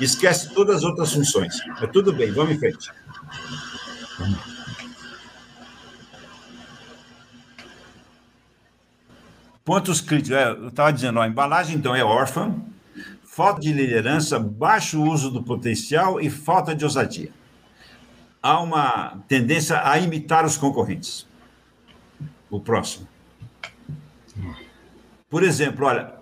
Esquece 0.00 0.52
todas 0.52 0.76
as 0.76 0.84
outras 0.84 1.12
funções. 1.12 1.54
Mas 1.80 1.90
tudo 1.90 2.12
bem, 2.12 2.30
vamos 2.32 2.54
em 2.56 2.58
frente. 2.58 2.90
Pontos 9.64 10.00
críticos. 10.00 10.32
É, 10.32 10.48
eu 10.48 10.68
estava 10.68 10.92
dizendo, 10.92 11.20
a 11.20 11.28
embalagem, 11.28 11.76
então, 11.76 11.94
é 11.94 12.02
órfã, 12.04 12.54
falta 13.24 13.60
de 13.60 13.72
liderança, 13.72 14.38
baixo 14.38 15.02
uso 15.02 15.30
do 15.30 15.42
potencial 15.42 16.20
e 16.20 16.28
falta 16.28 16.74
de 16.74 16.84
ousadia. 16.84 17.30
Há 18.42 18.60
uma 18.60 19.22
tendência 19.28 19.80
a 19.86 19.98
imitar 19.98 20.44
os 20.44 20.56
concorrentes 20.56 21.28
o 22.50 22.60
próximo. 22.60 23.06
Por 25.28 25.44
exemplo, 25.44 25.86
olha, 25.86 26.12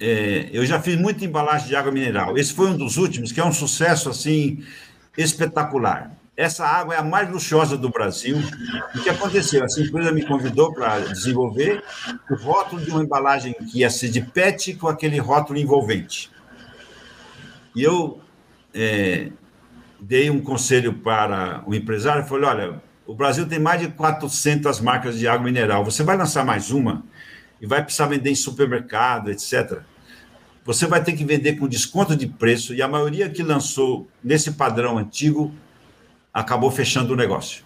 é, 0.00 0.48
eu 0.52 0.64
já 0.64 0.80
fiz 0.80 0.96
muita 0.96 1.24
embalagem 1.24 1.68
de 1.68 1.76
água 1.76 1.92
mineral. 1.92 2.38
Esse 2.38 2.54
foi 2.54 2.70
um 2.70 2.76
dos 2.76 2.96
últimos, 2.96 3.30
que 3.30 3.40
é 3.40 3.44
um 3.44 3.52
sucesso 3.52 4.08
assim 4.08 4.64
espetacular. 5.16 6.10
Essa 6.36 6.66
água 6.66 6.94
é 6.94 6.98
a 6.98 7.02
mais 7.02 7.30
luxuosa 7.30 7.78
do 7.78 7.88
Brasil. 7.88 8.36
O 8.94 9.02
que 9.02 9.08
aconteceu? 9.08 9.64
Essa 9.64 9.80
empresa 9.80 10.12
me 10.12 10.22
convidou 10.22 10.72
para 10.74 10.98
desenvolver 11.00 11.82
o 12.30 12.34
rótulo 12.34 12.84
de 12.84 12.90
uma 12.90 13.02
embalagem 13.02 13.54
que 13.54 13.78
ia 13.78 13.88
ser 13.88 14.10
de 14.10 14.20
PET 14.20 14.74
com 14.74 14.86
aquele 14.86 15.18
rótulo 15.18 15.58
envolvente. 15.58 16.30
E 17.74 17.82
eu 17.82 18.20
é, 18.74 19.30
dei 19.98 20.28
um 20.28 20.40
conselho 20.40 20.92
para 20.92 21.62
o 21.66 21.74
empresário, 21.74 22.26
falei, 22.26 22.44
olha, 22.44 22.82
o 23.06 23.14
Brasil 23.14 23.48
tem 23.48 23.58
mais 23.58 23.80
de 23.80 23.88
400 23.88 24.78
marcas 24.80 25.18
de 25.18 25.26
água 25.26 25.44
mineral. 25.44 25.84
Você 25.86 26.02
vai 26.02 26.18
lançar 26.18 26.44
mais 26.44 26.70
uma 26.70 27.02
e 27.62 27.66
vai 27.66 27.82
precisar 27.82 28.08
vender 28.08 28.30
em 28.30 28.34
supermercado, 28.34 29.30
etc. 29.30 29.80
Você 30.66 30.86
vai 30.86 31.02
ter 31.02 31.12
que 31.12 31.24
vender 31.24 31.54
com 31.54 31.66
desconto 31.66 32.14
de 32.14 32.26
preço 32.26 32.74
e 32.74 32.82
a 32.82 32.88
maioria 32.88 33.30
que 33.30 33.42
lançou 33.42 34.06
nesse 34.22 34.52
padrão 34.52 34.98
antigo 34.98 35.54
acabou 36.40 36.70
fechando 36.70 37.12
o 37.12 37.16
negócio. 37.16 37.64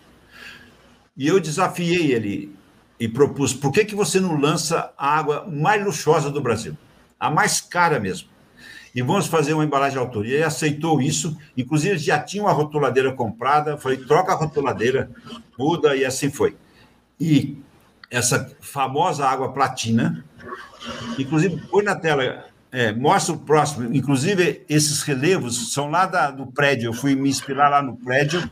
E 1.17 1.27
eu 1.27 1.41
desafiei 1.41 2.13
ele 2.13 2.55
e 2.99 3.09
propus: 3.09 3.53
por 3.53 3.73
que, 3.73 3.85
que 3.85 3.95
você 3.95 4.21
não 4.21 4.39
lança 4.39 4.93
a 4.97 5.19
água 5.19 5.47
mais 5.51 5.85
luxuosa 5.85 6.31
do 6.31 6.41
Brasil? 6.41 6.77
A 7.19 7.31
mais 7.31 7.61
cara 7.61 7.99
mesmo 7.99 8.29
e 8.95 9.03
vamos 9.03 9.27
fazer 9.27 9.55
uma 9.55 9.65
embalagem 9.65 9.99
à 9.99 10.01
altura. 10.01 10.29
E 10.29 10.33
ele 10.33 10.43
aceitou 10.43 11.01
isso, 11.01 11.37
inclusive 11.57 11.97
já 11.99 12.19
tinha 12.19 12.43
uma 12.43 12.53
rotuladeira 12.53 13.13
comprada, 13.13 13.77
falei, 13.77 13.99
troca 13.99 14.33
a 14.33 14.35
rotuladeira, 14.35 15.11
muda, 15.57 15.95
e 15.95 16.05
assim 16.05 16.31
foi. 16.31 16.57
E 17.19 17.57
essa 18.11 18.51
famosa 18.61 19.27
água 19.27 19.53
platina, 19.53 20.25
inclusive, 21.19 21.61
põe 21.69 21.85
na 21.85 21.95
tela, 21.95 22.47
é, 22.73 22.93
mostra 22.93 23.35
o 23.35 23.39
próximo, 23.39 23.93
inclusive 23.95 24.65
esses 24.69 25.03
relevos 25.03 25.73
são 25.73 25.91
lá 25.91 26.07
da, 26.07 26.31
do 26.31 26.47
prédio, 26.47 26.89
eu 26.89 26.93
fui 26.93 27.17
me 27.17 27.29
inspirar 27.29 27.69
lá 27.69 27.83
no 27.83 27.97
prédio, 27.97 28.49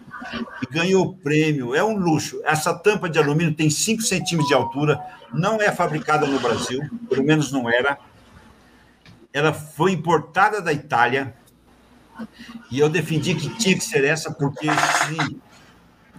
e 0.63 0.73
ganhou 0.73 1.15
prêmio. 1.15 1.75
É 1.75 1.85
um 1.85 1.97
luxo. 1.97 2.41
Essa 2.45 2.75
tampa 2.75 3.09
de 3.09 3.19
alumínio 3.19 3.55
tem 3.55 3.71
5 3.71 4.03
centímetros 4.03 4.49
de 4.49 4.55
altura, 4.55 5.01
não 5.33 5.61
é 5.61 5.71
fabricada 5.71 6.27
no 6.27 6.41
Brasil, 6.41 6.81
pelo 7.09 7.23
menos 7.23 7.53
não 7.53 7.71
era. 7.71 7.99
Ela 9.33 9.53
foi 9.53 9.93
importada 9.93 10.61
da 10.61 10.73
Itália 10.73 11.35
e 12.71 12.81
eu 12.81 12.89
defendi 12.89 13.35
que 13.35 13.49
tinha 13.57 13.77
que 13.77 13.85
ser 13.85 14.05
essa, 14.05 14.33
porque 14.33 14.67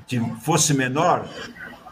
se 0.08 0.20
fosse 0.42 0.74
menor, 0.74 1.28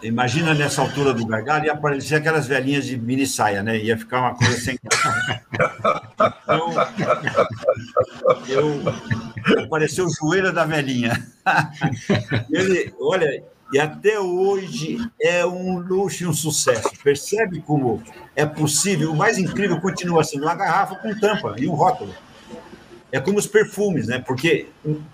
imagina 0.01 0.53
nessa 0.53 0.81
altura 0.81 1.13
do 1.13 1.25
gargalo, 1.25 1.65
ia 1.65 1.73
aparecer 1.73 2.15
aquelas 2.15 2.47
velhinhas 2.47 2.85
de 2.85 2.97
mini 2.97 3.25
saia, 3.25 3.63
né? 3.63 3.77
Ia 3.77 3.97
ficar 3.97 4.21
uma 4.21 4.35
coisa 4.35 4.59
sem 4.59 4.77
Então, 6.43 6.73
eu, 8.47 8.81
apareceu 9.63 10.05
o 10.05 10.09
joelho 10.09 10.53
da 10.53 10.65
velhinha. 10.65 11.13
Ele, 12.51 12.93
olha, 12.99 13.43
e 13.71 13.79
até 13.79 14.19
hoje 14.19 14.97
é 15.21 15.45
um 15.45 15.79
luxo 15.79 16.23
e 16.23 16.27
um 16.27 16.33
sucesso. 16.33 16.89
Percebe 17.03 17.61
como 17.61 18.01
é 18.35 18.45
possível? 18.45 19.11
O 19.11 19.15
mais 19.15 19.37
incrível 19.37 19.79
continua 19.81 20.23
sendo 20.23 20.43
uma 20.43 20.55
garrafa 20.55 20.95
com 20.95 21.13
tampa 21.19 21.55
e 21.57 21.67
um 21.67 21.73
rótulo. 21.73 22.13
É 23.11 23.19
como 23.19 23.39
os 23.39 23.47
perfumes, 23.47 24.07
né? 24.07 24.19
Porque 24.19 24.67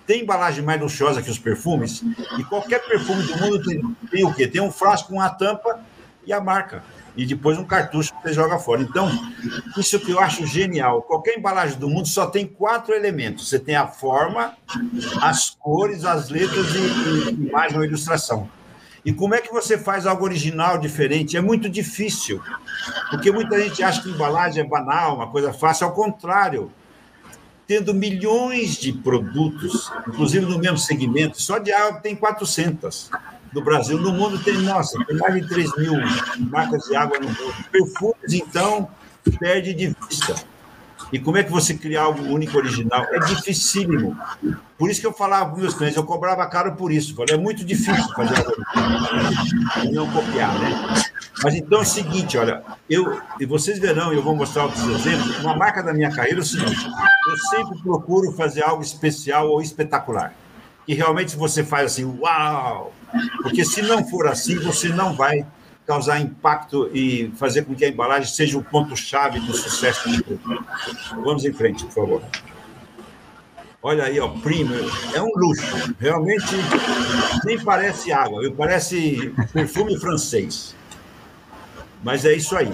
tem 0.08 0.22
embalagem 0.22 0.64
mais 0.64 0.82
luxuosa 0.82 1.22
que 1.22 1.30
os 1.30 1.38
perfumes, 1.38 2.04
e 2.39 2.44
qualquer 2.44 2.80
perfume 2.86 3.22
do 3.24 3.38
mundo 3.38 3.62
tem, 3.64 3.96
tem 4.10 4.26
o 4.26 4.34
quê? 4.34 4.48
Tem 4.48 4.62
um 4.62 4.72
frasco 4.72 5.10
com 5.10 5.22
a 5.22 5.30
tampa 5.30 5.80
e 6.26 6.34
a 6.34 6.41
marca. 6.41 6.84
E 7.16 7.26
depois 7.26 7.60
um 7.60 7.64
cartucho 7.64 8.12
que 8.12 8.24
você 8.24 8.34
joga 8.34 8.58
fora. 8.58 8.82
Então, 8.82 9.08
isso 9.78 10.00
que 10.00 10.12
eu 10.12 10.20
acho 10.20 10.48
genial. 10.48 11.04
Qualquer 11.04 11.38
embalagem 11.38 11.78
do 11.78 11.88
mundo 11.88 12.08
só 12.08 12.26
tem 12.26 12.48
quatro 12.48 12.96
elementos. 12.96 13.48
Você 13.48 13.60
tem 13.60 13.76
a 13.76 13.86
forma, 13.86 14.58
as 15.22 15.52
cores, 15.52 16.06
as 16.06 16.30
letras 16.30 16.66
e, 16.74 17.30
e 17.30 17.48
imagem 17.48 17.78
ou 17.78 17.86
ilustração. 17.86 18.50
E 19.06 19.14
como 19.14 19.36
é 19.36 19.41
que 19.41 19.52
você 19.52 19.78
faz 19.78 20.08
algo 20.08 20.24
original, 20.24 20.80
diferente? 20.80 21.38
É 21.38 21.41
muito 21.41 21.70
difícil, 21.70 22.41
porque 23.12 23.32
muita 23.32 23.62
gente 23.62 23.84
acha 23.84 24.02
que 24.02 24.10
embalagem 24.10 24.64
é 24.64 24.68
banal, 24.68 25.16
uma 25.16 25.28
coisa 25.28 25.54
fácil. 25.54 25.88
Ao 25.88 25.94
contrário, 25.94 26.72
tendo 27.74 27.91
milhões 27.91 28.78
de 28.78 28.93
produtos, 28.93 29.91
inclusive 30.07 30.45
no 30.45 30.59
mesmo 30.59 30.78
segmento, 30.78 31.41
só 31.41 31.57
de 31.57 31.71
água 31.71 31.99
tem 31.99 32.15
400 32.15 33.09
no 33.51 33.63
Brasil. 33.63 33.97
No 33.97 34.13
mundo 34.13 34.38
tem, 34.43 34.59
nossa, 34.59 35.03
tem 35.05 35.17
mais 35.17 35.34
de 35.34 35.49
3 35.49 35.78
mil 35.78 35.93
marcas 36.51 36.84
de 36.84 36.95
água 36.95 37.17
no 37.17 37.26
mundo. 37.26 37.55
Perfumes, 37.71 38.32
então, 38.32 38.88
perde 39.39 39.74
de 39.74 39.95
vista. 40.07 40.36
E 41.14 41.20
como 41.20 41.38
é 41.38 41.43
que 41.43 41.51
você 41.51 41.76
cria 41.76 42.01
algo 42.01 42.24
único, 42.24 42.57
original? 42.57 43.05
É 43.11 43.20
dificílimo. 43.20 44.18
Por 44.80 44.89
isso 44.89 44.99
que 44.99 45.05
eu 45.05 45.14
falava 45.14 45.51
com 45.51 45.61
meus 45.61 45.76
clientes, 45.76 45.95
eu 45.95 46.03
cobrava 46.03 46.43
caro 46.47 46.76
por 46.76 46.91
isso. 46.91 47.16
Falei, 47.16 47.36
é 47.36 47.38
muito 47.38 47.64
difícil 47.64 48.11
fazer 48.16 48.36
algo 48.36 48.51
e 49.84 49.91
não 49.91 50.09
copiar, 50.11 50.57
né? 50.57 51.03
Mas 51.43 51.53
então 51.53 51.78
é 51.78 51.82
o 51.84 51.86
seguinte, 51.86 52.36
olha, 52.36 52.64
eu, 52.89 53.22
e 53.39 53.45
vocês 53.45 53.78
verão, 53.78 54.11
eu 54.11 54.24
vou 54.24 54.36
mostrar 54.36 54.64
outros 54.64 54.84
exemplos, 54.88 55.38
uma 55.39 55.55
marca 55.55 55.84
da 55.84 55.93
minha 55.93 56.09
carreira 56.09 56.39
é 56.39 56.41
o 56.41 56.45
seguinte, 56.45 56.84
eu 57.28 57.38
sempre 57.38 57.80
procuro 57.84 58.32
fazer 58.32 58.64
algo 58.64 58.82
especial 58.82 59.49
ou 59.49 59.61
espetacular. 59.61 60.34
E 60.88 60.95
realmente 60.95 61.36
você 61.36 61.64
faz 61.64 61.91
assim, 61.91 62.05
uau! 62.20 62.91
Porque 63.43 63.64
se 63.64 63.84
não 63.84 64.03
for 64.03 64.28
assim, 64.28 64.57
você 64.57 64.89
não 64.89 65.14
vai 65.14 65.45
causar 65.86 66.20
impacto 66.20 66.90
e 66.94 67.32
fazer 67.38 67.64
com 67.66 67.76
que 67.76 67.86
a 67.86 67.90
embalagem 67.90 68.34
seja 68.34 68.58
o 68.58 68.64
ponto-chave 68.64 69.40
do 69.40 69.54
sucesso 69.54 70.10
do 70.10 70.24
produto. 70.24 70.66
Vamos 71.24 71.46
em 71.46 71.54
frente, 71.54 71.86
por 71.86 71.94
favor. 71.94 72.22
Olha 73.82 74.06
aí, 74.06 74.18
ó, 74.18 74.30
primo, 74.30 74.74
é 75.14 75.22
um 75.22 75.32
luxo. 75.36 75.94
Realmente 76.00 76.56
nem 77.44 77.60
parece 77.60 78.14
água, 78.14 78.50
parece 78.56 79.34
perfume 79.52 80.00
francês. 80.00 80.74
Mas 82.02 82.24
é 82.24 82.34
isso 82.34 82.56
aí. 82.56 82.72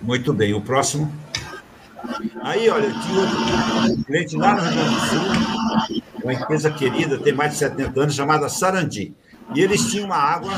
Muito 0.00 0.32
bem, 0.32 0.54
o 0.54 0.62
próximo. 0.62 1.12
Aí, 2.42 2.70
olha, 2.70 2.90
tinha 2.90 3.20
outro 3.20 4.04
cliente 4.04 4.36
lá 4.36 4.54
no 4.54 4.62
Rio 4.62 4.72
Grande 4.72 4.94
do 4.94 5.00
Sul, 5.00 6.02
uma 6.24 6.32
empresa 6.32 6.70
querida, 6.70 7.18
tem 7.18 7.34
mais 7.34 7.52
de 7.52 7.58
70 7.58 8.00
anos, 8.00 8.14
chamada 8.14 8.48
Sarandi. 8.48 9.14
E 9.54 9.60
eles 9.60 9.90
tinham 9.90 10.06
uma 10.06 10.16
água, 10.16 10.52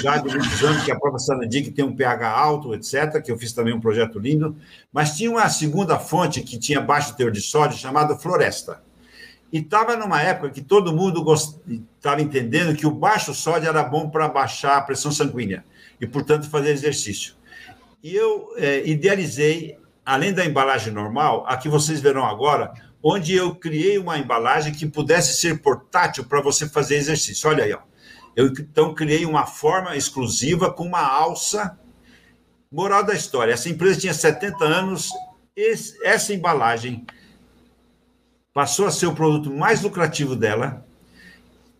já 0.00 0.16
de 0.16 0.28
muitos 0.28 0.62
anos, 0.62 0.84
que 0.84 0.92
a 0.92 0.98
própria 0.98 1.18
Sarandi, 1.18 1.62
que 1.62 1.70
tem 1.70 1.84
um 1.84 1.94
pH 1.94 2.30
alto, 2.30 2.74
etc., 2.74 3.20
que 3.22 3.32
eu 3.32 3.36
fiz 3.36 3.52
também 3.52 3.74
um 3.74 3.80
projeto 3.80 4.18
lindo, 4.18 4.56
mas 4.92 5.16
tinha 5.16 5.30
uma 5.30 5.48
segunda 5.48 5.98
fonte 5.98 6.40
que 6.40 6.58
tinha 6.58 6.80
baixo 6.80 7.16
teor 7.16 7.32
de 7.32 7.40
sódio, 7.40 7.76
chamada 7.76 8.16
Floresta. 8.16 8.80
E 9.52 9.58
estava 9.58 9.96
numa 9.96 10.22
época 10.22 10.50
que 10.50 10.62
todo 10.62 10.94
mundo 10.94 11.24
estava 11.96 12.22
entendendo 12.22 12.74
que 12.74 12.86
o 12.86 12.90
baixo 12.90 13.34
sódio 13.34 13.68
era 13.68 13.82
bom 13.82 14.08
para 14.08 14.28
baixar 14.28 14.78
a 14.78 14.82
pressão 14.82 15.10
sanguínea 15.10 15.64
e, 16.00 16.06
portanto, 16.06 16.48
fazer 16.48 16.70
exercício. 16.70 17.34
E 18.02 18.14
eu 18.14 18.52
é, 18.56 18.88
idealizei, 18.88 19.78
além 20.06 20.32
da 20.32 20.44
embalagem 20.44 20.92
normal, 20.92 21.44
a 21.46 21.56
que 21.56 21.68
vocês 21.68 22.00
verão 22.00 22.24
agora, 22.24 22.72
onde 23.02 23.34
eu 23.34 23.54
criei 23.54 23.98
uma 23.98 24.16
embalagem 24.16 24.72
que 24.72 24.86
pudesse 24.86 25.34
ser 25.34 25.60
portátil 25.60 26.24
para 26.24 26.40
você 26.40 26.68
fazer 26.68 26.96
exercício. 26.96 27.48
Olha 27.48 27.64
aí, 27.64 27.72
ó. 27.72 27.91
Eu 28.34 28.46
então 28.46 28.94
criei 28.94 29.26
uma 29.26 29.46
forma 29.46 29.96
exclusiva 29.96 30.72
com 30.72 30.84
uma 30.84 31.02
alça. 31.02 31.78
Moral 32.70 33.04
da 33.04 33.14
história: 33.14 33.52
essa 33.52 33.68
empresa 33.68 34.00
tinha 34.00 34.14
70 34.14 34.64
anos, 34.64 35.10
esse, 35.54 36.02
essa 36.04 36.32
embalagem 36.32 37.06
passou 38.52 38.86
a 38.86 38.90
ser 38.90 39.06
o 39.06 39.14
produto 39.14 39.50
mais 39.50 39.82
lucrativo 39.82 40.36
dela, 40.36 40.84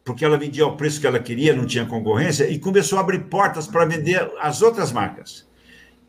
porque 0.04 0.24
ela 0.24 0.38
vendia 0.38 0.64
ao 0.64 0.76
preço 0.76 1.00
que 1.00 1.06
ela 1.06 1.18
queria, 1.18 1.54
não 1.54 1.66
tinha 1.66 1.86
concorrência, 1.86 2.48
e 2.48 2.58
começou 2.58 2.98
a 2.98 3.02
abrir 3.02 3.20
portas 3.24 3.66
para 3.66 3.84
vender 3.84 4.30
as 4.40 4.62
outras 4.62 4.92
marcas. 4.92 5.46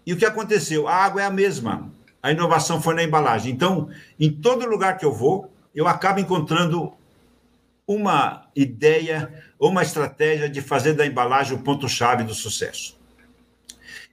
E 0.06 0.14
o 0.14 0.18
que 0.18 0.26
aconteceu? 0.26 0.88
A 0.88 0.96
água 0.96 1.22
é 1.22 1.26
a 1.26 1.32
mesma, 1.32 1.90
a 2.22 2.32
inovação 2.32 2.82
foi 2.82 2.96
na 2.96 3.04
embalagem. 3.04 3.52
Então, 3.52 3.90
em 4.20 4.32
todo 4.32 4.68
lugar 4.68 4.98
que 4.98 5.06
eu 5.06 5.14
vou, 5.14 5.50
eu 5.74 5.88
acabo 5.88 6.20
encontrando 6.20 6.94
uma 7.86 8.48
ideia 8.56 9.32
uma 9.68 9.82
estratégia 9.82 10.50
de 10.50 10.62
fazer 10.62 10.94
da 10.94 11.06
embalagem 11.06 11.56
o 11.56 11.62
ponto-chave 11.62 12.24
do 12.24 12.34
sucesso. 12.34 13.00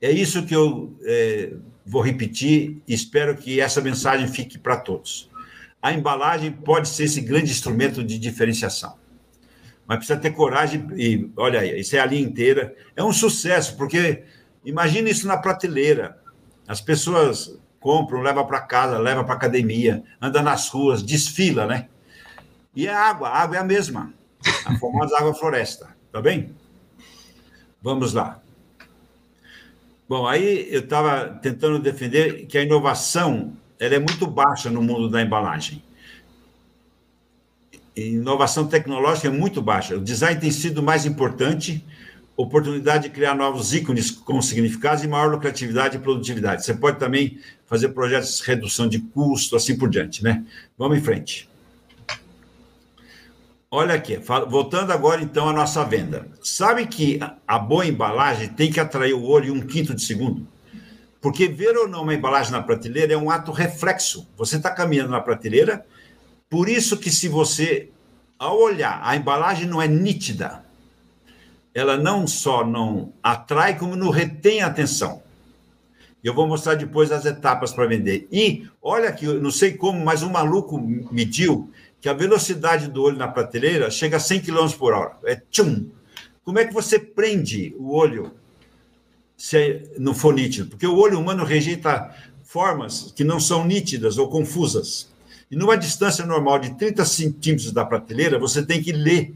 É 0.00 0.10
isso 0.10 0.44
que 0.44 0.54
eu 0.54 0.96
é, 1.02 1.52
vou 1.84 2.02
repetir 2.02 2.80
e 2.86 2.94
espero 2.94 3.36
que 3.36 3.60
essa 3.60 3.80
mensagem 3.80 4.28
fique 4.28 4.58
para 4.58 4.76
todos. 4.76 5.28
A 5.82 5.92
embalagem 5.92 6.52
pode 6.52 6.88
ser 6.88 7.04
esse 7.04 7.20
grande 7.20 7.50
instrumento 7.50 8.04
de 8.04 8.18
diferenciação. 8.18 8.98
Mas 9.86 9.98
precisa 9.98 10.18
ter 10.18 10.30
coragem 10.30 10.86
e, 10.94 11.28
olha 11.36 11.60
aí, 11.60 11.80
isso 11.80 11.96
é 11.96 11.98
a 11.98 12.06
linha 12.06 12.22
inteira. 12.22 12.74
É 12.94 13.02
um 13.02 13.12
sucesso, 13.12 13.76
porque 13.76 14.22
imagina 14.64 15.10
isso 15.10 15.26
na 15.26 15.36
prateleira. 15.36 16.18
As 16.68 16.80
pessoas 16.80 17.58
compram, 17.80 18.20
levam 18.20 18.46
para 18.46 18.60
casa, 18.60 18.98
levam 18.98 19.24
para 19.24 19.34
academia, 19.34 20.04
anda 20.20 20.40
nas 20.42 20.68
ruas, 20.68 21.02
desfila, 21.02 21.66
né? 21.66 21.88
E 22.74 22.86
a 22.86 22.98
água, 22.98 23.28
a 23.28 23.42
água 23.42 23.56
é 23.56 23.60
a 23.60 23.64
mesma, 23.64 24.14
a 24.64 24.78
famosa 24.78 25.16
água 25.18 25.34
floresta, 25.34 25.88
tá 26.12 26.20
bem? 26.20 26.54
Vamos 27.82 28.12
lá. 28.12 28.40
Bom, 30.08 30.26
aí 30.26 30.68
eu 30.70 30.80
estava 30.80 31.38
tentando 31.40 31.78
defender 31.78 32.46
que 32.46 32.58
a 32.58 32.62
inovação 32.62 33.56
ela 33.78 33.94
é 33.94 33.98
muito 33.98 34.26
baixa 34.26 34.70
no 34.70 34.82
mundo 34.82 35.08
da 35.08 35.22
embalagem. 35.22 35.82
Inovação 37.96 38.66
tecnológica 38.66 39.28
é 39.28 39.30
muito 39.30 39.60
baixa. 39.60 39.96
O 39.96 40.00
design 40.00 40.40
tem 40.40 40.50
sido 40.50 40.82
mais 40.82 41.06
importante, 41.06 41.84
oportunidade 42.36 43.04
de 43.04 43.10
criar 43.10 43.34
novos 43.34 43.74
ícones 43.74 44.10
com 44.10 44.40
significados 44.40 45.02
e 45.02 45.08
maior 45.08 45.30
lucratividade 45.30 45.96
e 45.96 46.00
produtividade. 46.00 46.64
Você 46.64 46.74
pode 46.74 46.98
também 46.98 47.38
fazer 47.66 47.88
projetos 47.90 48.38
de 48.38 48.44
redução 48.44 48.88
de 48.88 49.00
custo, 49.00 49.56
assim 49.56 49.76
por 49.76 49.88
diante, 49.88 50.22
né? 50.22 50.44
Vamos 50.78 50.98
em 50.98 51.02
frente. 51.02 51.49
Olha 53.72 53.94
aqui, 53.94 54.18
voltando 54.48 54.90
agora 54.90 55.22
então 55.22 55.48
à 55.48 55.52
nossa 55.52 55.84
venda. 55.84 56.26
Sabe 56.42 56.88
que 56.88 57.20
a 57.46 57.56
boa 57.56 57.86
embalagem 57.86 58.48
tem 58.48 58.68
que 58.68 58.80
atrair 58.80 59.14
o 59.14 59.22
olho 59.22 59.54
em 59.54 59.58
um 59.58 59.64
quinto 59.64 59.94
de 59.94 60.02
segundo? 60.02 60.44
Porque 61.20 61.46
ver 61.46 61.76
ou 61.76 61.86
não 61.86 62.02
uma 62.02 62.12
embalagem 62.12 62.50
na 62.50 62.60
prateleira 62.60 63.12
é 63.12 63.16
um 63.16 63.30
ato 63.30 63.52
reflexo. 63.52 64.28
Você 64.36 64.56
está 64.56 64.72
caminhando 64.72 65.10
na 65.10 65.20
prateleira, 65.20 65.86
por 66.48 66.68
isso 66.68 66.96
que 66.96 67.12
se 67.12 67.28
você, 67.28 67.90
ao 68.36 68.58
olhar, 68.58 69.00
a 69.04 69.14
embalagem 69.14 69.68
não 69.68 69.80
é 69.80 69.86
nítida, 69.86 70.64
ela 71.72 71.96
não 71.96 72.26
só 72.26 72.66
não 72.66 73.12
atrai, 73.22 73.78
como 73.78 73.94
não 73.94 74.10
retém 74.10 74.62
a 74.62 74.66
atenção. 74.66 75.22
Eu 76.24 76.34
vou 76.34 76.48
mostrar 76.48 76.74
depois 76.74 77.12
as 77.12 77.24
etapas 77.24 77.72
para 77.72 77.86
vender. 77.86 78.26
E 78.32 78.68
olha 78.82 79.08
aqui, 79.08 79.26
não 79.26 79.52
sei 79.52 79.74
como, 79.74 80.04
mas 80.04 80.24
um 80.24 80.30
maluco 80.30 80.76
mediu 81.12 81.70
que 82.00 82.08
a 82.08 82.14
velocidade 82.14 82.88
do 82.88 83.02
olho 83.02 83.18
na 83.18 83.28
prateleira 83.28 83.90
chega 83.90 84.16
a 84.16 84.20
100 84.20 84.40
km 84.40 84.68
por 84.78 84.92
hora. 84.92 85.16
É 85.24 85.36
tchum. 85.50 85.90
Como 86.42 86.58
é 86.58 86.64
que 86.64 86.72
você 86.72 86.98
prende 86.98 87.74
o 87.78 87.94
olho 87.94 88.32
se 89.36 89.90
não 89.98 90.14
for 90.14 90.34
nítido? 90.34 90.70
Porque 90.70 90.86
o 90.86 90.96
olho 90.96 91.20
humano 91.20 91.44
rejeita 91.44 92.14
formas 92.42 93.12
que 93.14 93.22
não 93.22 93.38
são 93.38 93.64
nítidas 93.64 94.18
ou 94.18 94.28
confusas. 94.28 95.10
E 95.50 95.56
numa 95.56 95.76
distância 95.76 96.24
normal 96.24 96.58
de 96.58 96.74
30 96.76 97.04
centímetros 97.04 97.72
da 97.72 97.84
prateleira, 97.84 98.38
você 98.38 98.64
tem 98.64 98.82
que 98.82 98.92
ler 98.92 99.34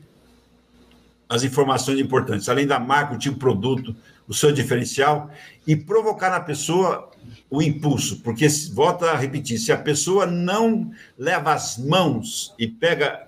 as 1.28 1.42
informações 1.42 1.98
importantes, 1.98 2.48
além 2.48 2.66
da 2.66 2.78
marca, 2.78 3.14
o 3.14 3.18
tipo 3.18 3.34
de 3.34 3.40
produto, 3.40 3.94
o 4.26 4.32
seu 4.32 4.52
diferencial, 4.52 5.30
e 5.66 5.74
provocar 5.74 6.30
na 6.30 6.40
pessoa 6.40 7.10
o 7.50 7.62
impulso, 7.62 8.20
porque, 8.20 8.46
volta 8.72 9.10
a 9.10 9.16
repetir, 9.16 9.58
se 9.58 9.72
a 9.72 9.76
pessoa 9.76 10.26
não 10.26 10.90
leva 11.18 11.52
as 11.52 11.78
mãos 11.78 12.54
e 12.58 12.66
pega, 12.66 13.26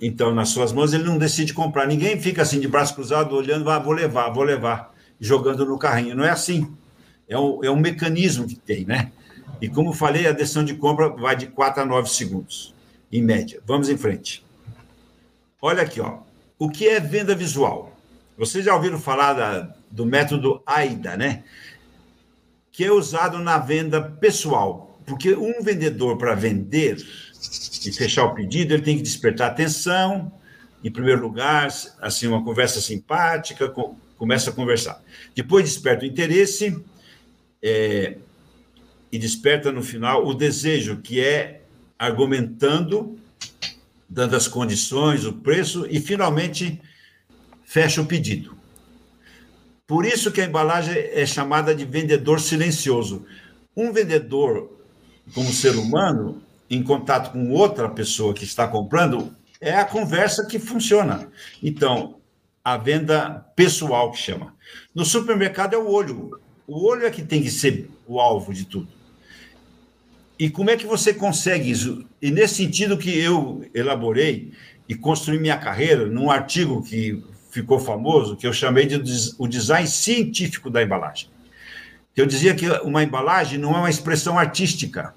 então, 0.00 0.34
nas 0.34 0.50
suas 0.50 0.72
mãos, 0.72 0.92
ele 0.92 1.04
não 1.04 1.18
decide 1.18 1.52
comprar. 1.52 1.86
Ninguém 1.86 2.20
fica 2.20 2.42
assim, 2.42 2.60
de 2.60 2.68
braço 2.68 2.94
cruzado, 2.94 3.34
olhando, 3.34 3.68
ah, 3.70 3.78
vou 3.78 3.92
levar, 3.92 4.30
vou 4.30 4.44
levar, 4.44 4.94
jogando 5.20 5.66
no 5.66 5.78
carrinho. 5.78 6.14
Não 6.14 6.24
é 6.24 6.30
assim. 6.30 6.72
É 7.28 7.38
um, 7.38 7.64
é 7.64 7.70
um 7.70 7.76
mecanismo 7.76 8.46
que 8.46 8.54
tem, 8.54 8.84
né? 8.84 9.10
E 9.60 9.68
como 9.68 9.92
falei, 9.92 10.26
a 10.26 10.32
decisão 10.32 10.64
de 10.64 10.74
compra 10.74 11.08
vai 11.08 11.34
de 11.34 11.48
4 11.48 11.82
a 11.82 11.86
9 11.86 12.08
segundos, 12.08 12.74
em 13.12 13.20
média. 13.20 13.60
Vamos 13.66 13.88
em 13.88 13.96
frente. 13.96 14.44
Olha 15.60 15.82
aqui, 15.82 16.00
ó. 16.00 16.18
O 16.58 16.70
que 16.70 16.88
é 16.88 17.00
venda 17.00 17.34
visual? 17.34 17.96
Vocês 18.36 18.64
já 18.64 18.74
ouviram 18.74 18.98
falar 18.98 19.32
da, 19.32 19.74
do 19.90 20.06
método 20.06 20.62
AIDA, 20.64 21.16
né? 21.16 21.42
Que 22.78 22.84
é 22.84 22.92
usado 22.92 23.40
na 23.40 23.58
venda 23.58 24.00
pessoal. 24.00 25.00
Porque 25.04 25.34
um 25.34 25.60
vendedor, 25.60 26.16
para 26.16 26.36
vender 26.36 27.04
e 27.84 27.90
fechar 27.90 28.22
o 28.26 28.36
pedido, 28.36 28.72
ele 28.72 28.84
tem 28.84 28.96
que 28.96 29.02
despertar 29.02 29.50
atenção, 29.50 30.30
em 30.84 30.88
primeiro 30.88 31.20
lugar, 31.20 31.66
assim, 32.00 32.28
uma 32.28 32.44
conversa 32.44 32.80
simpática, 32.80 33.68
começa 34.16 34.50
a 34.50 34.52
conversar. 34.52 35.02
Depois 35.34 35.64
desperta 35.64 36.04
o 36.04 36.08
interesse 36.08 36.80
é, 37.60 38.16
e 39.10 39.18
desperta 39.18 39.72
no 39.72 39.82
final 39.82 40.24
o 40.24 40.32
desejo, 40.32 40.98
que 40.98 41.20
é 41.20 41.62
argumentando 41.98 43.18
dando 44.08 44.36
as 44.36 44.46
condições, 44.46 45.24
o 45.24 45.32
preço 45.32 45.84
e 45.90 45.98
finalmente 45.98 46.80
fecha 47.64 48.00
o 48.00 48.06
pedido. 48.06 48.56
Por 49.88 50.04
isso 50.04 50.30
que 50.30 50.42
a 50.42 50.44
embalagem 50.44 50.94
é 50.94 51.24
chamada 51.24 51.74
de 51.74 51.86
vendedor 51.86 52.40
silencioso. 52.40 53.24
Um 53.74 53.90
vendedor, 53.90 54.70
como 55.34 55.50
ser 55.50 55.76
humano, 55.76 56.42
em 56.68 56.82
contato 56.82 57.32
com 57.32 57.50
outra 57.50 57.88
pessoa 57.88 58.34
que 58.34 58.44
está 58.44 58.68
comprando, 58.68 59.34
é 59.58 59.74
a 59.74 59.86
conversa 59.86 60.44
que 60.44 60.58
funciona. 60.58 61.30
Então, 61.62 62.16
a 62.62 62.76
venda 62.76 63.46
pessoal 63.56 64.12
que 64.12 64.18
chama. 64.18 64.54
No 64.94 65.06
supermercado 65.06 65.72
é 65.72 65.78
o 65.78 65.90
olho. 65.90 66.38
O 66.66 66.86
olho 66.86 67.06
é 67.06 67.10
que 67.10 67.22
tem 67.22 67.42
que 67.42 67.50
ser 67.50 67.88
o 68.06 68.20
alvo 68.20 68.52
de 68.52 68.66
tudo. 68.66 68.88
E 70.38 70.50
como 70.50 70.68
é 70.68 70.76
que 70.76 70.84
você 70.84 71.14
consegue 71.14 71.70
isso? 71.70 72.04
E 72.20 72.30
nesse 72.30 72.56
sentido 72.56 72.98
que 72.98 73.18
eu 73.18 73.64
elaborei 73.72 74.52
e 74.86 74.94
construí 74.94 75.40
minha 75.40 75.56
carreira 75.56 76.04
num 76.04 76.30
artigo 76.30 76.82
que 76.82 77.24
ficou 77.60 77.78
famoso, 77.78 78.36
que 78.36 78.46
eu 78.46 78.52
chamei 78.52 78.86
de 78.86 79.00
o 79.38 79.46
design 79.46 79.86
científico 79.86 80.70
da 80.70 80.82
embalagem. 80.82 81.28
Eu 82.16 82.26
dizia 82.26 82.54
que 82.54 82.68
uma 82.82 83.02
embalagem 83.02 83.58
não 83.58 83.74
é 83.74 83.78
uma 83.78 83.90
expressão 83.90 84.38
artística. 84.38 85.14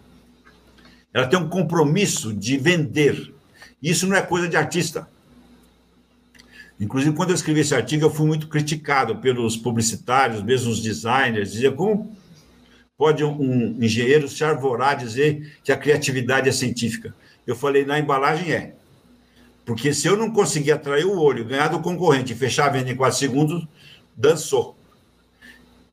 Ela 1.14 1.28
tem 1.28 1.40
um 1.40 1.50
compromisso 1.50 2.34
de 2.34 2.58
vender. 2.58 3.34
Isso 3.82 4.08
não 4.08 4.16
é 4.16 4.22
coisa 4.22 4.48
de 4.48 4.56
artista. 4.56 5.08
Inclusive, 6.80 7.16
quando 7.16 7.30
eu 7.30 7.36
escrevi 7.36 7.62
esse 7.62 7.76
artigo, 7.76 8.06
eu 8.06 8.10
fui 8.10 8.26
muito 8.26 8.48
criticado 8.48 9.18
pelos 9.18 9.56
publicitários, 9.56 10.42
mesmo 10.42 10.72
os 10.72 10.82
designers, 10.82 11.52
dizia 11.52 11.72
como 11.72 12.16
Pode 13.02 13.24
um 13.24 13.84
engenheiro 13.84 14.30
se 14.30 14.44
arvorar 14.44 14.96
dizer 14.96 15.58
que 15.64 15.72
a 15.72 15.76
criatividade 15.76 16.48
é 16.48 16.52
científica? 16.52 17.16
Eu 17.48 17.56
falei, 17.56 17.84
na 17.84 17.98
embalagem 17.98 18.54
é. 18.54 18.76
Porque 19.72 19.94
se 19.94 20.06
eu 20.06 20.18
não 20.18 20.30
conseguir 20.32 20.74
atrair 20.74 21.06
o 21.06 21.18
olho, 21.18 21.46
ganhar 21.46 21.70
do 21.70 21.80
concorrente 21.80 22.34
e 22.34 22.36
fechar 22.36 22.66
a 22.66 22.70
venda 22.70 22.92
em 22.92 22.96
quatro 22.96 23.18
segundos, 23.18 23.66
dançou. 24.18 24.78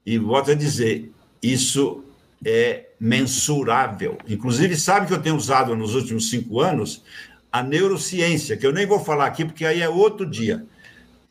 E 0.04 0.18
volto 0.18 0.50
a 0.50 0.54
dizer, 0.54 1.12
isso 1.40 2.02
é 2.44 2.88
mensurável. 2.98 4.18
Inclusive, 4.28 4.76
sabe 4.76 5.06
que 5.06 5.12
eu 5.12 5.22
tenho 5.22 5.36
usado 5.36 5.76
nos 5.76 5.94
últimos 5.94 6.28
cinco 6.28 6.60
anos 6.60 7.04
a 7.52 7.62
neurociência, 7.62 8.56
que 8.56 8.66
eu 8.66 8.72
nem 8.72 8.84
vou 8.84 8.98
falar 8.98 9.26
aqui, 9.26 9.44
porque 9.44 9.64
aí 9.64 9.80
é 9.80 9.88
outro 9.88 10.26
dia. 10.26 10.66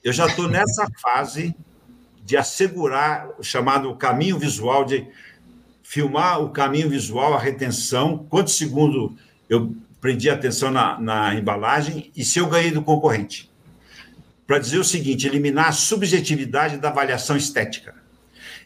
Eu 0.02 0.14
já 0.14 0.26
estou 0.26 0.48
nessa 0.48 0.88
fase 1.04 1.54
de 2.24 2.38
assegurar 2.38 3.28
o 3.38 3.44
chamado 3.44 3.94
caminho 3.96 4.40
visual 4.40 4.86
de 4.86 5.06
filmar 5.84 6.42
o 6.42 6.52
caminho 6.52 6.90
visual, 6.90 7.34
a 7.34 7.40
retenção, 7.40 8.26
quantos 8.30 8.56
segundos 8.58 9.20
eu 9.50 9.76
prendi 10.00 10.30
atenção 10.30 10.72
na, 10.72 11.00
na 11.00 11.36
embalagem 11.36 12.12
e 12.16 12.24
se 12.24 12.40
eu 12.40 12.48
ganhei 12.48 12.72
do 12.72 12.82
concorrente. 12.82 13.50
Para 14.46 14.60
dizer 14.60 14.78
o 14.78 14.84
seguinte, 14.84 15.28
eliminar 15.28 15.68
a 15.68 15.72
subjetividade 15.72 16.78
da 16.78 16.90
avaliação 16.90 17.36
estética. 17.36 17.96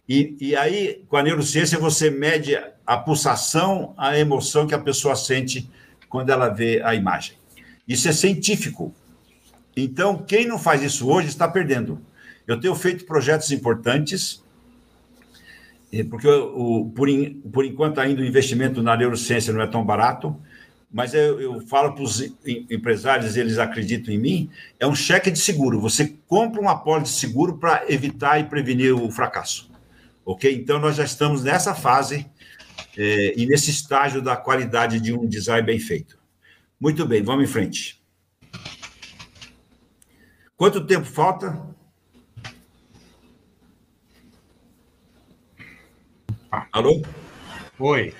E, 0.07 0.35
e 0.39 0.55
aí, 0.55 1.03
com 1.07 1.17
a 1.17 1.23
neurociência, 1.23 1.79
você 1.79 2.09
mede 2.09 2.55
a 2.85 2.97
pulsação, 2.97 3.93
a 3.97 4.17
emoção 4.17 4.67
que 4.67 4.75
a 4.75 4.79
pessoa 4.79 5.15
sente 5.15 5.69
quando 6.09 6.29
ela 6.29 6.49
vê 6.49 6.81
a 6.83 6.93
imagem. 6.93 7.35
Isso 7.87 8.07
é 8.07 8.11
científico. 8.11 8.93
Então, 9.75 10.17
quem 10.17 10.45
não 10.45 10.59
faz 10.59 10.83
isso 10.83 11.09
hoje 11.09 11.29
está 11.29 11.47
perdendo. 11.47 11.99
Eu 12.45 12.59
tenho 12.59 12.75
feito 12.75 13.05
projetos 13.05 13.51
importantes 13.51 14.43
porque 16.09 16.27
o, 16.27 16.89
por, 16.95 17.09
por 17.51 17.65
enquanto 17.65 17.99
ainda 17.99 18.21
o 18.21 18.25
investimento 18.25 18.81
na 18.81 18.95
neurociência 18.95 19.53
não 19.53 19.61
é 19.61 19.67
tão 19.67 19.83
barato, 19.83 20.35
mas 20.91 21.13
eu, 21.13 21.39
eu 21.39 21.61
falo 21.61 21.93
para 21.93 22.03
os 22.03 22.21
empresários, 22.45 23.37
eles 23.37 23.57
acreditam 23.57 24.13
em 24.13 24.17
mim, 24.17 24.49
é 24.79 24.85
um 24.85 24.93
cheque 24.93 25.31
de 25.31 25.39
seguro. 25.39 25.79
Você 25.79 26.17
compra 26.27 26.61
um 26.61 26.67
apólice 26.67 27.13
de 27.13 27.19
seguro 27.19 27.57
para 27.57 27.85
evitar 27.87 28.39
e 28.39 28.43
prevenir 28.43 28.93
o 28.93 29.09
fracasso. 29.09 29.71
Ok? 30.25 30.53
Então, 30.53 30.79
nós 30.79 30.97
já 30.97 31.05
estamos 31.05 31.43
nessa 31.43 31.73
fase 31.73 32.29
é, 32.97 33.33
e 33.37 33.45
nesse 33.45 33.71
estágio 33.71 34.21
da 34.21 34.35
qualidade 34.35 34.99
de 34.99 35.13
um 35.13 35.27
design 35.27 35.65
bem 35.65 35.79
feito. 35.79 36.19
Muito 36.79 37.05
bem, 37.05 37.23
vamos 37.23 37.45
em 37.45 37.51
frente. 37.51 38.01
Quanto 40.57 40.85
tempo 40.85 41.05
falta? 41.05 41.59
Alô? 46.71 47.01
Oi. 47.79 48.13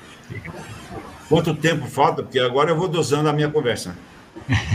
Quanto 1.32 1.56
tempo 1.56 1.88
falta? 1.88 2.22
Porque 2.22 2.38
agora 2.38 2.72
eu 2.72 2.76
vou 2.76 2.90
dosando 2.90 3.30
a 3.30 3.32
minha 3.32 3.50
conversa. 3.50 3.96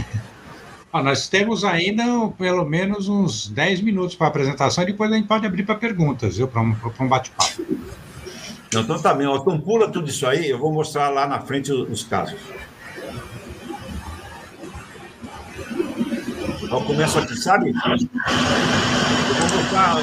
ah, 0.91 1.03
nós 1.03 1.29
temos 1.29 1.65
ainda 1.65 2.03
pelo 2.39 2.65
menos 2.65 3.11
uns 3.11 3.47
10 3.47 3.83
minutos 3.83 4.17
para 4.17 4.29
a 4.29 4.31
apresentação 4.31 4.83
e 4.83 4.87
depois 4.87 5.13
a 5.13 5.17
gente 5.17 5.29
pode 5.29 5.47
abrir 5.47 5.65
para 5.65 5.75
perguntas, 5.75 6.39
viu? 6.39 6.49
Para 6.49 6.63
um, 6.63 6.75
um 6.99 7.09
bate-papo. 7.09 7.63
Então 8.75 8.99
tá 8.99 9.13
bem, 9.13 9.31
então 9.31 9.61
pula 9.61 9.91
tudo 9.91 10.09
isso 10.09 10.27
aí, 10.27 10.49
eu 10.49 10.59
vou 10.59 10.73
mostrar 10.73 11.11
lá 11.11 11.27
na 11.27 11.41
frente 11.41 11.71
os 11.71 12.03
casos. 12.05 12.41
Então 16.63 16.83
começo 16.85 17.19
aqui, 17.19 17.37
sabe? 17.37 17.69
Eu 17.69 17.75
vou 19.35 19.59
mostrar 19.59 19.97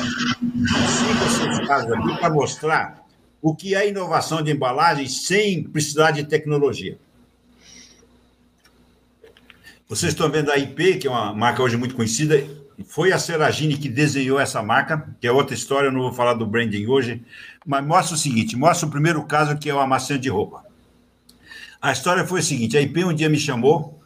cinco 0.87 1.23
ou 1.23 1.29
seis 1.31 1.67
casos 1.67 1.91
aqui 1.93 2.17
para 2.19 2.29
mostrar 2.29 3.02
o 3.43 3.53
que 3.53 3.75
é 3.75 3.89
inovação 3.89 4.41
de 4.41 4.51
embalagem 4.51 5.05
sem 5.05 5.61
precisar 5.61 6.11
de 6.11 6.23
tecnologia. 6.23 6.97
Vocês 9.85 10.13
estão 10.13 10.31
vendo 10.31 10.49
a 10.49 10.57
IP, 10.57 10.99
que 10.99 11.07
é 11.07 11.09
uma 11.09 11.33
marca 11.33 11.61
hoje 11.61 11.75
muito 11.75 11.93
conhecida, 11.93 12.41
foi 12.87 13.11
a 13.11 13.19
Seragini 13.19 13.77
que 13.77 13.89
desenhou 13.89 14.39
essa 14.39 14.63
marca, 14.63 15.13
que 15.19 15.27
é 15.27 15.31
outra 15.31 15.53
história, 15.53 15.87
eu 15.87 15.91
não 15.91 16.03
vou 16.03 16.13
falar 16.13 16.35
do 16.35 16.47
branding 16.47 16.87
hoje, 16.87 17.21
mas 17.65 17.85
mostra 17.85 18.15
o 18.15 18.17
seguinte, 18.17 18.55
mostra 18.55 18.87
o 18.87 18.91
primeiro 18.91 19.21
caso, 19.25 19.57
que 19.57 19.69
é 19.69 19.75
o 19.75 19.79
amaciante 19.79 20.23
de 20.23 20.29
roupa. 20.29 20.65
A 21.81 21.91
história 21.91 22.25
foi 22.25 22.39
a 22.39 22.43
seguinte, 22.43 22.77
a 22.77 22.81
IP 22.81 23.03
um 23.03 23.13
dia 23.13 23.27
me 23.27 23.37
chamou, 23.37 24.01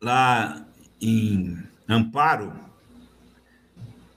lá 0.00 0.64
em 1.00 1.58
Amparo, 1.88 2.52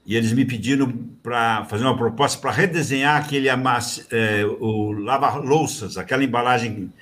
e 0.05 0.15
eles 0.15 0.31
me 0.31 0.45
pediram 0.45 1.14
para 1.25 1.65
fazer 1.65 1.83
uma 1.83 1.97
proposta 1.97 2.39
para 2.39 2.51
redesenhar 2.51 3.19
aquele 3.19 3.49
amass, 3.49 4.05
é, 4.11 4.45
o 4.45 4.91
lava-louças, 4.91 5.97
aquela 5.97 6.23
embalagem 6.23 6.93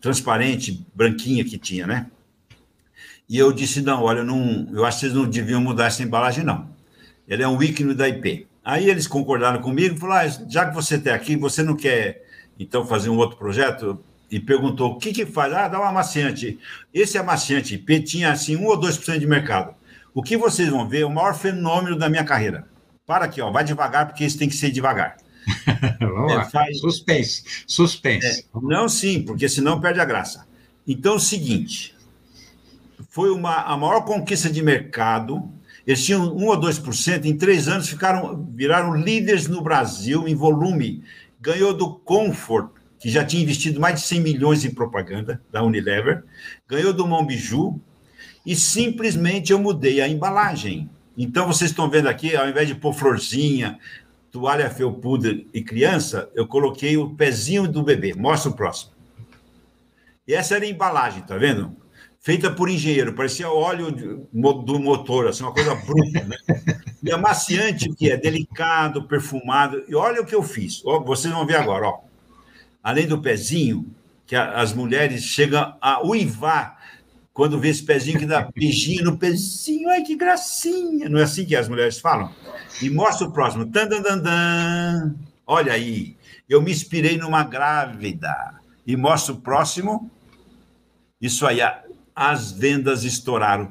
transparente, 0.00 0.84
branquinha 0.92 1.44
que 1.44 1.56
tinha, 1.56 1.86
né? 1.86 2.08
E 3.28 3.38
eu 3.38 3.52
disse, 3.52 3.80
não, 3.80 4.02
olha, 4.02 4.24
não, 4.24 4.66
eu 4.72 4.84
acho 4.84 4.96
que 4.96 5.00
vocês 5.02 5.14
não 5.14 5.30
deviam 5.30 5.60
mudar 5.60 5.86
essa 5.86 6.02
embalagem, 6.02 6.42
não. 6.42 6.68
Ele 7.28 7.44
é 7.44 7.46
um 7.46 7.62
ícone 7.62 7.94
da 7.94 8.08
IP. 8.08 8.48
Aí 8.64 8.90
eles 8.90 9.06
concordaram 9.06 9.60
comigo 9.60 9.94
e 9.94 9.98
falaram, 9.98 10.28
ah, 10.28 10.46
já 10.48 10.68
que 10.68 10.74
você 10.74 10.96
está 10.96 11.14
aqui, 11.14 11.36
você 11.36 11.62
não 11.62 11.76
quer, 11.76 12.26
então, 12.58 12.84
fazer 12.84 13.10
um 13.10 13.16
outro 13.16 13.36
projeto? 13.36 14.02
E 14.28 14.40
perguntou, 14.40 14.90
o 14.90 14.98
que 14.98 15.12
que 15.12 15.24
faz? 15.24 15.52
Ah, 15.52 15.68
dá 15.68 15.78
um 15.78 15.84
amaciante. 15.84 16.58
Esse 16.92 17.16
amaciante 17.16 17.76
IP 17.76 18.00
tinha, 18.00 18.32
assim, 18.32 18.56
1 18.56 18.64
ou 18.64 18.80
2% 18.80 19.20
de 19.20 19.26
mercado. 19.26 19.72
O 20.12 20.20
que 20.20 20.36
vocês 20.36 20.68
vão 20.68 20.88
ver 20.88 21.02
é 21.02 21.06
o 21.06 21.10
maior 21.10 21.34
fenômeno 21.34 21.96
da 21.96 22.08
minha 22.08 22.24
carreira. 22.24 22.66
Para 23.08 23.24
aqui, 23.24 23.40
ó, 23.40 23.50
vai 23.50 23.64
devagar, 23.64 24.06
porque 24.06 24.22
isso 24.22 24.36
tem 24.36 24.50
que 24.50 24.54
ser 24.54 24.70
devagar. 24.70 25.16
Vamos 25.98 26.34
lá. 26.34 26.44
Faz... 26.44 26.78
Suspense. 26.78 27.42
Suspense. 27.66 28.40
É, 28.40 28.58
não, 28.60 28.86
sim, 28.86 29.22
porque 29.22 29.48
senão 29.48 29.80
perde 29.80 29.98
a 29.98 30.04
graça. 30.04 30.46
Então, 30.86 31.14
é 31.14 31.16
o 31.16 31.18
seguinte: 31.18 31.96
foi 33.08 33.30
uma, 33.30 33.62
a 33.62 33.74
maior 33.78 34.02
conquista 34.02 34.50
de 34.50 34.62
mercado. 34.62 35.50
Eles 35.86 36.04
tinham 36.04 36.36
1 36.36 36.46
ou 36.48 36.60
2%, 36.60 37.24
em 37.24 37.34
três 37.34 37.66
anos 37.66 37.88
ficaram, 37.88 38.46
viraram 38.54 38.94
líderes 38.94 39.48
no 39.48 39.62
Brasil 39.62 40.28
em 40.28 40.34
volume. 40.34 41.02
Ganhou 41.40 41.72
do 41.72 41.94
Comfort, 41.94 42.72
que 42.98 43.08
já 43.08 43.24
tinha 43.24 43.42
investido 43.42 43.80
mais 43.80 44.02
de 44.02 44.06
100 44.06 44.20
milhões 44.20 44.64
em 44.66 44.70
propaganda, 44.70 45.40
da 45.50 45.62
Unilever, 45.62 46.24
ganhou 46.68 46.92
do 46.92 47.06
Monbiju, 47.06 47.80
e 48.44 48.54
simplesmente 48.54 49.50
eu 49.50 49.58
mudei 49.58 50.02
a 50.02 50.08
embalagem. 50.08 50.90
Então, 51.20 51.48
vocês 51.48 51.72
estão 51.72 51.90
vendo 51.90 52.08
aqui, 52.08 52.36
ao 52.36 52.48
invés 52.48 52.68
de 52.68 52.76
pôr 52.76 52.94
florzinha, 52.94 53.76
toalha 54.30 54.70
felpuda 54.70 55.36
e 55.52 55.60
criança, 55.64 56.30
eu 56.32 56.46
coloquei 56.46 56.96
o 56.96 57.10
pezinho 57.10 57.66
do 57.66 57.82
bebê. 57.82 58.14
Mostra 58.14 58.52
o 58.52 58.54
próximo. 58.54 58.92
E 60.28 60.32
essa 60.32 60.54
era 60.54 60.64
a 60.64 60.68
embalagem, 60.68 61.22
tá 61.22 61.36
vendo? 61.36 61.76
Feita 62.20 62.50
por 62.50 62.68
engenheiro, 62.68 63.14
parecia 63.14 63.50
óleo 63.50 63.90
do 63.90 64.78
motor, 64.78 65.26
assim, 65.26 65.42
uma 65.42 65.52
coisa 65.52 65.74
bruta, 65.74 66.24
né? 66.24 66.36
E 67.02 67.12
amaciante 67.12 67.88
que 67.94 68.10
é 68.10 68.16
delicado, 68.16 69.04
perfumado. 69.04 69.84
E 69.88 69.94
olha 69.94 70.20
o 70.20 70.26
que 70.26 70.34
eu 70.34 70.42
fiz. 70.42 70.82
Ó, 70.84 71.00
vocês 71.00 71.32
vão 71.32 71.46
ver 71.46 71.54
agora, 71.56 71.86
ó. 71.86 72.00
Além 72.82 73.06
do 73.06 73.22
pezinho, 73.22 73.86
que 74.26 74.34
as 74.36 74.72
mulheres 74.72 75.22
chegam 75.22 75.74
a 75.80 76.04
uivar 76.04 76.77
quando 77.38 77.60
vê 77.60 77.68
esse 77.68 77.84
pezinho 77.84 78.18
que 78.18 78.26
dá 78.26 78.50
beijinho 78.52 79.04
no 79.04 79.16
pezinho, 79.16 79.88
ai 79.90 80.02
que 80.02 80.16
gracinha. 80.16 81.08
Não 81.08 81.20
é 81.20 81.22
assim 81.22 81.44
que 81.44 81.54
as 81.54 81.68
mulheres 81.68 82.00
falam? 82.00 82.34
E 82.82 82.90
mostra 82.90 83.28
o 83.28 83.30
próximo. 83.30 83.64
Dan, 83.64 83.86
dan, 83.86 84.02
dan, 84.02 84.18
dan. 84.18 85.14
Olha 85.46 85.72
aí, 85.72 86.16
eu 86.48 86.60
me 86.60 86.72
inspirei 86.72 87.16
numa 87.16 87.44
grávida. 87.44 88.54
E 88.84 88.96
mostra 88.96 89.34
o 89.34 89.40
próximo. 89.40 90.10
Isso 91.20 91.46
aí, 91.46 91.60
as 92.12 92.50
vendas 92.50 93.04
estouraram. 93.04 93.70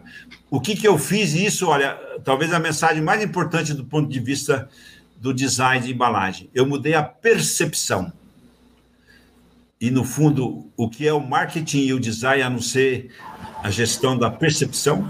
O 0.50 0.62
que, 0.62 0.74
que 0.74 0.88
eu 0.88 0.98
fiz 0.98 1.34
isso? 1.34 1.68
Olha, 1.68 2.00
talvez 2.24 2.54
a 2.54 2.60
mensagem 2.62 3.04
mais 3.04 3.22
importante 3.22 3.74
do 3.74 3.84
ponto 3.84 4.08
de 4.08 4.22
vista 4.22 4.70
do 5.18 5.34
design 5.34 5.86
de 5.86 5.92
embalagem. 5.92 6.50
Eu 6.54 6.66
mudei 6.66 6.94
a 6.94 7.04
percepção. 7.04 8.14
E, 9.80 9.92
no 9.92 10.06
fundo, 10.06 10.72
o 10.78 10.90
que 10.90 11.06
é 11.06 11.12
o 11.12 11.20
marketing 11.20 11.80
e 11.80 11.94
o 11.94 12.00
design, 12.00 12.42
a 12.42 12.50
não 12.50 12.62
ser 12.62 13.12
a 13.64 13.70
gestão 13.70 14.18
da 14.18 14.30
percepção, 14.30 15.10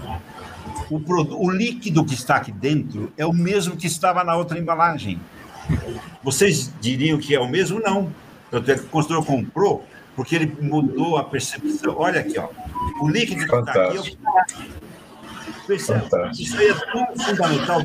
o, 0.90 1.00
o 1.46 1.50
líquido 1.50 2.04
que 2.04 2.14
está 2.14 2.36
aqui 2.36 2.52
dentro 2.52 3.12
é 3.16 3.26
o 3.26 3.32
mesmo 3.32 3.76
que 3.76 3.86
estava 3.86 4.24
na 4.24 4.36
outra 4.36 4.58
embalagem. 4.58 5.20
Vocês 6.22 6.72
diriam 6.80 7.18
que 7.18 7.34
é 7.34 7.40
o 7.40 7.48
mesmo? 7.48 7.80
Não. 7.80 8.12
Tanto 8.50 8.70
é 8.70 8.74
que 8.74 8.84
o 8.84 8.88
construtor 8.88 9.24
comprou 9.24 9.84
porque 10.16 10.34
ele 10.34 10.56
mudou 10.60 11.16
a 11.16 11.22
percepção. 11.22 11.94
Olha 11.96 12.20
aqui, 12.20 12.36
ó. 12.38 12.48
O 13.00 13.08
líquido 13.08 13.46
que 13.46 13.54
está 13.54 13.84
aqui. 13.84 14.18
Perceba, 15.64 16.30
isso 16.32 16.56
aí 16.56 16.68
é 16.68 16.74
tudo 16.74 17.22
fundamental. 17.22 17.82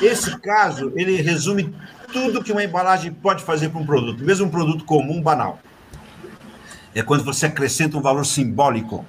Esse 0.00 0.38
caso, 0.38 0.92
ele 0.94 1.20
resume 1.22 1.74
tudo 2.12 2.44
que 2.44 2.52
uma 2.52 2.62
embalagem 2.62 3.12
pode 3.12 3.42
fazer 3.42 3.70
para 3.70 3.80
um 3.80 3.86
produto, 3.86 4.22
mesmo 4.22 4.46
um 4.46 4.50
produto 4.50 4.84
comum, 4.84 5.20
banal. 5.20 5.58
É 6.94 7.02
quando 7.02 7.24
você 7.24 7.46
acrescenta 7.46 7.96
um 7.96 8.02
valor 8.02 8.26
simbólico 8.26 9.04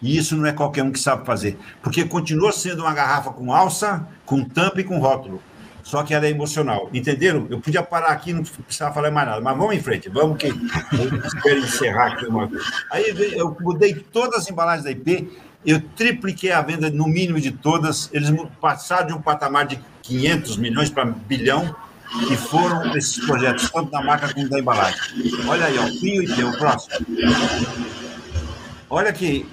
e 0.00 0.16
isso 0.16 0.36
não 0.36 0.46
é 0.46 0.52
qualquer 0.52 0.82
um 0.82 0.92
que 0.92 0.98
sabe 0.98 1.26
fazer. 1.26 1.58
Porque 1.82 2.04
continua 2.04 2.52
sendo 2.52 2.82
uma 2.82 2.94
garrafa 2.94 3.30
com 3.30 3.52
alça, 3.52 4.06
com 4.24 4.44
tampa 4.44 4.80
e 4.80 4.84
com 4.84 4.98
rótulo. 4.98 5.42
Só 5.82 6.02
que 6.02 6.12
ela 6.12 6.26
é 6.26 6.30
emocional. 6.30 6.90
Entenderam? 6.92 7.46
Eu 7.48 7.60
podia 7.60 7.82
parar 7.82 8.08
aqui, 8.08 8.32
não 8.32 8.42
precisava 8.42 8.92
falar 8.92 9.10
mais 9.10 9.26
nada. 9.26 9.40
Mas 9.40 9.56
vamos 9.56 9.74
em 9.74 9.80
frente, 9.80 10.08
vamos 10.08 10.36
que 10.36 10.48
eu 10.48 11.40
quero 11.42 11.60
encerrar 11.60 12.12
aqui 12.12 12.26
uma 12.26 12.46
vez. 12.46 12.62
Aí 12.92 13.04
eu 13.34 13.56
mudei 13.58 13.94
todas 13.94 14.42
as 14.42 14.50
embalagens 14.50 14.84
da 14.84 14.90
IP, 14.90 15.30
eu 15.64 15.80
tripliquei 15.80 16.52
a 16.52 16.60
venda 16.60 16.90
no 16.90 17.06
mínimo 17.06 17.40
de 17.40 17.50
todas. 17.50 18.10
Eles 18.12 18.30
passaram 18.60 19.06
de 19.06 19.12
um 19.14 19.20
patamar 19.20 19.66
de 19.66 19.80
500 20.02 20.56
milhões 20.58 20.90
para 20.90 21.06
bilhão 21.06 21.74
e 22.30 22.36
foram 22.36 22.94
esses 22.96 23.24
projetos, 23.24 23.70
tanto 23.70 23.90
da 23.90 24.02
marca 24.02 24.32
como 24.32 24.48
da 24.48 24.58
embalagem. 24.58 25.00
Olha 25.46 25.66
aí, 25.66 25.78
ó, 25.78 25.86
Pinho 26.00 26.22
e 26.22 26.34
Teu, 26.34 26.52
próximo. 26.52 27.06
Olha 28.90 29.12
que 29.12 29.46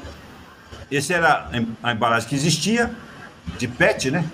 esse 0.90 1.14
era 1.14 1.50
a 1.82 1.92
embalagem 1.92 2.28
que 2.30 2.36
existia, 2.36 2.92
de 3.58 3.68
PET, 3.68 4.12
né? 4.12 4.26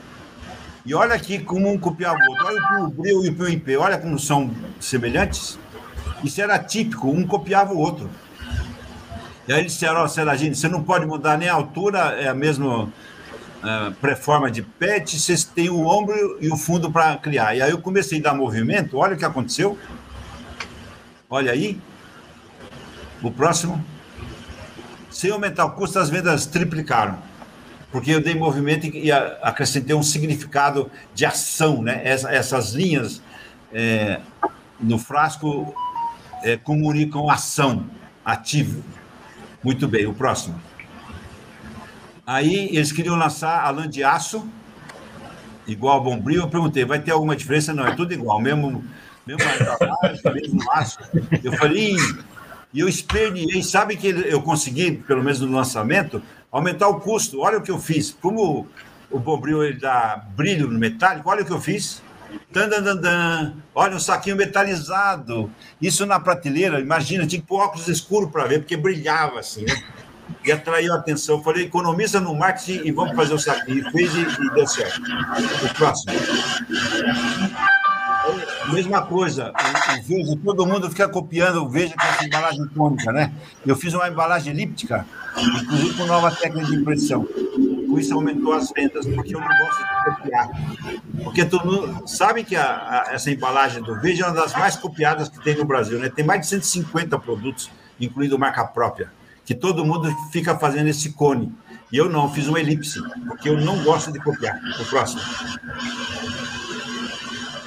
E 0.86 0.94
olha 0.96 1.14
aqui 1.14 1.40
como 1.40 1.72
um 1.72 1.78
copiava 1.78 2.18
o 2.18 2.32
outro. 2.32 2.46
Olha 2.48 2.84
o 2.84 2.88
Bril 2.90 3.26
e 3.26 3.30
o 3.30 3.36
PIP, 3.36 3.78
olha 3.78 3.98
como 3.98 4.18
são 4.18 4.50
semelhantes. 4.80 5.60
Isso 6.24 6.42
era 6.42 6.58
típico, 6.58 7.10
um 7.10 7.26
copiava 7.26 7.74
o 7.74 7.78
outro. 7.78 8.10
E 9.48 9.54
aí 9.54 9.60
eles 9.60 9.74
disseram, 9.74 10.02
ó, 10.02 10.06
oh, 10.06 10.08
Seragine, 10.08 10.56
você 10.56 10.68
não 10.68 10.84
pode 10.84 11.06
mudar 11.06 11.38
nem 11.38 11.50
a 11.50 11.54
altura, 11.54 12.00
é 12.20 12.28
a 12.28 12.34
mesma 12.34 12.84
uh, 12.84 13.92
pré-forma 14.00 14.50
de 14.50 14.62
PET, 14.62 15.20
vocês 15.20 15.44
têm 15.44 15.70
o 15.70 15.86
ombro 15.86 16.38
e 16.40 16.50
o 16.50 16.58
fundo 16.58 16.92
para 16.92 17.18
criar. 17.18 17.56
E 17.56 17.62
aí 17.62 17.72
eu 17.72 17.80
comecei 17.80 18.20
a 18.20 18.24
dar 18.24 18.34
movimento, 18.34 18.98
olha 18.98 19.16
o 19.16 19.18
que 19.18 19.26
aconteceu. 19.26 19.78
Olha 21.30 21.52
aí. 21.52 21.80
O 23.22 23.32
próximo. 23.32 23.84
Sem 25.22 25.30
aumentar 25.30 25.66
o 25.66 25.74
custo, 25.74 26.00
as 26.00 26.10
vendas 26.10 26.48
triplicaram. 26.48 27.20
Porque 27.92 28.10
eu 28.10 28.20
dei 28.20 28.34
movimento 28.34 28.88
e 28.88 29.12
acrescentei 29.12 29.96
um 29.96 30.02
significado 30.02 30.90
de 31.14 31.28
ação, 31.28 31.84
né? 31.84 32.02
essas 32.04 32.72
linhas 32.72 33.22
é, 33.72 34.20
no 34.80 34.98
frasco 34.98 35.76
é, 36.42 36.58
comunicam 36.58 37.30
ação, 37.30 37.86
ativo. 38.26 38.84
Muito 39.64 39.88
bem, 39.88 40.08
o 40.08 40.14
próximo. 40.16 40.60
Aí 42.26 42.76
eles 42.76 42.92
queriam 42.92 43.16
lançar 43.16 43.64
a 43.64 43.70
lã 43.70 43.88
de 43.88 44.04
aço, 44.04 44.50
igual 45.68 45.98
ao 45.98 46.04
Bombril. 46.04 46.42
Eu 46.42 46.50
perguntei, 46.50 46.84
vai 46.84 46.98
ter 46.98 47.12
alguma 47.12 47.36
diferença? 47.36 47.76
Não, 47.76 47.86
é 47.86 47.96
tudo 47.96 48.12
igual, 48.12 48.42
mesmo, 48.42 48.84
mesmo, 49.28 49.44
mesmo 50.34 50.72
aço. 50.72 50.98
Eu 51.44 51.54
falei, 51.54 51.96
e 52.74 52.80
eu 52.80 52.88
esperneei, 52.88 53.62
sabe 53.62 53.98
que 53.98 54.08
eu 54.08 54.42
consegui, 54.42 54.92
pelo 54.92 55.24
menos 55.24 55.42
no 55.42 55.52
lançamento, 55.52 56.22
aumentar 56.52 56.88
o 56.88 57.00
custo. 57.00 57.40
Olha 57.40 57.58
o 57.58 57.62
que 57.62 57.72
eu 57.72 57.80
fiz. 57.80 58.16
Como 58.22 58.68
o 59.10 59.20
Bombril 59.20 59.64
ele 59.64 59.78
dá 59.78 60.24
brilho 60.36 60.68
no 60.68 60.80
metálico, 60.80 61.30
olha 61.30 61.44
o 61.44 61.46
que 61.46 61.52
eu 61.52 61.60
fiz. 61.60 62.02
Dan, 62.50 62.70
dan, 62.70 62.82
dan, 62.82 62.96
dan. 62.96 63.54
Olha 63.76 63.96
um 63.96 64.00
saquinho 64.00 64.38
metalizado. 64.38 65.52
Isso 65.82 66.06
na 66.06 66.20
prateleira, 66.20 66.80
imagina, 66.80 67.28
tinha 67.28 67.42
que 67.42 67.48
pôr 67.48 67.62
óculos 67.62 67.90
escuros 67.90 68.32
para 68.32 68.46
ver, 68.46 68.60
porque 68.60 68.78
brilhava 68.78 69.40
assim, 69.40 69.66
né? 69.66 69.76
E 70.46 70.52
atraiu 70.52 70.94
a 70.94 70.98
atenção. 70.98 71.38
Eu 71.38 71.44
falei, 71.44 71.66
economiza 71.66 72.22
no 72.22 72.34
marketing 72.34 72.88
e 72.88 72.92
vamos 72.92 73.18
fazer 73.18 73.34
o 73.34 73.40
saquinho. 73.40 73.92
Fez 73.92 74.16
e, 74.16 74.22
e 74.22 74.54
deu 74.54 74.66
certo. 74.66 75.02
O 75.66 75.74
próximo. 75.76 76.14
Mesma 78.72 79.02
coisa, 79.02 79.52
o, 79.52 80.02
Veja, 80.04 80.38
todo 80.44 80.66
mundo 80.66 80.90
fica 80.90 81.08
copiando 81.08 81.64
o 81.64 81.70
Veja 81.70 81.94
com 81.96 82.08
essa 82.08 82.26
embalagem 82.26 82.68
cônica, 82.68 83.12
né? 83.12 83.34
Eu 83.66 83.76
fiz 83.76 83.94
uma 83.94 84.08
embalagem 84.08 84.54
elíptica, 84.54 85.06
inclusive 85.38 85.94
com 85.96 86.06
nova 86.06 86.32
técnica 86.32 86.68
de 86.68 86.76
impressão. 86.76 87.26
Com 87.26 88.00
isso 88.00 88.14
aumentou 88.14 88.54
as 88.54 88.72
vendas, 88.72 89.06
porque 89.08 89.36
eu 89.36 89.40
não 89.40 89.48
gosto 89.48 89.80
de 89.80 90.16
copiar. 90.16 90.50
Porque 91.24 91.46
todo 91.46 91.66
mundo 91.66 92.08
sabe 92.08 92.44
que 92.44 92.56
a, 92.56 92.64
a, 93.08 93.14
essa 93.14 93.30
embalagem 93.32 93.82
do 93.82 94.00
Veja 94.00 94.24
é 94.24 94.28
uma 94.28 94.36
das 94.36 94.54
mais 94.54 94.76
copiadas 94.76 95.28
que 95.28 95.44
tem 95.44 95.56
no 95.56 95.66
Brasil, 95.66 96.00
né? 96.00 96.10
Tem 96.10 96.24
mais 96.24 96.42
de 96.42 96.48
150 96.48 97.20
produtos, 97.20 97.70
incluindo 98.00 98.38
marca 98.40 98.64
própria, 98.64 99.12
que 99.44 99.54
todo 99.54 99.84
mundo 99.84 100.10
fica 100.32 100.58
fazendo 100.58 100.88
esse 100.88 101.12
cone. 101.14 101.54
E 101.92 101.98
eu 101.98 102.08
não, 102.08 102.32
fiz 102.32 102.48
uma 102.48 102.60
elipse, 102.60 103.02
porque 103.28 103.50
eu 103.50 103.60
não 103.60 103.84
gosto 103.84 104.14
de 104.14 104.20
copiar. 104.20 104.58
O 104.80 104.86
próximo. 104.86 105.22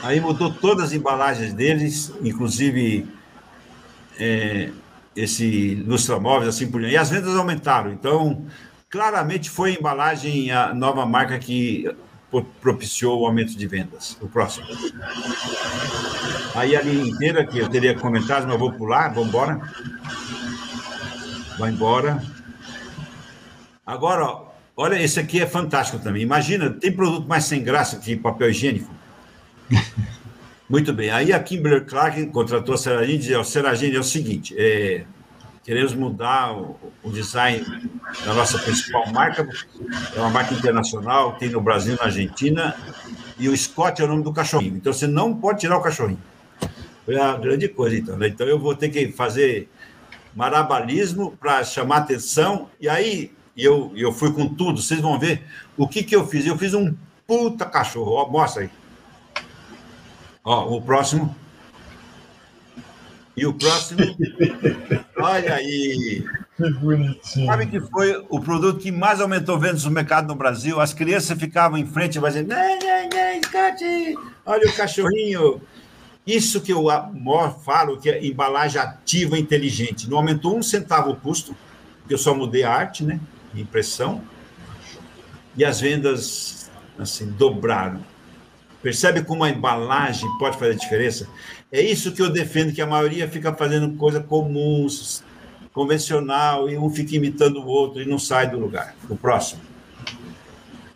Aí 0.05 0.21
mudou 0.21 0.53
todas 0.53 0.85
as 0.85 0.93
embalagens 0.93 1.55
deles, 1.55 2.13
inclusive 2.23 3.09
é, 4.21 4.71
esse 5.17 5.83
Lustramóveis, 5.87 6.51
assim 6.51 6.71
por 6.71 6.79
diante. 6.79 6.93
E 6.93 6.99
as 6.99 7.09
vendas 7.09 7.35
aumentaram. 7.35 7.91
Então, 7.91 8.45
claramente 8.91 9.49
foi 9.49 9.71
a 9.71 9.79
embalagem, 9.79 10.51
a 10.51 10.75
nova 10.75 11.07
marca 11.07 11.39
que 11.39 11.91
propiciou 12.61 13.23
o 13.23 13.27
aumento 13.27 13.57
de 13.57 13.67
vendas. 13.67 14.19
O 14.21 14.29
próximo. 14.29 14.67
Aí 16.55 16.77
a 16.77 16.83
linha 16.83 17.07
inteira, 17.07 17.47
que 17.47 17.59
eu 17.59 17.69
teria 17.71 17.99
comentado, 17.99 18.47
mas 18.47 18.59
vou 18.59 18.73
pular, 18.73 19.09
vamos 19.09 19.31
embora. 19.31 19.59
Vai 21.59 21.71
embora. 21.71 22.23
Agora, 23.87 24.37
olha, 24.77 25.01
esse 25.03 25.19
aqui 25.19 25.41
é 25.41 25.47
fantástico 25.47 25.99
também. 25.99 26.21
Imagina, 26.21 26.69
tem 26.69 26.93
produto 26.93 27.27
mais 27.27 27.45
sem 27.45 27.65
graça 27.65 27.97
que 27.97 28.15
papel 28.15 28.51
higiênico. 28.51 29.04
Muito 30.69 30.93
bem. 30.93 31.11
Aí 31.11 31.33
a 31.33 31.39
Kimberly 31.39 31.85
Clark 31.85 32.27
contratou 32.27 32.75
a 32.75 32.79
Seragine 32.79 33.15
e 33.15 33.19
dizia: 33.19 33.45
Seragine, 33.45 33.97
é 33.97 34.01
o 34.01 34.05
seguinte, 34.05 34.55
é, 34.57 35.05
queremos 35.63 35.95
mudar 35.95 36.57
o, 36.57 36.77
o, 37.03 37.11
design 37.11 37.65
da 38.25 38.35
nossa 38.35 38.59
principal 38.59 39.07
marca, 39.13 39.49
é 40.15 40.19
uma 40.19 40.31
marca 40.31 40.55
internacional, 40.55 41.33
tem 41.35 41.51
no 41.51 41.61
Brasil, 41.61 41.97
na 41.97 42.05
Argentina, 42.05 42.75
e 43.39 43.49
o 43.49 43.57
Scott 43.57 44.01
é 44.01 44.05
o 44.05 44.09
nome 44.09 44.23
do 44.23 44.33
cachorrinho. 44.33 44.77
Então 44.77 44.93
você 44.93 45.07
não 45.07 45.35
pode 45.35 45.61
tirar 45.61 45.77
o 45.77 45.83
cachorrinho. 45.83 46.23
Foi 47.05 47.19
a 47.19 47.37
grande 47.37 47.69
coisa, 47.69 47.97
então. 47.97 48.17
Né? 48.17 48.29
Então 48.29 48.47
eu 48.47 48.59
vou 48.59 48.75
ter 48.75 48.89
que 48.89 49.13
fazer 49.13 49.69
marabalismo 50.35 51.37
para 51.39 51.63
chamar 51.63 51.99
atenção. 51.99 52.69
E 52.81 52.89
aí 52.89 53.33
eu, 53.57 53.93
eu 53.95 54.13
fui 54.13 54.33
com 54.33 54.49
tudo. 54.49 54.81
Vocês 54.81 55.01
vão 55.01 55.19
ver 55.19 55.45
o 55.77 55.87
que, 55.87 56.03
que 56.03 56.17
eu 56.17 56.27
fiz. 56.27 56.47
Eu 56.47 56.57
fiz 56.57 56.73
um 56.75 56.95
puta 57.27 57.67
cachorro. 57.67 58.13
Ó, 58.13 58.29
mostra 58.29 58.63
aí. 58.63 58.71
Ó, 60.45 60.77
o 60.77 60.83
próximo. 60.83 61.35
E 63.37 63.47
o 63.47 63.55
próximo. 63.55 64.01
Olha 65.19 65.55
aí. 65.55 66.25
Que 66.57 66.71
bonitinho. 66.75 67.47
Sabe 67.47 67.67
que 67.67 67.81
foi 67.81 68.25
o 68.29 68.39
produto 68.39 68.79
que 68.79 68.93
mais 68.93 69.21
aumentou 69.21 69.59
vendas 69.59 69.85
no 69.85 69.91
mercado 69.91 70.29
no 70.29 70.35
Brasil? 70.37 70.81
As 70.81 70.95
crianças 70.95 71.37
ficavam 71.39 71.77
em 71.79 71.87
frente 71.87 72.19
e 72.19 72.21
dizer, 72.21 72.47
olha 74.47 74.69
o 74.69 74.77
cachorrinho. 74.77 75.61
Isso 76.25 76.61
que 76.61 76.73
eu 76.73 76.87
falo 77.65 77.99
que 77.99 78.09
é 78.09 78.25
embalagem 78.25 78.81
ativa 78.81 79.37
inteligente. 79.39 80.09
Não 80.09 80.19
aumentou 80.19 80.57
um 80.57 80.63
centavo 80.63 81.11
o 81.11 81.17
custo, 81.17 81.57
porque 82.01 82.15
eu 82.15 82.19
só 82.19 82.35
mudei 82.35 82.63
a 82.63 82.73
arte, 82.73 83.03
né? 83.03 83.19
Impressão. 83.55 84.23
E 85.57 85.65
as 85.65 85.81
vendas, 85.81 86.71
assim, 86.99 87.27
dobraram. 87.27 88.01
Percebe 88.85 89.23
como 89.23 89.43
a 89.43 89.49
embalagem 89.49 90.29
pode 90.39 90.59
fazer 90.59 90.75
diferença? 90.75 91.27
É 91.73 91.81
isso 91.81 92.13
que 92.13 92.21
eu 92.21 92.29
defendo, 92.29 92.71
que 92.71 92.83
a 92.83 92.87
maioria 92.87 93.27
fica 93.27 93.51
fazendo 93.55 93.97
coisa 93.97 94.21
comum, 94.21 94.87
convencional, 95.73 96.69
e 96.69 96.77
um 96.77 96.91
fica 96.91 97.17
imitando 97.17 97.63
o 97.63 97.67
outro 97.67 98.03
e 98.03 98.05
não 98.05 98.19
sai 98.19 98.51
do 98.51 98.59
lugar. 98.59 98.95
O 99.09 99.17
próximo. 99.17 99.63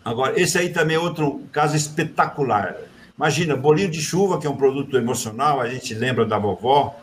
Agora, 0.05 0.39
esse 0.39 0.59
aí 0.59 0.69
também 0.69 0.97
é 0.97 1.01
outro 1.01 1.41
caso 1.51 1.75
espetacular. 1.77 2.77
Imagina, 3.17 3.57
bolinho 3.57 3.91
de 3.91 4.03
chuva, 4.03 4.39
que 4.39 4.47
é 4.47 4.51
um 4.51 4.57
produto 4.57 4.95
emocional, 4.99 5.59
a 5.59 5.71
gente 5.71 5.95
lembra 5.95 6.27
da 6.27 6.39
vovó. 6.39 6.95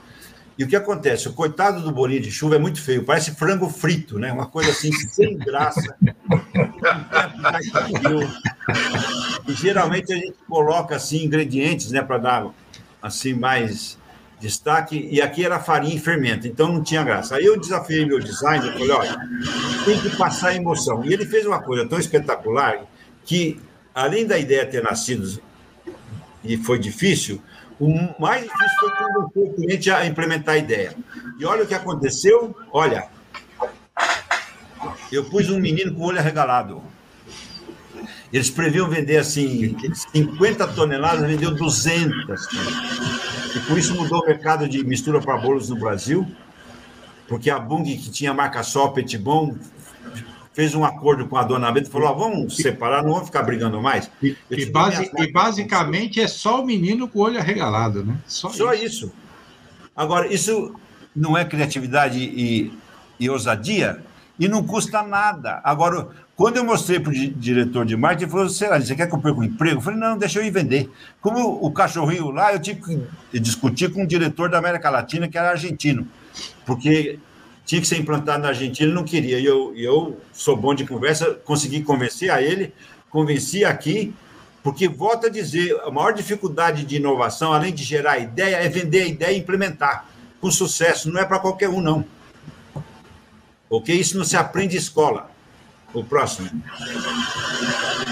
E 0.58 0.64
o 0.64 0.68
que 0.68 0.76
acontece? 0.76 1.28
O 1.28 1.34
coitado 1.34 1.82
do 1.82 1.92
bolinho 1.92 2.22
de 2.22 2.32
chuva 2.32 2.56
é 2.56 2.60
muito 2.60 2.82
feio, 2.82 3.04
parece 3.04 3.36
frango 3.36 3.70
frito, 3.70 4.18
né? 4.18 4.32
Uma 4.32 4.46
coisa 4.46 4.72
assim, 4.72 4.90
sem 4.92 5.38
graça. 5.38 5.96
e 9.48 9.54
geralmente 9.54 10.14
a 10.14 10.16
gente 10.16 10.38
coloca 10.48 10.96
assim 10.96 11.26
ingredientes, 11.26 11.92
né, 11.92 12.02
para 12.02 12.18
dar 12.18 12.48
assim 13.02 13.34
mais 13.34 13.98
destaque. 14.40 15.10
E 15.12 15.22
aqui 15.22 15.44
era 15.44 15.60
farinha 15.60 15.96
e 15.96 16.00
fermento, 16.00 16.48
então 16.48 16.72
não 16.72 16.82
tinha 16.82 17.04
graça. 17.04 17.36
Aí 17.36 17.46
eu 17.46 17.60
desafiei 17.60 18.06
meu 18.06 18.20
designer, 18.20 18.72
falei, 18.74 18.92
olha, 18.92 19.18
tem 19.84 20.00
que 20.00 20.16
passar 20.16 20.56
emoção. 20.56 21.04
E 21.04 21.12
ele 21.12 21.26
fez 21.26 21.46
uma 21.46 21.62
coisa 21.62 21.86
tão 21.86 22.00
espetacular 22.00 22.86
que, 23.26 23.60
além 23.94 24.26
da 24.26 24.38
ideia 24.38 24.66
ter 24.66 24.82
nascido 24.82 25.42
e 26.44 26.56
foi 26.58 26.80
difícil, 26.80 27.42
o 27.80 27.90
mais 28.20 28.44
difícil 28.44 28.80
foi 28.80 28.90
convencer 28.92 29.44
o 29.44 29.54
cliente 29.54 29.92
a 29.92 30.06
implementar 30.06 30.56
a 30.56 30.58
ideia. 30.58 30.96
E 31.40 31.46
olha 31.46 31.64
o 31.64 31.68
que 31.68 31.74
aconteceu, 31.74 32.56
olha, 32.72 33.08
eu 35.12 35.26
pus 35.26 35.50
um 35.50 35.60
menino 35.60 35.94
com 35.94 36.02
o 36.02 36.06
olho 36.06 36.20
arregalado. 36.20 36.82
Eles 38.32 38.50
previam 38.50 38.90
vender 38.90 39.18
assim 39.18 39.76
50 40.12 40.68
toneladas, 40.70 41.28
vendeu 41.28 41.54
200. 41.54 42.48
E 43.56 43.60
por 43.62 43.78
isso 43.78 43.96
mudou 43.96 44.22
o 44.22 44.26
mercado 44.26 44.68
de 44.68 44.84
mistura 44.84 45.22
para 45.22 45.38
bolos 45.38 45.70
no 45.70 45.78
Brasil, 45.78 46.26
porque 47.28 47.50
a 47.50 47.58
Bung, 47.58 47.84
que 47.84 48.12
tinha 48.12 48.34
marca 48.34 48.62
só, 48.64 48.90
Petit 48.90 49.18
Bom, 49.18 49.56
fez 50.56 50.74
um 50.74 50.86
acordo 50.86 51.28
com 51.28 51.36
a 51.38 51.44
dona 51.44 51.72
Benta 51.72 51.90
e 51.90 51.92
falou: 51.92 52.08
ah, 52.08 52.14
vamos 52.14 52.56
separar, 52.56 53.04
não 53.04 53.12
vamos 53.12 53.28
ficar 53.28 53.44
brigando 53.44 53.82
mais. 53.82 54.10
E, 54.24 54.36
e, 54.50 54.66
base, 54.66 55.12
e 55.18 55.32
basicamente 55.32 56.22
é 56.22 56.28
só 56.28 56.62
o 56.62 56.66
menino 56.66 57.08
com 57.10 57.20
o 57.20 57.22
olho 57.24 57.38
arregalado, 57.38 58.04
né? 58.04 58.18
Só, 58.26 58.50
só 58.50 58.74
isso. 58.74 58.86
isso. 58.86 59.12
Agora, 59.94 60.34
isso 60.34 60.74
não 61.14 61.38
é 61.38 61.44
criatividade 61.44 62.20
e, 62.20 62.74
e 63.20 63.30
ousadia? 63.30 64.02
E 64.40 64.48
não 64.48 64.66
custa 64.66 65.02
nada. 65.04 65.62
Agora, 65.64 66.10
quando 66.36 66.58
eu 66.58 66.66
mostrei 66.66 67.00
para 67.00 67.12
o 67.12 67.14
diretor 67.14 67.86
de 67.86 67.98
marketing, 67.98 68.24
ele 68.24 68.32
falou: 68.32 68.50
Será, 68.50 68.80
você 68.80 68.96
quer 68.96 69.08
que 69.08 69.16
eu 69.16 69.20
perca 69.20 69.40
o 69.40 69.44
emprego? 69.44 69.78
Eu 69.78 69.82
falei: 69.82 70.00
Não, 70.00 70.18
deixa 70.18 70.40
eu 70.40 70.46
ir 70.46 70.52
vender. 70.52 70.90
Como 71.20 71.66
o 71.66 71.70
cachorrinho 71.70 72.32
lá, 72.32 72.54
eu 72.54 72.60
tive 72.60 72.82
que 72.82 73.40
discutir 73.40 73.92
com 73.92 74.04
o 74.04 74.08
diretor 74.08 74.50
da 74.50 74.58
América 74.58 74.90
Latina, 74.90 75.28
que 75.28 75.38
era 75.38 75.52
argentino. 75.52 76.08
Porque 76.66 77.20
tinha 77.66 77.82
que 77.82 77.88
ser 77.88 77.98
implantado 77.98 78.44
na 78.44 78.50
Argentina, 78.50 78.88
ele 78.88 78.96
não 78.96 79.04
queria. 79.04 79.40
E 79.40 79.46
eu, 79.46 79.74
eu 79.76 80.22
sou 80.32 80.56
bom 80.56 80.74
de 80.74 80.86
conversa, 80.86 81.34
consegui 81.44 81.82
convencer 81.82 82.30
a 82.30 82.42
ele, 82.42 82.74
convenci 83.10 83.66
aqui, 83.66 84.14
porque, 84.62 84.88
volto 84.88 85.28
a 85.28 85.30
dizer, 85.30 85.80
a 85.82 85.92
maior 85.92 86.14
dificuldade 86.14 86.84
de 86.86 86.96
inovação, 86.96 87.54
além 87.54 87.74
de 87.74 87.84
gerar 87.84 88.18
ideia, 88.18 88.56
é 88.56 88.70
vender 88.70 89.04
a 89.04 89.08
ideia 89.08 89.32
e 89.36 89.40
implementar 89.40 90.06
com 90.42 90.50
sucesso. 90.50 91.12
Não 91.12 91.20
é 91.20 91.26
para 91.26 91.40
qualquer 91.40 91.70
um, 91.70 91.82
não. 91.82 92.06
Ok? 93.70 93.96
Isso 93.96 94.18
não 94.18 94.26
se 94.26 94.38
aprende 94.38 94.76
em 94.76 94.80
escola. 94.80 95.30
O 95.94 96.04
próximo. 96.04 96.50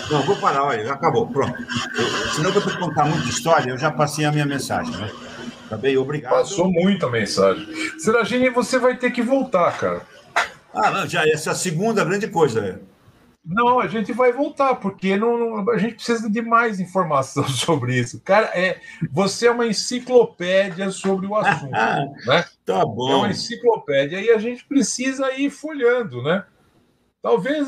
Não, 0.09 0.21
vou 0.21 0.37
parar, 0.37 0.63
olha, 0.63 0.93
acabou, 0.93 1.27
pronto. 1.27 1.53
Eu, 1.95 2.33
senão 2.33 2.49
eu 2.51 2.61
vou 2.61 2.77
contar 2.77 3.05
muita 3.05 3.27
história, 3.27 3.71
eu 3.71 3.77
já 3.77 3.91
passei 3.91 4.23
a 4.23 4.31
minha 4.31 4.45
mensagem, 4.45 4.95
né? 4.95 5.11
Bem, 5.77 5.97
obrigado. 5.97 6.31
Passou 6.31 6.71
muita 6.71 7.09
mensagem. 7.09 7.67
Seragini, 7.99 8.49
você 8.49 8.79
vai 8.79 8.97
ter 8.97 9.11
que 9.11 9.21
voltar, 9.21 9.77
cara. 9.77 10.01
Ah, 10.73 10.89
não, 10.89 11.07
já 11.07 11.27
essa 11.27 11.51
é 11.51 11.53
a 11.53 11.55
segunda 11.55 12.03
grande 12.03 12.27
coisa. 12.27 12.65
É. 12.65 12.93
Não, 13.45 13.79
a 13.79 13.87
gente 13.87 14.13
vai 14.13 14.31
voltar, 14.31 14.75
porque 14.75 15.17
não, 15.17 15.37
não, 15.37 15.69
a 15.69 15.77
gente 15.77 15.95
precisa 15.95 16.29
de 16.29 16.41
mais 16.41 16.79
informação 16.79 17.45
sobre 17.49 17.99
isso. 17.99 18.21
Cara, 18.21 18.49
é, 18.57 18.79
você 19.11 19.47
é 19.47 19.51
uma 19.51 19.67
enciclopédia 19.67 20.89
sobre 20.91 21.27
o 21.27 21.35
assunto. 21.35 21.71
né? 22.25 22.45
Tá 22.65 22.85
bom. 22.85 23.11
É 23.11 23.15
uma 23.15 23.29
enciclopédia 23.29 24.21
e 24.21 24.29
a 24.31 24.39
gente 24.39 24.63
precisa 24.65 25.31
ir 25.33 25.49
folhando, 25.49 26.23
né? 26.23 26.45
Talvez 27.21 27.67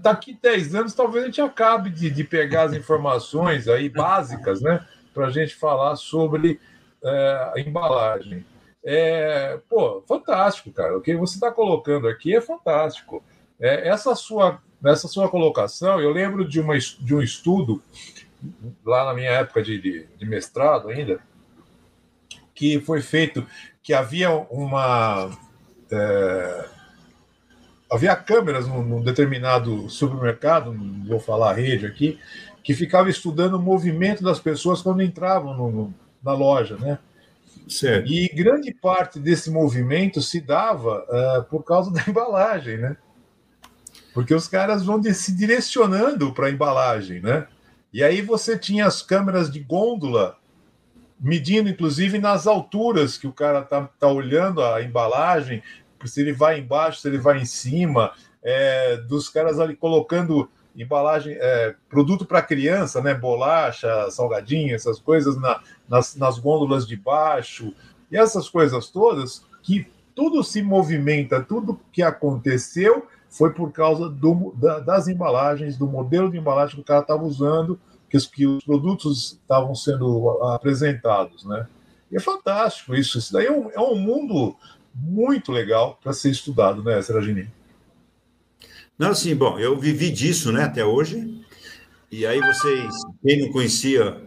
daqui 0.00 0.38
10 0.40 0.74
anos, 0.76 0.94
talvez 0.94 1.24
a 1.24 1.26
gente 1.26 1.40
acabe 1.40 1.90
de, 1.90 2.08
de 2.08 2.22
pegar 2.22 2.62
as 2.64 2.72
informações 2.72 3.66
aí 3.66 3.88
básicas, 3.88 4.60
né? 4.60 4.84
Para 5.12 5.26
a 5.26 5.30
gente 5.30 5.56
falar 5.56 5.96
sobre 5.96 6.60
é, 7.02 7.52
a 7.54 7.60
embalagem. 7.60 8.44
É, 8.84 9.58
pô, 9.68 10.02
fantástico, 10.06 10.70
cara. 10.70 10.96
O 10.96 11.00
que 11.00 11.16
você 11.16 11.34
está 11.34 11.50
colocando 11.50 12.06
aqui 12.06 12.34
é 12.34 12.40
fantástico. 12.40 13.22
É, 13.60 13.88
essa 13.88 14.14
sua 14.14 14.60
essa 14.84 15.08
sua 15.08 15.28
colocação, 15.28 16.00
eu 16.00 16.12
lembro 16.12 16.46
de, 16.46 16.60
uma, 16.60 16.78
de 16.78 17.14
um 17.14 17.22
estudo 17.22 17.82
lá 18.84 19.06
na 19.06 19.14
minha 19.14 19.30
época 19.30 19.62
de, 19.62 19.80
de, 19.80 20.06
de 20.16 20.26
mestrado 20.26 20.88
ainda, 20.88 21.18
que 22.54 22.78
foi 22.80 23.00
feito 23.00 23.46
que 23.82 23.92
havia 23.92 24.30
uma 24.30 25.30
é, 25.90 26.68
havia 27.90 28.14
câmeras 28.16 28.66
num, 28.68 28.82
num, 28.82 29.02
determinado 29.02 29.88
supermercado, 29.88 30.72
não 30.72 31.04
vou 31.04 31.20
falar 31.20 31.50
a 31.50 31.54
rede 31.54 31.86
aqui, 31.86 32.18
que 32.62 32.74
ficava 32.74 33.08
estudando 33.08 33.54
o 33.54 33.62
movimento 33.62 34.22
das 34.22 34.40
pessoas 34.40 34.82
quando 34.82 35.02
entravam 35.02 35.56
no, 35.56 35.70
no, 35.70 35.94
na 36.26 36.34
loja, 36.34 36.76
né? 36.76 36.98
Certo. 37.68 38.12
E 38.12 38.28
grande 38.28 38.74
parte 38.74 39.18
desse 39.18 39.50
movimento 39.50 40.20
se 40.20 40.40
dava 40.40 41.04
uh, 41.04 41.44
por 41.44 41.64
causa 41.64 41.90
da 41.90 42.02
embalagem, 42.06 42.76
né? 42.76 42.96
Porque 44.12 44.34
os 44.34 44.48
caras 44.48 44.84
vão 44.84 45.02
se 45.02 45.34
direcionando 45.34 46.32
para 46.32 46.46
a 46.46 46.50
embalagem, 46.50 47.20
né? 47.20 47.46
E 47.92 48.02
aí 48.02 48.20
você 48.20 48.58
tinha 48.58 48.86
as 48.86 49.02
câmeras 49.02 49.50
de 49.50 49.60
gôndola 49.60 50.36
medindo, 51.18 51.68
inclusive, 51.68 52.18
nas 52.18 52.46
alturas 52.46 53.16
que 53.16 53.26
o 53.26 53.32
cara 53.32 53.62
tá, 53.62 53.88
tá 53.98 54.08
olhando 54.08 54.62
a 54.62 54.82
embalagem, 54.82 55.62
se 56.04 56.20
ele 56.20 56.32
vai 56.32 56.58
embaixo, 56.58 57.00
se 57.00 57.08
ele 57.08 57.18
vai 57.18 57.38
em 57.40 57.46
cima, 57.46 58.12
é, 58.42 58.96
dos 58.98 59.28
caras 59.28 59.58
ali 59.58 59.74
colocando 59.74 60.48
embalagem, 60.82 61.36
é, 61.38 61.74
produto 61.88 62.24
para 62.24 62.42
criança, 62.42 63.00
né? 63.00 63.14
Bolacha, 63.14 64.10
salgadinho, 64.10 64.74
essas 64.74 64.98
coisas 64.98 65.40
na, 65.40 65.60
nas, 65.88 66.16
nas 66.16 66.38
gôndolas 66.38 66.86
de 66.86 66.96
baixo, 66.96 67.72
e 68.10 68.16
essas 68.16 68.48
coisas 68.48 68.88
todas, 68.88 69.44
que 69.62 69.86
tudo 70.14 70.42
se 70.42 70.62
movimenta, 70.62 71.42
tudo 71.42 71.80
que 71.92 72.02
aconteceu 72.02 73.06
foi 73.28 73.52
por 73.52 73.72
causa 73.72 74.08
do, 74.08 74.54
da, 74.56 74.78
das 74.78 75.08
embalagens, 75.08 75.76
do 75.76 75.86
modelo 75.86 76.30
de 76.30 76.38
embalagem 76.38 76.76
que 76.76 76.80
o 76.80 76.84
cara 76.84 77.00
estava 77.00 77.24
usando, 77.24 77.78
que 78.08 78.16
os, 78.16 78.26
que 78.26 78.46
os 78.46 78.64
produtos 78.64 79.32
estavam 79.32 79.74
sendo 79.74 80.30
apresentados, 80.42 81.44
né? 81.44 81.66
E 82.10 82.16
é 82.16 82.20
fantástico 82.20 82.94
isso. 82.94 83.18
Isso 83.18 83.32
daí 83.32 83.46
é 83.46 83.52
um, 83.52 83.70
é 83.70 83.80
um 83.80 83.96
mundo 83.96 84.56
muito 84.94 85.52
legal 85.52 85.98
para 86.02 86.12
ser 86.12 86.30
estudado, 86.30 86.82
né, 86.82 87.02
Seragini? 87.02 87.50
Não, 88.98 89.14
sim, 89.14 89.34
bom, 89.34 89.58
eu 89.58 89.78
vivi 89.78 90.10
disso, 90.10 90.50
né, 90.50 90.64
até 90.64 90.84
hoje. 90.84 91.42
E 92.10 92.24
aí 92.24 92.40
vocês, 92.40 92.94
quem 93.22 93.42
não 93.42 93.52
conhecia, 93.52 94.26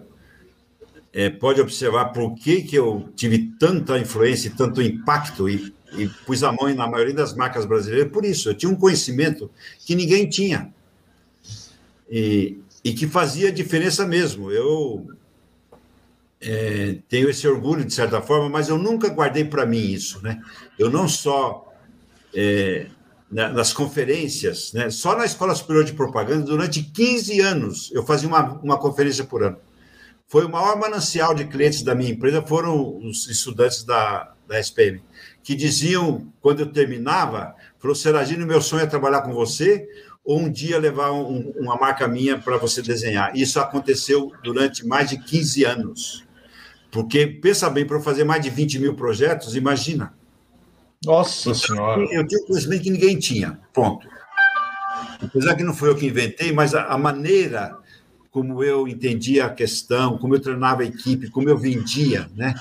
é, 1.11 1.29
pode 1.29 1.59
observar 1.59 2.05
por 2.05 2.35
que, 2.35 2.61
que 2.61 2.75
eu 2.75 3.09
tive 3.15 3.51
tanta 3.59 3.97
influência 3.97 4.47
e 4.47 4.51
tanto 4.51 4.81
impacto 4.81 5.49
e, 5.49 5.73
e 5.93 6.07
pus 6.25 6.43
a 6.43 6.51
mão 6.51 6.73
na 6.75 6.87
maioria 6.87 7.13
das 7.13 7.33
marcas 7.33 7.65
brasileiras 7.65 8.11
por 8.11 8.23
isso. 8.23 8.49
Eu 8.49 8.53
tinha 8.53 8.71
um 8.71 8.75
conhecimento 8.75 9.49
que 9.79 9.95
ninguém 9.95 10.29
tinha. 10.29 10.71
E, 12.09 12.59
e 12.83 12.93
que 12.93 13.07
fazia 13.07 13.51
diferença 13.51 14.05
mesmo. 14.05 14.51
Eu 14.51 15.07
é, 16.41 16.97
tenho 17.09 17.29
esse 17.29 17.47
orgulho, 17.47 17.83
de 17.83 17.93
certa 17.93 18.21
forma, 18.21 18.49
mas 18.49 18.69
eu 18.69 18.77
nunca 18.77 19.09
guardei 19.09 19.45
para 19.45 19.65
mim 19.65 19.91
isso. 19.91 20.21
Né? 20.21 20.41
Eu 20.77 20.89
não 20.89 21.07
só. 21.07 21.65
É, 22.33 22.87
nas 23.31 23.71
conferências, 23.71 24.73
né? 24.73 24.89
só 24.89 25.15
na 25.15 25.23
Escola 25.23 25.53
Superior 25.53 25.85
de 25.85 25.93
Propaganda, 25.93 26.43
durante 26.43 26.81
15 26.81 27.39
anos, 27.41 27.91
eu 27.93 28.03
fazia 28.03 28.27
uma, 28.27 28.53
uma 28.63 28.77
conferência 28.77 29.23
por 29.23 29.43
ano. 29.43 29.57
Foi 30.27 30.45
o 30.45 30.49
maior 30.49 30.77
manancial 30.77 31.35
de 31.35 31.45
clientes 31.45 31.83
da 31.83 31.93
minha 31.93 32.11
empresa, 32.11 32.41
foram 32.41 32.97
os 32.97 33.27
estudantes 33.27 33.83
da, 33.83 34.33
da 34.47 34.59
SPM, 34.59 35.01
que 35.43 35.55
diziam, 35.55 36.31
quando 36.41 36.61
eu 36.61 36.71
terminava, 36.71 37.55
falou, 37.77 37.95
Seragino, 37.95 38.47
meu 38.47 38.61
sonho 38.61 38.83
é 38.83 38.87
trabalhar 38.87 39.21
com 39.21 39.33
você, 39.33 39.87
ou 40.23 40.39
um 40.39 40.51
dia 40.51 40.77
levar 40.77 41.11
um, 41.11 41.51
uma 41.57 41.75
marca 41.75 42.07
minha 42.07 42.37
para 42.37 42.57
você 42.57 42.81
desenhar. 42.81 43.35
Isso 43.35 43.59
aconteceu 43.59 44.31
durante 44.43 44.85
mais 44.85 45.09
de 45.09 45.17
15 45.17 45.63
anos. 45.65 46.23
Porque, 46.91 47.25
pensa 47.25 47.69
bem, 47.69 47.85
para 47.85 47.99
fazer 47.99 48.23
mais 48.23 48.41
de 48.41 48.49
20 48.49 48.79
mil 48.79 48.95
projetos, 48.95 49.55
imagina. 49.55 50.13
Nossa 51.05 51.53
Senhora! 51.53 52.01
Eu 52.11 52.27
tinha 52.27 52.45
conhecimento 52.45 52.83
que 52.83 52.89
ninguém 52.89 53.17
tinha. 53.17 53.59
Ponto. 53.73 54.07
Apesar 55.21 55.55
que 55.55 55.63
não 55.63 55.73
foi 55.73 55.89
eu 55.89 55.95
que 55.95 56.07
inventei, 56.07 56.51
mas 56.51 56.73
a, 56.73 56.85
a 56.85 56.97
maneira 56.97 57.77
como 58.31 58.63
eu 58.63 58.87
entendia 58.87 59.45
a 59.45 59.49
questão, 59.49 60.17
como 60.17 60.35
eu 60.35 60.39
treinava 60.39 60.83
a 60.83 60.85
equipe, 60.85 61.29
como 61.29 61.49
eu 61.49 61.57
vendia, 61.57 62.29
né? 62.35 62.53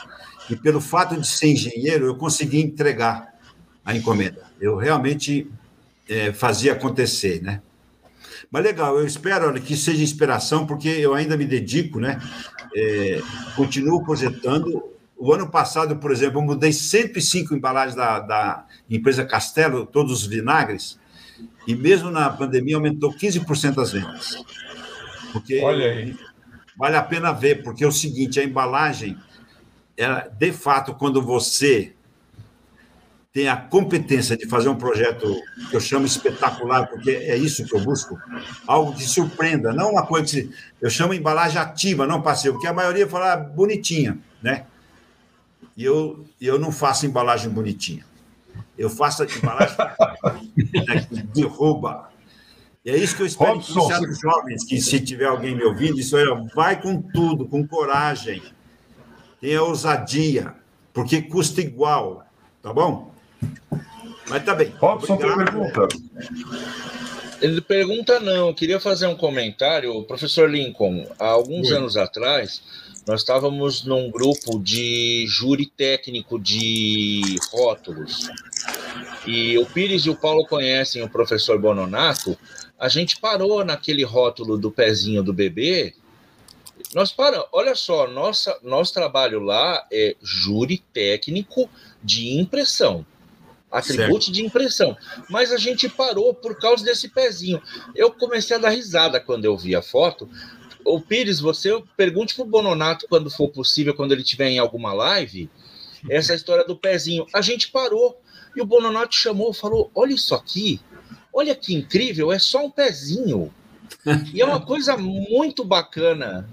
E 0.49 0.57
pelo 0.57 0.81
fato 0.81 1.15
de 1.21 1.27
ser 1.27 1.49
engenheiro, 1.49 2.07
eu 2.07 2.17
conseguia 2.17 2.63
entregar 2.63 3.35
a 3.85 3.95
encomenda. 3.95 4.45
Eu 4.61 4.77
realmente 4.77 5.51
é, 6.09 6.33
fazia 6.33 6.73
acontecer, 6.73 7.43
né? 7.43 7.61
Mas 8.51 8.65
legal, 8.65 8.99
eu 8.99 9.07
espero 9.07 9.47
olha, 9.47 9.61
que 9.61 9.77
seja 9.77 10.03
inspiração, 10.03 10.67
porque 10.67 10.89
eu 10.89 11.13
ainda 11.13 11.37
me 11.37 11.45
dedico, 11.45 12.01
né? 12.01 12.19
É, 12.75 13.21
continuo 13.55 14.05
projetando. 14.05 14.98
O 15.19 15.33
ano 15.33 15.51
passado, 15.51 15.97
por 15.97 16.13
exemplo, 16.13 16.39
eu 16.39 16.45
mudei 16.45 16.73
105 16.73 17.53
embalagens 17.55 17.97
da, 17.97 18.21
da 18.21 18.67
empresa 18.89 19.27
Castelo, 19.27 19.85
todos 19.85 20.23
os 20.23 20.27
vinagres, 20.27 20.99
e 21.67 21.75
mesmo 21.75 22.11
na 22.11 22.31
pandemia 22.31 22.77
aumentou 22.77 23.13
15% 23.13 23.83
as 23.83 23.93
vendas. 23.93 24.43
Porque 25.33 25.61
Olha 25.61 25.91
aí. 25.91 26.17
vale 26.77 26.97
a 26.97 27.03
pena 27.03 27.33
ver, 27.33 27.63
porque 27.65 27.83
é 27.83 27.87
o 27.87 27.93
seguinte, 27.93 28.39
a 28.39 28.45
embalagem, 28.45 29.19
ela, 29.97 30.21
de 30.21 30.53
fato, 30.53 30.95
quando 30.95 31.21
você 31.21 31.95
tem 33.33 33.49
a 33.49 33.57
competência 33.57 34.37
de 34.37 34.47
fazer 34.47 34.69
um 34.69 34.77
projeto 34.77 35.37
que 35.69 35.77
eu 35.77 35.81
chamo 35.81 36.07
espetacular, 36.07 36.87
porque 36.87 37.11
é 37.11 37.37
isso 37.37 37.65
que 37.65 37.75
eu 37.75 37.81
busco, 37.81 38.17
algo 38.67 38.95
que 38.95 39.03
surpreenda, 39.03 39.73
não 39.73 39.93
uma 39.93 40.07
coisa 40.07 40.27
que 40.27 40.51
eu 40.81 40.89
chamo 40.89 41.13
embalagem 41.13 41.61
ativa, 41.61 42.07
não 42.07 42.23
passeio, 42.23 42.55
porque 42.55 42.67
a 42.67 42.73
maioria 42.73 43.07
fala 43.07 43.33
ah, 43.33 43.37
bonitinha, 43.37 44.19
né? 44.43 44.65
E 45.79 45.85
eu, 45.85 46.27
eu 46.41 46.59
não 46.59 46.73
faço 46.73 47.07
embalagem 47.07 47.49
bonitinha. 47.49 48.05
Eu 48.77 48.91
faço 48.91 49.23
embalagem 49.23 49.77
que 51.09 51.23
derruba. 51.23 52.11
E 52.85 52.91
é 52.91 52.97
isso 52.97 53.15
que 53.15 53.23
eu 53.23 53.27
espero 53.27 53.55
Robson. 53.55 53.89
que 54.01 54.07
os 54.07 54.19
jovens, 54.19 54.65
que 54.65 54.81
se 54.81 54.99
tiver 54.99 55.27
alguém 55.27 55.55
me 55.55 55.63
ouvindo, 55.63 56.01
isso 56.01 56.17
aí, 56.17 56.25
vai 56.53 56.83
com 56.83 57.01
tudo, 57.01 57.47
com 57.47 57.65
coragem, 57.65 58.43
tenha 59.41 59.63
ousadia, 59.63 60.53
porque 60.93 61.23
custa 61.23 61.61
igual, 61.61 62.27
tá 62.61 62.73
bom? 62.73 63.15
Mas 64.29 64.45
tá 64.45 64.57
bem. 64.57 64.75
Robson 64.81 65.17
tem 65.17 65.33
pergunta. 65.33 65.89
Ele 67.41 67.61
pergunta 67.61 68.19
não, 68.19 68.49
eu 68.49 68.55
queria 68.55 68.81
fazer 68.81 69.07
um 69.07 69.15
comentário. 69.15 70.03
Professor 70.03 70.51
Lincoln, 70.51 71.07
há 71.21 71.29
alguns 71.29 71.71
Oi. 71.71 71.77
anos 71.77 71.97
atrás, 71.97 72.63
nós 73.09 73.23
estávamos 73.23 73.85
num 73.85 74.11
grupo 74.11 74.59
de 74.59 75.25
júri 75.27 75.65
técnico 75.65 76.39
de 76.39 77.39
rótulos. 77.51 78.29
E 79.27 79.57
o 79.57 79.65
Pires 79.65 80.05
e 80.05 80.11
o 80.11 80.15
Paulo 80.15 80.47
conhecem 80.47 81.03
o 81.03 81.09
professor 81.09 81.59
Bononato. 81.59 82.37
A 82.79 82.87
gente 82.87 83.19
parou 83.19 83.65
naquele 83.65 84.05
rótulo 84.05 84.59
do 84.59 84.71
pezinho 84.71 85.23
do 85.23 85.33
bebê. 85.33 85.95
Nós 86.95 87.11
paramos. 87.11 87.47
Olha 87.51 87.75
só, 87.75 88.07
nossa, 88.07 88.59
nosso 88.63 88.93
trabalho 88.93 89.41
lá 89.41 89.87
é 89.91 90.15
júri 90.23 90.85
técnico 90.93 91.67
de 92.05 92.39
impressão 92.39 93.07
atributo 93.71 94.25
certo. 94.25 94.33
de 94.33 94.45
impressão. 94.45 94.97
Mas 95.29 95.53
a 95.53 95.57
gente 95.57 95.89
parou 95.89 96.35
por 96.35 96.59
causa 96.59 96.85
desse 96.85 97.09
pezinho. 97.09 97.63
Eu 97.95 98.11
comecei 98.11 98.57
a 98.57 98.59
dar 98.59 98.71
risada 98.71 99.21
quando 99.21 99.45
eu 99.45 99.57
vi 99.57 99.75
a 99.75 99.83
foto. 99.83 100.29
O 100.85 101.01
Pires, 101.01 101.41
você 101.41 101.83
pergunte 101.97 102.35
para 102.35 102.45
o 102.45 102.49
Bononato 102.49 103.07
quando 103.09 103.31
for 103.31 103.49
possível, 103.49 103.95
quando 103.95 104.13
ele 104.13 104.23
estiver 104.23 104.49
em 104.49 104.59
alguma 104.59 104.93
live, 104.93 105.51
essa 106.09 106.35
história 106.35 106.65
do 106.65 106.77
pezinho. 106.77 107.27
A 107.35 107.41
gente 107.41 107.71
parou 107.71 108.21
e 108.57 108.61
o 108.61 108.67
Bononato 108.67 109.15
chamou, 109.15 109.53
falou: 109.53 109.91
Olha 109.95 110.15
isso 110.15 110.35
aqui, 110.35 110.81
olha 111.33 111.55
que 111.55 111.75
incrível, 111.75 112.33
é 112.33 112.39
só 112.39 112.65
um 112.65 112.71
pezinho. 112.71 113.53
E 114.33 114.41
é 114.41 114.45
uma 114.45 114.61
coisa 114.61 114.97
muito 114.97 115.65
bacana 115.65 116.49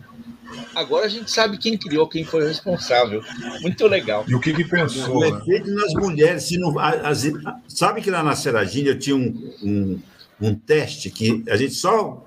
Agora 0.76 1.06
a 1.06 1.10
gente 1.10 1.32
sabe 1.32 1.58
quem 1.58 1.78
criou, 1.78 2.08
quem 2.08 2.24
foi 2.24 2.44
o 2.44 2.48
responsável. 2.48 3.24
Muito 3.62 3.88
legal. 3.88 4.26
E 4.28 4.36
o 4.36 4.40
que, 4.40 4.54
que 4.54 4.64
pensou? 4.64 5.18
O 5.18 5.20
né? 5.22 5.30
efeito 5.30 5.72
nas 5.72 5.94
mulheres. 5.94 6.44
Se 6.44 6.58
não, 6.58 6.78
as, 6.80 7.24
sabe 7.68 8.02
que 8.02 8.12
lá 8.12 8.22
na 8.22 8.36
Seragina 8.36 8.90
eu 8.90 9.00
tinha 9.00 9.16
um, 9.16 9.54
um, 9.64 10.00
um 10.42 10.56
teste 10.56 11.10
que 11.10 11.44
a 11.50 11.56
gente 11.56 11.74
só 11.74 12.26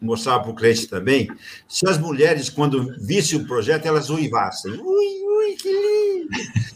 mostrava 0.00 0.42
para 0.42 0.52
o 0.52 0.54
cliente 0.54 0.86
também. 0.86 1.28
Se 1.68 1.88
as 1.88 1.98
mulheres, 1.98 2.48
quando 2.48 2.94
vissem 2.98 3.38
o 3.38 3.46
projeto, 3.46 3.86
elas 3.86 4.10
uivassem. 4.10 4.72
Ui, 4.72 4.80
ui, 4.80 5.56
que 5.56 5.68
lindo! 5.68 6.70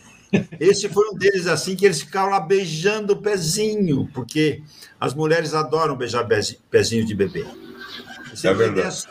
Esse 0.58 0.88
foi 0.88 1.08
um 1.10 1.14
deles 1.16 1.46
assim 1.46 1.76
que 1.76 1.84
eles 1.84 2.00
ficavam 2.00 2.30
lá 2.30 2.40
beijando 2.40 3.12
o 3.12 3.22
pezinho, 3.22 4.08
porque 4.12 4.62
as 4.98 5.14
mulheres 5.14 5.54
adoram 5.54 5.96
beijar 5.96 6.26
pezinho 6.70 7.04
de 7.04 7.14
bebê. 7.14 7.46
Isso 8.32 8.46
é, 8.46 8.50
é 8.50 8.54
verdade. 8.54 9.06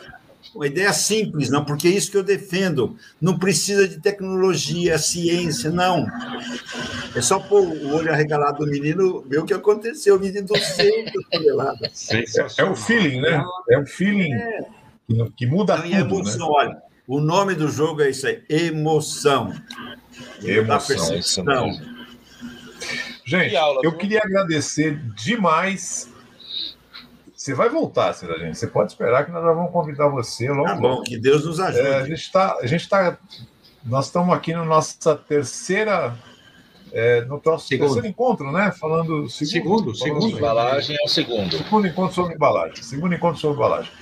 Uma 0.54 0.66
ideia 0.68 0.92
simples, 0.92 1.50
não, 1.50 1.64
porque 1.64 1.88
é 1.88 1.90
isso 1.90 2.10
que 2.10 2.16
eu 2.16 2.22
defendo. 2.22 2.96
Não 3.20 3.36
precisa 3.36 3.88
de 3.88 4.00
tecnologia, 4.00 4.96
ciência, 4.98 5.68
não. 5.68 6.06
É 7.14 7.20
só 7.20 7.40
pôr 7.40 7.62
o 7.62 7.94
olho 7.94 8.12
arregalado 8.12 8.64
do 8.64 8.70
menino, 8.70 9.22
ver 9.22 9.40
o 9.40 9.44
que 9.44 9.52
aconteceu, 9.52 10.16
o 10.16 10.20
menino 10.20 10.46
200 10.46 11.12
toneladas. 11.30 12.08
É, 12.10 12.24
é 12.58 12.64
o 12.64 12.76
feeling, 12.76 13.20
né? 13.20 13.44
É 13.68 13.78
o 13.78 13.86
feeling 13.86 14.32
é. 14.32 14.60
Que, 15.36 15.44
muda 15.44 15.76
tudo, 15.76 15.92
emoção, 15.92 16.48
né? 16.48 16.54
olha, 16.54 16.82
o 17.06 17.20
nome 17.20 17.54
do 17.54 17.68
jogo 17.68 18.00
é 18.00 18.10
isso 18.10 18.26
aí, 18.26 18.42
emoção. 18.48 19.52
Emoção. 20.42 21.70
Gente, 23.26 23.54
eu 23.82 23.92
queria 23.96 24.20
agradecer 24.22 24.98
demais 25.16 26.08
você 27.44 27.52
vai 27.52 27.68
voltar, 27.68 28.14
Cida, 28.14 28.38
gente. 28.38 28.56
Você 28.56 28.66
pode 28.66 28.92
esperar 28.92 29.26
que 29.26 29.30
nós 29.30 29.44
já 29.44 29.52
vamos 29.52 29.70
convidar 29.70 30.08
você 30.08 30.48
logo. 30.48 30.64
Tá 30.64 30.76
bom, 30.76 31.02
que 31.02 31.18
Deus 31.18 31.44
nos 31.44 31.60
ajude. 31.60 31.86
É, 31.86 31.96
a 31.96 32.02
gente 32.06 32.22
está, 32.22 32.56
a 32.56 32.66
gente 32.66 32.88
tá, 32.88 33.18
nós 33.84 34.06
estamos 34.06 34.34
aqui 34.34 34.54
na 34.54 34.64
nossa 34.64 35.14
terceira, 35.14 36.16
é, 36.90 37.20
no 37.26 37.42
nosso 37.44 37.68
segundo. 37.68 37.88
terceiro 37.88 38.08
encontro, 38.08 38.50
né? 38.50 38.72
Falando 38.72 39.28
segundo, 39.28 39.94
segundo, 39.94 39.94
segundo. 39.94 40.38
embalagem 40.38 40.96
é 40.98 41.04
o 41.04 41.08
segundo. 41.08 41.54
Segundo 41.54 41.86
encontro 41.86 42.14
sobre 42.14 42.34
embalagem. 42.34 42.82
Segundo 42.82 43.14
encontro 43.14 43.38
sobre 43.38 43.58
embalagem. 43.58 43.92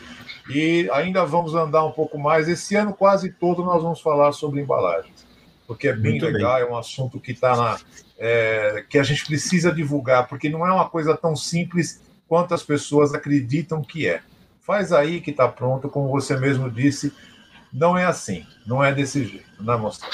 E 0.48 0.88
ainda 0.92 1.24
vamos 1.24 1.56
andar 1.56 1.84
um 1.84 1.90
pouco 1.90 2.16
mais. 2.16 2.48
Esse 2.48 2.76
ano 2.76 2.94
quase 2.94 3.32
todo 3.32 3.64
nós 3.64 3.82
vamos 3.82 4.00
falar 4.00 4.30
sobre 4.30 4.60
embalagens, 4.60 5.26
porque 5.66 5.88
é 5.88 5.92
bem 5.92 6.12
Muito 6.12 6.26
legal, 6.26 6.60
bem. 6.60 6.62
é 6.62 6.70
um 6.70 6.76
assunto 6.76 7.18
que 7.18 7.32
está 7.32 7.56
na 7.56 7.76
é, 8.16 8.84
que 8.88 9.00
a 9.00 9.02
gente 9.02 9.26
precisa 9.26 9.72
divulgar, 9.72 10.28
porque 10.28 10.48
não 10.48 10.64
é 10.64 10.72
uma 10.72 10.88
coisa 10.88 11.16
tão 11.16 11.34
simples 11.34 12.11
quantas 12.32 12.62
pessoas 12.62 13.12
acreditam 13.12 13.82
que 13.82 14.08
é. 14.08 14.22
Faz 14.62 14.90
aí 14.90 15.20
que 15.20 15.32
está 15.32 15.46
pronto, 15.46 15.90
como 15.90 16.08
você 16.08 16.34
mesmo 16.34 16.70
disse, 16.70 17.12
não 17.70 17.98
é 17.98 18.06
assim, 18.06 18.46
não 18.66 18.82
é 18.82 18.90
desse 18.90 19.26
jeito, 19.26 19.44
não 19.60 19.74
é 19.74 19.76
mostrar. 19.76 20.08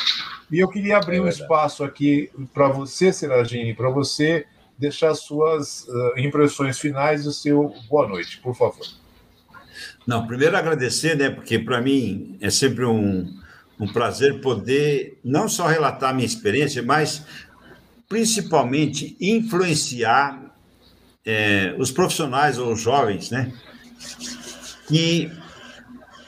E 0.51 0.59
eu 0.59 0.67
queria 0.67 0.97
abrir 0.97 1.19
é 1.19 1.21
um 1.21 1.29
espaço 1.29 1.85
aqui 1.85 2.29
para 2.53 2.67
você, 2.67 3.13
Seragine, 3.13 3.73
para 3.73 3.89
você 3.89 4.47
deixar 4.77 5.15
suas 5.15 5.87
uh, 5.87 6.19
impressões 6.19 6.81
finais 6.81 7.25
e 7.25 7.29
o 7.29 7.33
seu 7.33 7.73
boa 7.89 8.09
noite, 8.09 8.39
por 8.39 8.57
favor. 8.57 8.85
Não, 10.05 10.27
primeiro 10.27 10.57
agradecer, 10.57 11.17
né, 11.17 11.31
porque 11.31 11.57
para 11.57 11.81
mim 11.81 12.37
é 12.41 12.51
sempre 12.51 12.85
um, 12.85 13.33
um 13.79 13.87
prazer 13.93 14.41
poder 14.41 15.21
não 15.23 15.49
só 15.49 15.69
relatar 15.69 16.11
a 16.11 16.13
minha 16.13 16.27
experiência, 16.27 16.83
mas 16.83 17.25
principalmente 18.09 19.17
influenciar 19.21 20.48
é, 21.29 21.75
os 21.77 21.91
profissionais 21.91 22.57
ou 22.57 22.73
os 22.73 22.81
jovens, 22.81 23.31
né, 23.31 23.53
que 24.87 25.31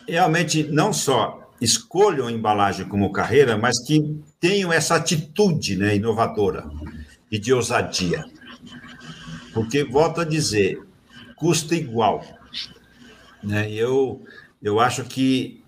realmente 0.07 0.65
não 0.65 0.93
só 0.93 1.51
escolham 1.59 2.27
a 2.27 2.33
embalagem 2.33 2.87
como 2.87 3.11
carreira, 3.11 3.57
mas 3.57 3.79
que 3.83 4.21
tenham 4.39 4.71
essa 4.71 4.97
atitude 4.97 5.77
né, 5.77 5.97
inovadora 5.97 6.69
e 7.33 7.39
de 7.39 7.51
ousadia. 7.51 8.27
Porque, 9.55 9.85
volto 9.85 10.21
a 10.21 10.25
dizer, 10.25 10.83
custa 11.35 11.75
igual. 11.75 12.23
Né? 13.43 13.73
Eu, 13.73 14.23
eu 14.63 14.81
acho 14.81 15.05
que, 15.05 15.63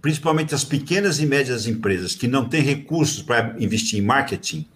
principalmente 0.00 0.56
as 0.56 0.64
pequenas 0.64 1.20
e 1.20 1.26
médias 1.26 1.68
empresas 1.68 2.16
que 2.16 2.26
não 2.26 2.48
têm 2.48 2.62
recursos 2.62 3.22
para 3.22 3.54
investir 3.60 4.00
em 4.00 4.02
marketing, 4.02 4.66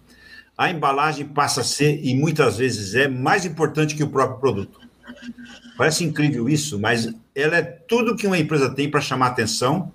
a 0.57 0.71
embalagem 0.71 1.25
passa 1.25 1.61
a 1.61 1.63
ser, 1.63 2.03
e 2.03 2.15
muitas 2.15 2.57
vezes 2.57 2.95
é, 2.95 3.07
mais 3.07 3.45
importante 3.45 3.95
que 3.95 4.03
o 4.03 4.09
próprio 4.09 4.39
produto. 4.39 4.79
Parece 5.77 6.03
incrível 6.03 6.49
isso, 6.49 6.79
mas 6.79 7.13
ela 7.35 7.57
é 7.57 7.61
tudo 7.61 8.15
que 8.15 8.25
uma 8.25 8.39
empresa 8.39 8.73
tem 8.73 8.89
para 8.89 8.99
chamar 8.99 9.27
atenção. 9.27 9.93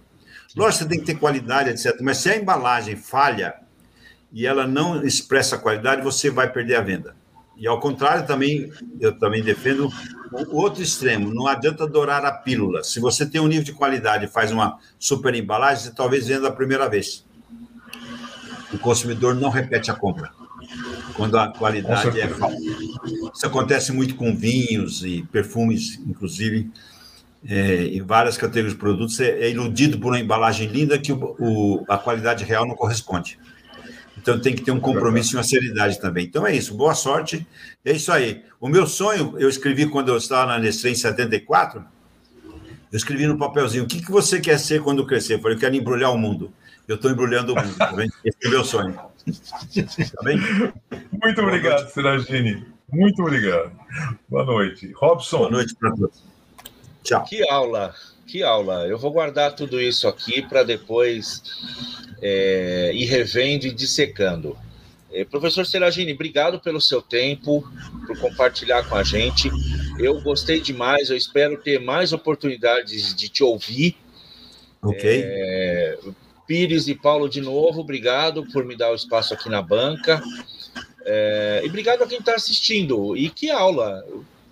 Lógico, 0.55 0.85
você 0.85 0.89
tem 0.89 1.01
que 1.01 1.07
ter 1.07 1.17
qualidade, 1.17 1.71
etc. 1.71 2.01
Mas 2.01 2.19
se 2.19 2.31
a 2.31 2.37
embalagem 2.37 2.95
falha 2.95 3.55
e 4.33 4.47
ela 4.47 4.65
não 4.65 5.05
expressa 5.05 5.59
qualidade, 5.59 6.03
você 6.03 6.31
vai 6.31 6.51
perder 6.51 6.77
a 6.77 6.81
venda. 6.81 7.17
E 7.57 7.67
ao 7.67 7.81
contrário, 7.81 8.25
também 8.25 8.73
eu 9.01 9.19
também 9.19 9.43
defendo 9.43 9.91
o 10.33 10.57
outro 10.57 10.83
extremo. 10.83 11.35
Não 11.35 11.49
adianta 11.49 11.87
dourar 11.87 12.25
a 12.25 12.31
pílula. 12.31 12.85
Se 12.85 13.01
você 13.01 13.27
tem 13.27 13.41
um 13.41 13.49
nível 13.49 13.65
de 13.65 13.73
qualidade 13.73 14.27
e 14.27 14.29
faz 14.29 14.53
uma 14.53 14.79
super 14.99 15.35
embalagem, 15.35 15.85
você 15.85 15.91
talvez 15.91 16.29
venda 16.29 16.49
a 16.49 16.53
primeira 16.53 16.89
vez. 16.89 17.27
O 18.73 18.79
consumidor 18.79 19.35
não 19.35 19.51
repete 19.51 19.91
a 19.91 19.95
compra 19.95 20.42
quando 21.15 21.39
a 21.39 21.49
qualidade 21.49 22.21
é 22.21 22.29
falsa. 22.29 22.57
Isso 23.35 23.47
acontece 23.47 23.93
muito 23.93 24.15
com 24.15 24.35
vinhos 24.35 25.05
e 25.05 25.23
perfumes, 25.31 26.01
inclusive, 26.07 26.71
é, 27.45 27.85
em 27.87 28.03
várias 28.03 28.37
categorias 28.37 28.73
de 28.73 28.79
produtos. 28.79 29.19
É, 29.21 29.31
é, 29.45 29.51
iludido 29.51 29.99
por 29.99 30.09
uma 30.09 30.21
embalagem 30.21 30.69
linda 30.69 30.99
que 30.99 31.13
o, 31.13 31.37
o, 31.39 31.85
a 31.89 31.99
qualidade 31.99 32.45
real 32.45 32.67
não 32.67 32.75
corresponde. 32.75 33.39
Então 34.17 34.39
tem 34.39 34.55
que 34.55 34.63
ter 34.63 34.71
um 34.71 34.79
compromisso 34.79 35.35
e 35.35 35.37
uma 35.37 35.43
seriedade 35.43 36.01
também. 36.01 36.27
Então 36.27 36.47
é 36.47 36.55
isso, 36.55 36.75
boa 36.75 36.95
sorte. 36.95 37.47
É 37.85 37.93
isso 37.93 38.13
aí. 38.13 38.43
O 38.61 38.69
meu 38.69 38.87
sonho, 38.87 39.35
eu 39.39 39.49
escrevi 39.49 39.87
quando 39.87 40.11
eu 40.11 40.17
estava 40.17 40.53
na 40.53 40.59
Nestlé 40.59 40.91
em 40.91 40.95
74, 40.95 41.85
eu 42.93 42.97
escrevi 42.97 43.27
no 43.27 43.39
papelzinho, 43.39 43.85
o 43.85 43.87
que, 43.87 44.03
que 44.03 44.11
você 44.11 44.39
quer 44.39 44.59
ser 44.59 44.83
quando 44.83 45.07
crescer? 45.07 45.35
Eu 45.35 45.41
falei, 45.41 45.57
eu 45.57 45.61
quero 45.61 45.75
embrulhar 45.75 46.13
o 46.13 46.19
mundo. 46.19 46.53
Eu 46.87 46.97
estou 46.97 47.11
embrulhando 47.11 47.55
o 47.55 47.57
mundo, 47.57 47.75
tá 47.77 47.91
Esse 48.25 48.37
é 48.45 48.49
o 48.49 48.51
meu 48.51 48.65
sonho. 48.65 48.99
Tá 49.25 50.23
bem? 50.25 50.39
Muito 51.13 51.41
obrigado, 51.41 51.89
Seragini. 51.91 52.65
Muito 52.93 53.23
obrigado. 53.23 53.73
Boa 54.29 54.45
noite. 54.45 54.93
Robson. 54.93 55.39
Boa 55.39 55.51
noite 55.51 55.75
para 55.75 55.95
todos. 55.95 56.23
Tchau. 57.03 57.25
Que 57.25 57.49
aula, 57.49 57.95
que 58.27 58.43
aula. 58.43 58.87
Eu 58.87 58.99
vou 58.99 59.13
guardar 59.13 59.55
tudo 59.55 59.81
isso 59.81 60.07
aqui 60.07 60.43
para 60.43 60.63
depois 60.63 61.43
é, 62.21 62.93
ir 62.95 63.07
revendo 63.07 63.67
e 63.67 63.73
dissecando. 63.73 64.57
É, 65.13 65.25
professor 65.25 65.67
Seragini, 65.67 66.13
obrigado 66.13 66.59
pelo 66.59 66.81
seu 66.81 67.03
tempo, 67.03 67.63
por 68.07 68.19
compartilhar 68.19 68.89
com 68.89 68.95
a 68.95 69.03
gente. 69.03 69.51
Eu 69.99 70.21
gostei 70.23 70.61
demais, 70.61 71.11
eu 71.11 71.17
espero 71.17 71.59
ter 71.59 71.79
mais 71.79 72.13
oportunidades 72.13 73.15
de 73.15 73.29
te 73.29 73.45
ouvir. 73.45 73.97
Ok. 74.81 75.23
É, 75.25 75.99
Pires 76.47 76.89
e 76.89 76.95
Paulo, 76.95 77.29
de 77.29 77.41
novo, 77.41 77.81
obrigado 77.81 78.45
por 78.53 78.65
me 78.65 78.77
dar 78.77 78.91
o 78.91 78.95
espaço 78.95 79.33
aqui 79.35 79.49
na 79.49 79.63
banca. 79.63 80.23
É, 81.05 81.63
e 81.65 81.69
obrigado 81.69 82.03
a 82.03 82.07
quem 82.07 82.19
está 82.19 82.35
assistindo. 82.35 83.17
E 83.17 83.31
que 83.31 83.51
aula! 83.51 84.05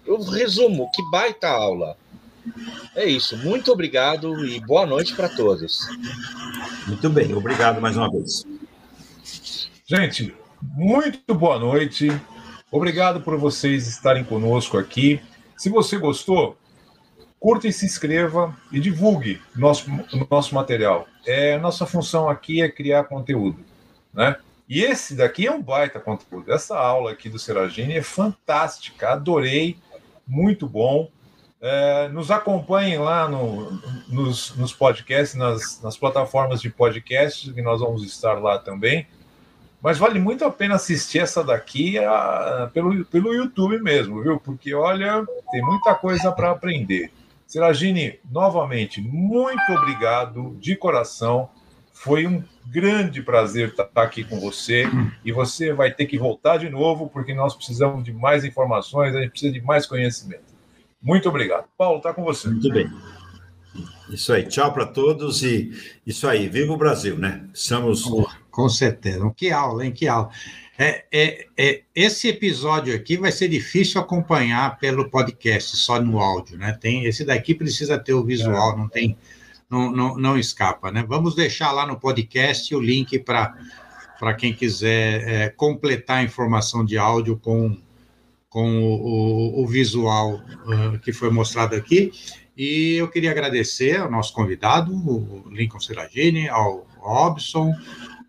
Eu 0.07 0.20
resumo, 0.22 0.91
que 0.93 1.03
baita 1.11 1.49
aula. 1.49 1.97
É 2.95 3.05
isso. 3.05 3.36
Muito 3.36 3.70
obrigado 3.70 4.45
e 4.45 4.59
boa 4.61 4.86
noite 4.86 5.14
para 5.14 5.28
todos. 5.28 5.86
Muito 6.86 7.09
bem, 7.11 7.34
obrigado 7.34 7.80
mais 7.80 7.97
uma 7.97 8.11
vez. 8.11 8.47
Gente, 9.86 10.34
muito 10.62 11.34
boa 11.34 11.59
noite. 11.59 12.09
Obrigado 12.70 13.20
por 13.20 13.36
vocês 13.36 13.86
estarem 13.86 14.24
conosco 14.24 14.78
aqui. 14.78 15.20
Se 15.57 15.68
você 15.68 15.99
gostou, 15.99 16.57
curta 17.41 17.66
e 17.66 17.72
se 17.72 17.86
inscreva 17.86 18.55
e 18.70 18.78
divulgue 18.78 19.41
nosso, 19.57 19.91
nosso 20.30 20.55
material. 20.55 21.09
É, 21.26 21.57
nossa 21.59 21.86
função 21.86 22.28
aqui 22.28 22.61
é 22.61 22.68
criar 22.68 23.05
conteúdo, 23.05 23.64
né? 24.12 24.36
E 24.68 24.84
esse 24.84 25.16
daqui 25.16 25.49
é 25.49 25.51
um 25.51 25.61
baita 25.61 25.99
conteúdo. 25.99 26.53
Essa 26.53 26.78
aula 26.78 27.11
aqui 27.11 27.28
do 27.28 27.41
Seragini 27.41 27.97
é 27.97 28.03
fantástica, 28.03 29.09
adorei, 29.09 29.76
muito 30.24 30.68
bom. 30.68 31.11
É, 31.61 32.09
nos 32.09 32.30
acompanhem 32.30 32.99
lá 32.99 33.28
no, 33.28 33.72
nos, 34.09 34.55
nos 34.57 34.72
podcasts, 34.72 35.36
nas, 35.36 35.82
nas 35.82 35.97
plataformas 35.97 36.61
de 36.61 36.70
podcast, 36.70 37.53
que 37.53 37.62
nós 37.62 37.80
vamos 37.80 38.05
estar 38.05 38.34
lá 38.34 38.59
também. 38.59 39.09
Mas 39.82 39.99
vale 39.99 40.20
muito 40.20 40.45
a 40.45 40.51
pena 40.51 40.76
assistir 40.76 41.18
essa 41.18 41.43
daqui 41.43 41.99
a, 41.99 42.70
pelo, 42.72 43.05
pelo 43.07 43.34
YouTube 43.34 43.80
mesmo, 43.80 44.22
viu? 44.22 44.38
Porque, 44.38 44.72
olha, 44.72 45.24
tem 45.51 45.62
muita 45.62 45.95
coisa 45.95 46.30
para 46.30 46.51
aprender. 46.51 47.11
Seragini, 47.51 48.20
novamente, 48.30 49.01
muito 49.01 49.72
obrigado 49.72 50.57
de 50.61 50.76
coração. 50.76 51.48
Foi 51.92 52.24
um 52.24 52.44
grande 52.64 53.20
prazer 53.20 53.70
estar 53.70 53.90
aqui 53.96 54.22
com 54.22 54.38
você 54.38 54.84
e 55.24 55.32
você 55.32 55.72
vai 55.72 55.92
ter 55.92 56.07
que 56.07 56.16
voltar 56.16 56.59
de 56.59 56.70
novo 56.70 57.09
porque 57.09 57.34
nós 57.34 57.57
precisamos 57.57 58.05
de 58.05 58.12
mais 58.12 58.44
informações, 58.44 59.16
a 59.16 59.20
gente 59.20 59.32
precisa 59.32 59.53
de 59.53 59.61
mais 59.62 59.84
conhecimento. 59.84 60.44
Muito 61.03 61.28
obrigado. 61.28 61.64
Paulo, 61.76 61.96
está 61.96 62.14
com 62.14 62.22
você. 62.22 62.46
Muito 62.48 62.70
bem. 62.70 62.88
Isso 64.11 64.32
aí, 64.32 64.44
tchau 64.44 64.72
para 64.72 64.86
todos 64.86 65.42
e 65.42 65.72
isso 66.07 66.28
aí, 66.28 66.48
viva 66.48 66.72
o 66.72 66.76
Brasil, 66.76 67.18
né? 67.18 67.48
Estamos. 67.53 68.05
Com 68.48 68.68
certeza. 68.68 69.28
Que 69.36 69.51
aula, 69.51 69.84
hein? 69.84 69.90
Que 69.90 70.07
aula. 70.07 70.30
É, 70.82 71.04
é, 71.12 71.46
é, 71.58 71.82
esse 71.94 72.26
episódio 72.28 72.94
aqui 72.94 73.18
vai 73.18 73.30
ser 73.30 73.48
difícil 73.48 74.00
acompanhar 74.00 74.78
pelo 74.78 75.10
podcast, 75.10 75.76
só 75.76 76.00
no 76.00 76.18
áudio, 76.18 76.56
né? 76.56 76.72
Tem, 76.72 77.04
esse 77.04 77.22
daqui 77.22 77.54
precisa 77.54 77.98
ter 77.98 78.14
o 78.14 78.24
visual, 78.24 78.78
não 78.78 78.88
tem 78.88 79.14
não, 79.68 79.92
não, 79.92 80.16
não 80.16 80.38
escapa, 80.38 80.90
né? 80.90 81.04
Vamos 81.06 81.34
deixar 81.34 81.70
lá 81.70 81.86
no 81.86 82.00
podcast 82.00 82.74
o 82.74 82.80
link 82.80 83.18
para 83.18 84.34
quem 84.38 84.54
quiser 84.54 85.28
é, 85.28 85.48
completar 85.50 86.20
a 86.20 86.22
informação 86.22 86.82
de 86.82 86.96
áudio 86.96 87.36
com, 87.36 87.76
com 88.48 88.82
o, 88.82 89.60
o, 89.60 89.62
o 89.62 89.66
visual 89.66 90.36
uh, 90.36 90.98
que 91.00 91.12
foi 91.12 91.28
mostrado 91.28 91.76
aqui. 91.76 92.10
E 92.56 92.94
eu 92.94 93.06
queria 93.08 93.32
agradecer 93.32 94.00
ao 94.00 94.10
nosso 94.10 94.32
convidado, 94.32 94.94
o 94.94 95.44
Lincoln 95.50 95.78
Seragini, 95.78 96.48
ao 96.48 96.86
Robson, 96.96 97.74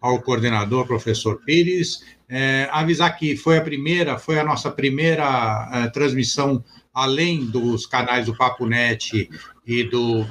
ao 0.02 0.20
coordenador, 0.22 0.86
professor 0.86 1.42
Pires, 1.46 2.04
é, 2.32 2.70
avisar 2.72 3.18
que 3.18 3.36
foi 3.36 3.58
a 3.58 3.62
primeira, 3.62 4.18
foi 4.18 4.40
a 4.40 4.44
nossa 4.44 4.72
primeira 4.72 5.70
é, 5.74 5.88
transmissão 5.90 6.64
além 6.94 7.46
dos 7.46 7.86
canais 7.86 8.26
do 8.26 8.36
Papo 8.36 8.66
Net 8.66 9.30
e 9.68 9.84
do 9.84 10.26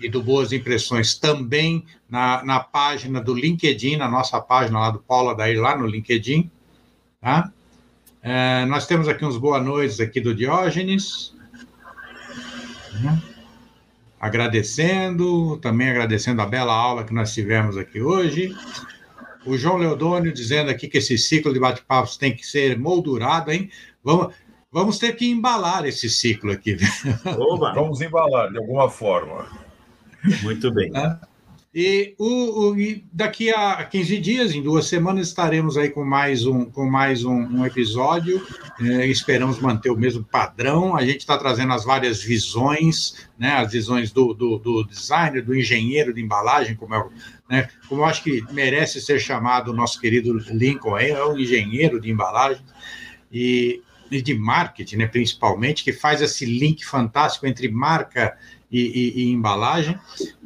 e 0.00 0.08
do 0.08 0.22
Boas 0.22 0.52
Impressões 0.52 1.14
também 1.14 1.84
na, 2.08 2.44
na 2.44 2.60
página 2.60 3.20
do 3.20 3.34
LinkedIn, 3.34 3.96
na 3.96 4.08
nossa 4.08 4.40
página 4.40 4.80
lá 4.80 4.90
do 4.90 4.98
Paula 4.98 5.34
Daí, 5.34 5.56
lá 5.56 5.76
no 5.76 5.86
LinkedIn. 5.86 6.50
Tá? 7.20 7.52
É, 8.20 8.64
nós 8.66 8.86
temos 8.86 9.06
aqui 9.06 9.24
uns 9.24 9.36
boa 9.36 9.60
noites 9.60 10.00
aqui 10.00 10.20
do 10.20 10.34
Diógenes. 10.34 11.34
Uhum. 12.94 13.20
Agradecendo, 14.20 15.56
também 15.58 15.90
agradecendo 15.90 16.42
a 16.42 16.46
bela 16.46 16.74
aula 16.74 17.04
que 17.04 17.14
nós 17.14 17.32
tivemos 17.32 17.76
aqui 17.76 18.00
hoje. 18.00 18.56
O 19.44 19.56
João 19.56 19.76
Leodônio 19.76 20.32
dizendo 20.32 20.70
aqui 20.70 20.88
que 20.88 20.98
esse 20.98 21.18
ciclo 21.18 21.52
de 21.52 21.58
bate-papos 21.58 22.16
tem 22.16 22.34
que 22.34 22.46
ser 22.46 22.78
moldurado, 22.78 23.50
hein? 23.50 23.70
Vamos, 24.02 24.34
vamos 24.70 24.98
ter 24.98 25.14
que 25.14 25.28
embalar 25.28 25.84
esse 25.84 26.08
ciclo 26.08 26.52
aqui. 26.52 26.76
Oba. 27.38 27.72
Vamos 27.74 28.00
embalar 28.00 28.50
de 28.50 28.58
alguma 28.58 28.88
forma. 28.88 29.46
Muito 30.42 30.72
bem. 30.72 30.90
É. 30.96 31.31
E, 31.74 32.14
o, 32.18 32.68
o, 32.68 32.78
e 32.78 33.02
daqui 33.10 33.50
a 33.50 33.82
15 33.82 34.18
dias, 34.18 34.54
em 34.54 34.62
duas 34.62 34.86
semanas, 34.86 35.28
estaremos 35.28 35.78
aí 35.78 35.88
com 35.88 36.04
mais 36.04 36.44
um, 36.44 36.66
com 36.66 36.84
mais 36.84 37.24
um, 37.24 37.32
um 37.32 37.64
episódio. 37.64 38.46
É, 38.78 39.06
esperamos 39.06 39.58
manter 39.58 39.90
o 39.90 39.96
mesmo 39.96 40.22
padrão. 40.22 40.94
A 40.94 41.02
gente 41.02 41.20
está 41.20 41.38
trazendo 41.38 41.72
as 41.72 41.82
várias 41.82 42.22
visões, 42.22 43.26
né, 43.38 43.52
as 43.52 43.72
visões 43.72 44.12
do, 44.12 44.34
do, 44.34 44.58
do 44.58 44.84
designer, 44.84 45.42
do 45.42 45.56
engenheiro 45.56 46.12
de 46.12 46.20
embalagem, 46.20 46.76
como 46.76 46.94
eu, 46.94 47.10
né, 47.48 47.70
como 47.88 48.02
eu 48.02 48.04
acho 48.04 48.22
que 48.22 48.44
merece 48.52 49.00
ser 49.00 49.18
chamado 49.18 49.70
o 49.70 49.74
nosso 49.74 49.98
querido 49.98 50.36
Lincoln, 50.50 50.98
é 50.98 51.24
um 51.24 51.38
engenheiro 51.38 51.98
de 51.98 52.10
embalagem. 52.10 52.62
E, 53.32 53.80
e 54.10 54.20
de 54.20 54.34
marketing, 54.34 54.96
né, 54.96 55.06
principalmente, 55.06 55.82
que 55.82 55.90
faz 55.90 56.20
esse 56.20 56.44
link 56.44 56.84
fantástico 56.84 57.46
entre 57.46 57.66
marca 57.70 58.36
e, 58.72 58.80
e, 58.80 59.22
e 59.24 59.30
embalagem, 59.30 59.98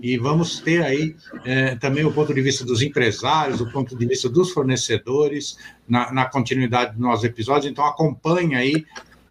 e 0.03 0.19
vamos 0.19 0.59
ter 0.59 0.82
aí 0.82 1.15
é, 1.44 1.77
também 1.77 2.05
o 2.05 2.12
ponto 2.12 2.35
de 2.35 2.43
vista 2.43 2.65
dos 2.65 2.82
empresários, 2.82 3.61
o 3.61 3.70
ponto 3.70 3.97
de 3.97 4.05
vista 4.05 4.28
dos 4.28 4.51
fornecedores, 4.51 5.57
na, 5.89 6.12
na 6.12 6.24
continuidade 6.24 6.93
dos 6.93 7.01
nossos 7.01 7.24
episódios, 7.24 7.70
então 7.70 7.85
acompanhe 7.85 8.57
aí, 8.57 8.85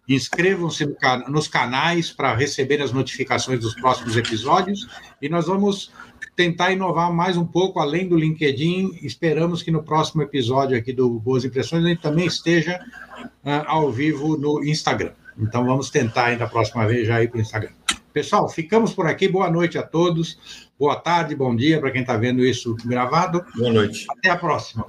inscrevam-se 0.08 0.86
no, 0.86 0.96
nos 1.28 1.46
canais 1.46 2.10
para 2.10 2.34
receber 2.34 2.80
as 2.80 2.92
notificações 2.92 3.60
dos 3.60 3.74
próximos 3.74 4.16
episódios, 4.16 4.88
e 5.20 5.28
nós 5.28 5.46
vamos 5.46 5.92
tentar 6.34 6.72
inovar 6.72 7.12
mais 7.12 7.36
um 7.36 7.46
pouco 7.46 7.80
além 7.80 8.08
do 8.08 8.16
LinkedIn. 8.16 8.98
Esperamos 9.02 9.62
que 9.62 9.70
no 9.70 9.82
próximo 9.82 10.22
episódio 10.22 10.76
aqui 10.76 10.92
do 10.92 11.08
Boas 11.18 11.44
Impressões 11.44 11.84
a 11.84 11.88
gente 11.88 12.02
também 12.02 12.26
esteja 12.26 12.78
uh, 13.18 13.64
ao 13.66 13.90
vivo 13.90 14.36
no 14.36 14.62
Instagram. 14.62 15.12
Então 15.38 15.64
vamos 15.64 15.90
tentar 15.90 16.26
ainda 16.26 16.44
a 16.44 16.48
próxima 16.48 16.86
vez 16.86 17.06
já 17.06 17.22
ir 17.22 17.28
para 17.28 17.38
o 17.38 17.40
Instagram. 17.40 17.70
Pessoal, 18.12 18.48
ficamos 18.48 18.94
por 18.94 19.06
aqui. 19.06 19.28
Boa 19.28 19.50
noite 19.50 19.76
a 19.76 19.82
todos. 19.82 20.66
Boa 20.78 20.96
tarde, 20.96 21.34
bom 21.34 21.54
dia 21.54 21.78
para 21.78 21.90
quem 21.90 22.00
está 22.00 22.16
vendo 22.16 22.44
isso 22.44 22.76
gravado. 22.84 23.44
Boa 23.54 23.72
noite. 23.72 24.06
Até 24.10 24.30
a 24.30 24.36
próxima. 24.36 24.86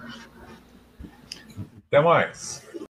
Até 1.87 2.01
mais. 2.01 2.66